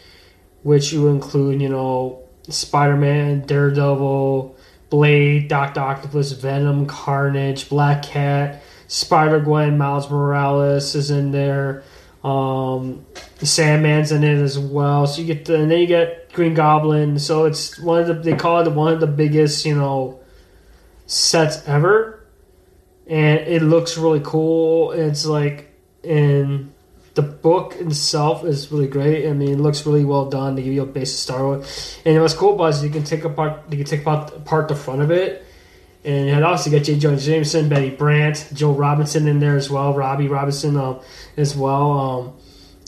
[0.62, 4.56] which you include, you know, Spider-Man, Daredevil,
[4.88, 11.82] Blade, Doctor Octopus, Venom, Carnage, Black Cat, Spider Gwen, Miles Morales is in there.
[12.24, 13.04] Um,
[13.40, 15.06] Sandman's in it as well.
[15.06, 17.18] So you get the, and then you get Green Goblin.
[17.18, 20.20] So it's one of the they call it one of the biggest, you know,
[21.06, 22.26] sets ever,
[23.06, 24.92] and it looks really cool.
[24.92, 25.70] It's like
[26.02, 26.72] in
[27.14, 29.28] the book itself is really great.
[29.28, 32.00] I mean, it looks really well done to give you a base to start with.
[32.04, 35.02] And what's cool about you can take apart you can take apart, apart the front
[35.02, 35.43] of it,
[36.04, 36.98] and you had also get J.
[36.98, 41.00] Jonah Jameson, Betty Brant, Joe Robinson in there as well, Robbie Robinson um,
[41.36, 41.92] as well.
[41.92, 42.32] Um,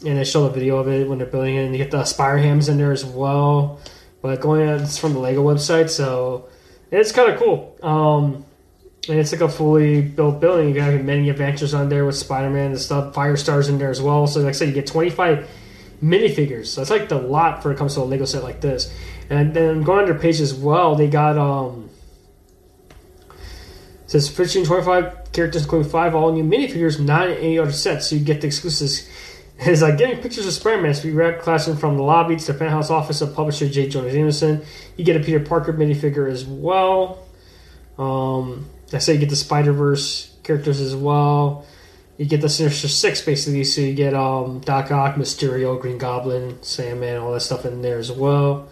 [0.05, 2.05] and they show the video of it when they're building it, and you get the
[2.05, 3.81] Spider-Hams in there as well.
[4.21, 6.49] But going, it's from the Lego website, so
[6.91, 7.79] it's kind of cool.
[7.83, 8.45] Um,
[9.09, 10.69] and it's like a fully built building.
[10.69, 13.15] You got many adventures on there with Spider Man and stuff.
[13.15, 14.27] Firestars in there as well.
[14.27, 15.49] So like I said, you get twenty five
[16.03, 16.67] minifigures.
[16.67, 18.93] So it's like the lot for it comes to a Lego set like this.
[19.31, 21.89] And then going on their page as well, they got um
[24.07, 28.09] says featuring 25 characters, including five all new minifigures, not in any other sets.
[28.09, 29.09] So you get the exclusives.
[29.59, 32.59] It's like getting pictures of Spider-Man as we wrap classroom from the lobby to the
[32.59, 33.89] penthouse office of publisher J.
[33.89, 34.63] Jonah Jameson.
[34.99, 37.27] You get a Peter Parker minifigure as well.
[37.97, 41.65] Um, I say you get the Spider Verse characters as well.
[42.19, 46.63] You get the Sinister Six basically, so you get um, Doc Ock, Mysterio, Green Goblin,
[46.63, 48.69] Sandman, all that stuff in there as well.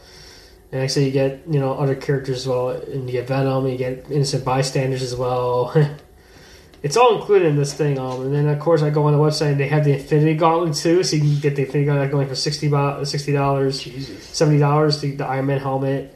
[0.75, 3.73] And say you get you know other characters as well, and you get Venom, and
[3.73, 5.73] you get innocent bystanders as well.
[6.83, 7.97] it's all included in this thing.
[7.97, 10.35] Um, and then of course I go on the website and they have the Infinity
[10.35, 13.83] Gauntlet too, so you can get the Infinity Gauntlet going for sixty dollars,
[14.21, 15.01] seventy dollars.
[15.01, 16.13] The, the Iron Man helmet,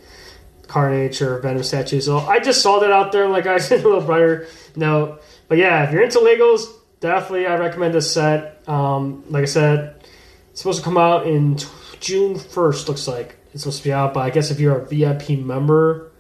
[0.66, 2.00] Carnage or Venom statue.
[2.00, 5.22] So I just saw that out there, like I said, a little brighter note.
[5.46, 6.66] But yeah, if you're into Legos,
[6.98, 8.68] definitely I recommend this set.
[8.68, 10.04] Um, like I said,
[10.50, 11.68] it's supposed to come out in t-
[12.00, 12.88] June first.
[12.88, 14.14] Looks like it's supposed to be out.
[14.14, 16.10] But I guess if you're a VIP member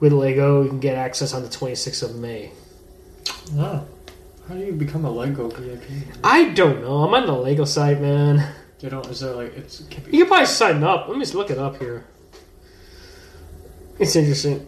[0.00, 2.52] with Lego, you can get access on the 26th of May.
[3.56, 3.86] Oh.
[4.48, 5.82] How do you become a Lego VIP?
[6.24, 7.04] I don't know.
[7.04, 8.54] I'm on the Lego site, man.
[8.78, 9.06] They don't.
[9.06, 9.80] Is there like it's?
[9.80, 11.08] It be, You can probably sign up.
[11.08, 12.06] Let me just look it up here.
[13.98, 14.66] It's interesting.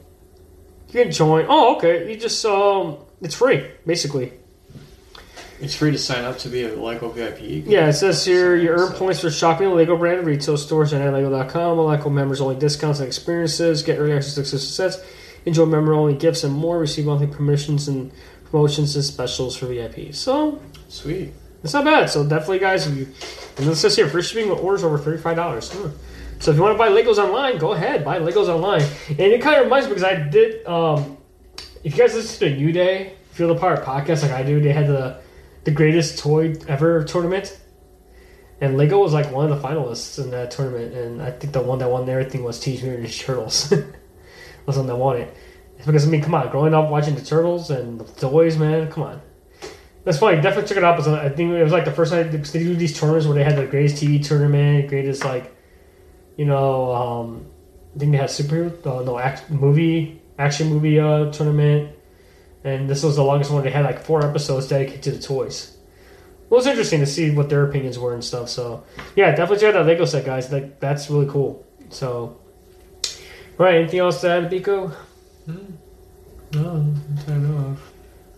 [0.89, 1.47] You can join.
[1.49, 2.13] Oh, okay.
[2.13, 4.33] You just um, it's free basically.
[5.61, 7.65] It's free to sign up to be a Lego VIP.
[7.67, 10.93] Yeah, it says here you earn So- points for shopping at Lego brand retail stores
[10.93, 11.79] and at Lego.com.
[11.79, 13.83] Lego members only discounts and experiences.
[13.83, 14.99] Get early access to exclusive sets.
[15.47, 16.79] Enjoy member only gifts and more.
[16.79, 18.11] Receive monthly permissions and
[18.51, 20.13] promotions and specials for VIP.
[20.15, 21.33] So Sweet.
[21.65, 22.11] it's not bad.
[22.11, 23.07] So definitely, guys, if you
[23.59, 25.71] and it says here free shipping with orders over thirty five dollars.
[26.41, 28.83] So if you want to buy Legos online, go ahead buy Legos online.
[29.09, 30.67] And it kind of reminds me because I did.
[30.67, 31.19] Um,
[31.85, 34.73] if you guys listen to New Day Feel the Part podcast like I do, they
[34.73, 35.21] had the
[35.71, 37.57] the greatest toy ever tournament,
[38.61, 40.95] and Lego was like one of the finalists in that tournament.
[40.95, 43.71] And I think the one that won everything was Teenage Mutant Ninja Turtles.
[44.67, 45.35] was the one that won it.
[45.77, 48.91] It's because I mean, come on, growing up watching the Turtles and the toys, man,
[48.91, 49.23] come on.
[50.05, 50.41] That's funny.
[50.41, 51.07] Definitely check it out.
[51.07, 53.57] I think it was like the first time they do these tournaments where they had
[53.57, 55.55] the greatest TV tournament, greatest like,
[56.37, 57.47] you know, um,
[57.95, 61.95] I think they had superhero, uh, no, act, movie, action movie uh, tournament,
[62.65, 63.65] and this was the longest one.
[63.65, 65.77] They had like four episodes dedicated to the toys.
[66.51, 68.49] It was interesting to see what their opinions were and stuff.
[68.49, 68.85] So
[69.15, 70.51] yeah, definitely check out that Lego set, guys.
[70.53, 71.65] Like, that's really cool.
[71.91, 72.41] So,
[73.57, 74.93] right, anything else to add, Biko?
[76.53, 76.95] No,
[77.29, 77.77] I know.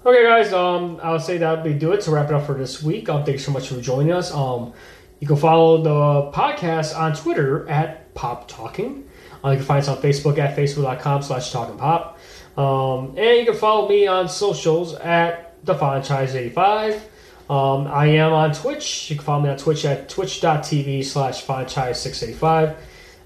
[0.05, 0.53] Okay, guys.
[0.53, 3.09] Um, I'll say that we do it to wrap it up for this week.
[3.09, 4.33] Um, thanks so much for joining us.
[4.35, 4.73] Um,
[5.21, 9.09] you can follow the podcast on Twitter at Pop Talking.
[9.45, 12.12] Uh, you can find us on Facebook at facebook.com slash talking pop.
[12.57, 17.09] Um, and you can follow me on socials at the franchise 85
[17.51, 19.11] um, I am on Twitch.
[19.11, 22.77] You can follow me on Twitch at twitch.tv slash franchise 685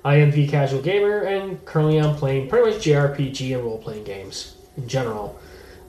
[0.05, 4.05] I am the casual gamer, and currently I'm playing pretty much JRPG and role playing
[4.05, 5.39] games in general.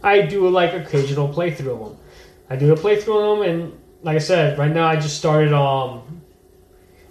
[0.04, 1.98] I do like occasional playthrough of them.
[2.50, 5.54] I do a playthrough of them, and like I said, right now I just started.
[5.54, 6.22] Um,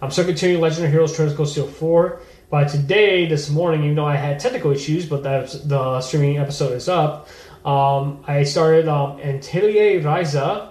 [0.03, 2.21] I'm still continuing Legend of Heroes: Trails of Cold Steel 4.
[2.49, 6.73] But today, this morning, even though I had technical issues, but that's, the streaming episode
[6.73, 7.29] is up.
[7.65, 10.69] Um, I started um, Atelier Ryza,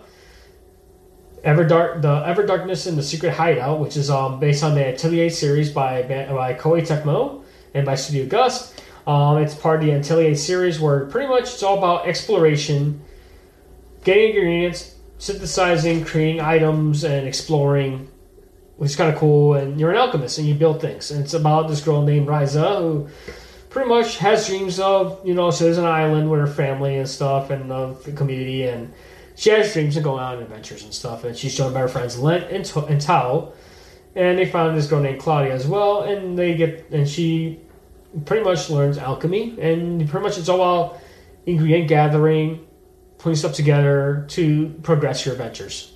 [1.43, 5.29] Everdark, the Ever Darkness and the Secret Hideout, which is um, based on the Atelier
[5.29, 7.43] series by by Koei Tecmo
[7.73, 8.81] and by Studio Gust.
[9.05, 13.01] Um, it's part of the Atelier series where pretty much it's all about exploration,
[14.03, 18.09] getting ingredients, synthesizing, creating items, and exploring,
[18.77, 19.53] which is kind of cool.
[19.53, 21.11] And you're an alchemist and you build things.
[21.11, 23.07] And it's about this girl named Ryza who
[23.69, 27.07] pretty much has dreams of, you know, so there's an island with her family and
[27.07, 28.93] stuff and the community and
[29.35, 32.17] she has dreams of going on adventures and stuff, and she's joined by her friends
[32.17, 33.51] Lent and, to- and Tao,
[34.15, 37.59] and they found this girl named Klaudia as well, and they get and she
[38.25, 41.01] pretty much learns alchemy, and pretty much it's all about
[41.45, 42.65] ingredient gathering,
[43.17, 45.91] putting stuff together to progress your adventures.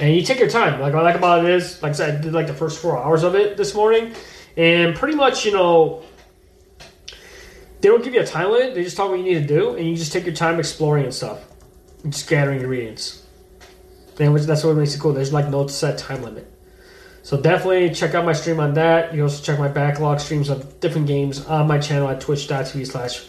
[0.00, 0.80] And you take your time.
[0.80, 2.96] Like I like about it is, like I said, I did like the first four
[2.96, 4.14] hours of it this morning,
[4.56, 6.04] and pretty much you know
[7.80, 8.74] they don't give you a time limit.
[8.74, 11.04] They just tell what you need to do, and you just take your time exploring
[11.04, 11.48] and stuff
[12.06, 13.24] just gathering ingredients.
[14.20, 15.12] And which, that's what makes it cool.
[15.12, 16.52] There's like no set time limit.
[17.22, 19.14] So definitely check out my stream on that.
[19.14, 23.26] You also check my backlog streams of different games on my channel at twitch.tv slash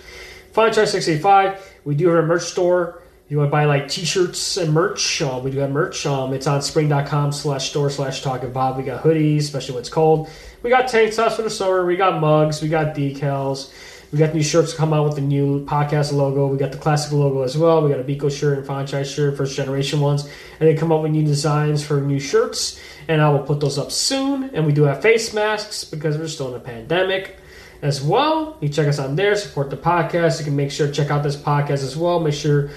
[0.54, 1.60] franchise685.
[1.86, 3.04] We do have a merch store.
[3.30, 6.04] You want to buy like t-shirts and merch, uh, we do have merch.
[6.08, 8.76] Um, it's on spring.com slash store slash talk talking bob.
[8.76, 10.30] We got hoodies, especially when it's cold.
[10.64, 11.86] We got tank tops for the summer.
[11.86, 12.60] We got mugs.
[12.60, 13.72] We got decals.
[14.12, 16.48] We got new shirts to come out with the new podcast logo.
[16.48, 17.84] We got the classic logo as well.
[17.84, 20.28] We got a Biko shirt and franchise shirt, first generation ones,
[20.60, 22.82] and they come up with new designs for new shirts.
[23.08, 24.50] And I will put those up soon.
[24.56, 27.38] And we do have face masks because we're still in a pandemic
[27.84, 28.58] as well.
[28.60, 30.40] You check us on there, support the podcast.
[30.40, 32.20] You can make sure to check out this podcast as well.
[32.20, 32.72] Make sure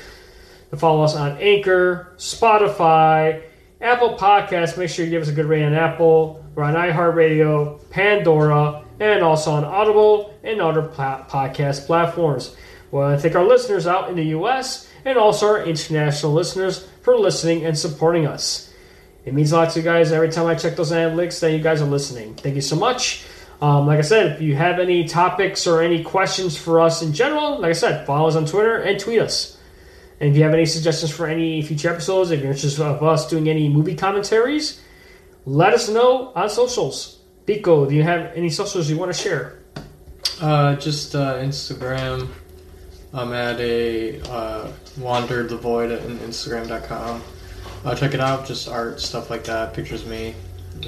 [0.78, 3.42] follow us on Anchor, Spotify,
[3.80, 4.78] Apple Podcasts.
[4.78, 6.44] Make sure you give us a good rating on Apple.
[6.54, 12.54] We're on iHeartRadio, Pandora, and also on Audible and other podcast platforms.
[12.90, 14.88] We to thank our listeners out in the U.S.
[15.04, 18.70] and also our international listeners for listening and supporting us.
[19.24, 21.60] It means a lot to you guys every time I check those analytics that you
[21.60, 22.34] guys are listening.
[22.34, 23.24] Thank you so much.
[23.62, 27.12] Um, like I said, if you have any topics or any questions for us in
[27.12, 29.56] general, like I said, follow us on Twitter and tweet us.
[30.22, 33.28] And if you have any suggestions for any future episodes, if you're interested of us
[33.28, 34.80] doing any movie commentaries,
[35.46, 37.18] let us know on socials.
[37.44, 39.58] Biko, do you have any socials you want to share?
[40.40, 42.28] Uh, just uh, Instagram.
[43.12, 47.20] I'm at a uh, wander the void at Instagram.com.
[47.84, 48.46] Uh, check it out.
[48.46, 49.74] Just art stuff like that.
[49.74, 50.36] Pictures of me.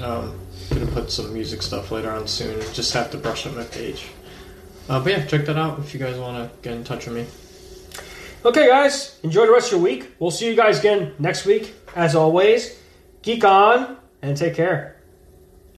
[0.01, 0.39] Um,
[0.69, 2.61] gonna put some music stuff later on soon.
[2.71, 4.07] Just have to brush up my page.
[4.87, 7.15] Uh, but yeah, check that out if you guys want to get in touch with
[7.15, 7.44] me.
[8.45, 10.13] Okay, guys, enjoy the rest of your week.
[10.19, 11.73] We'll see you guys again next week.
[11.95, 12.77] As always,
[13.23, 14.94] geek on and take care.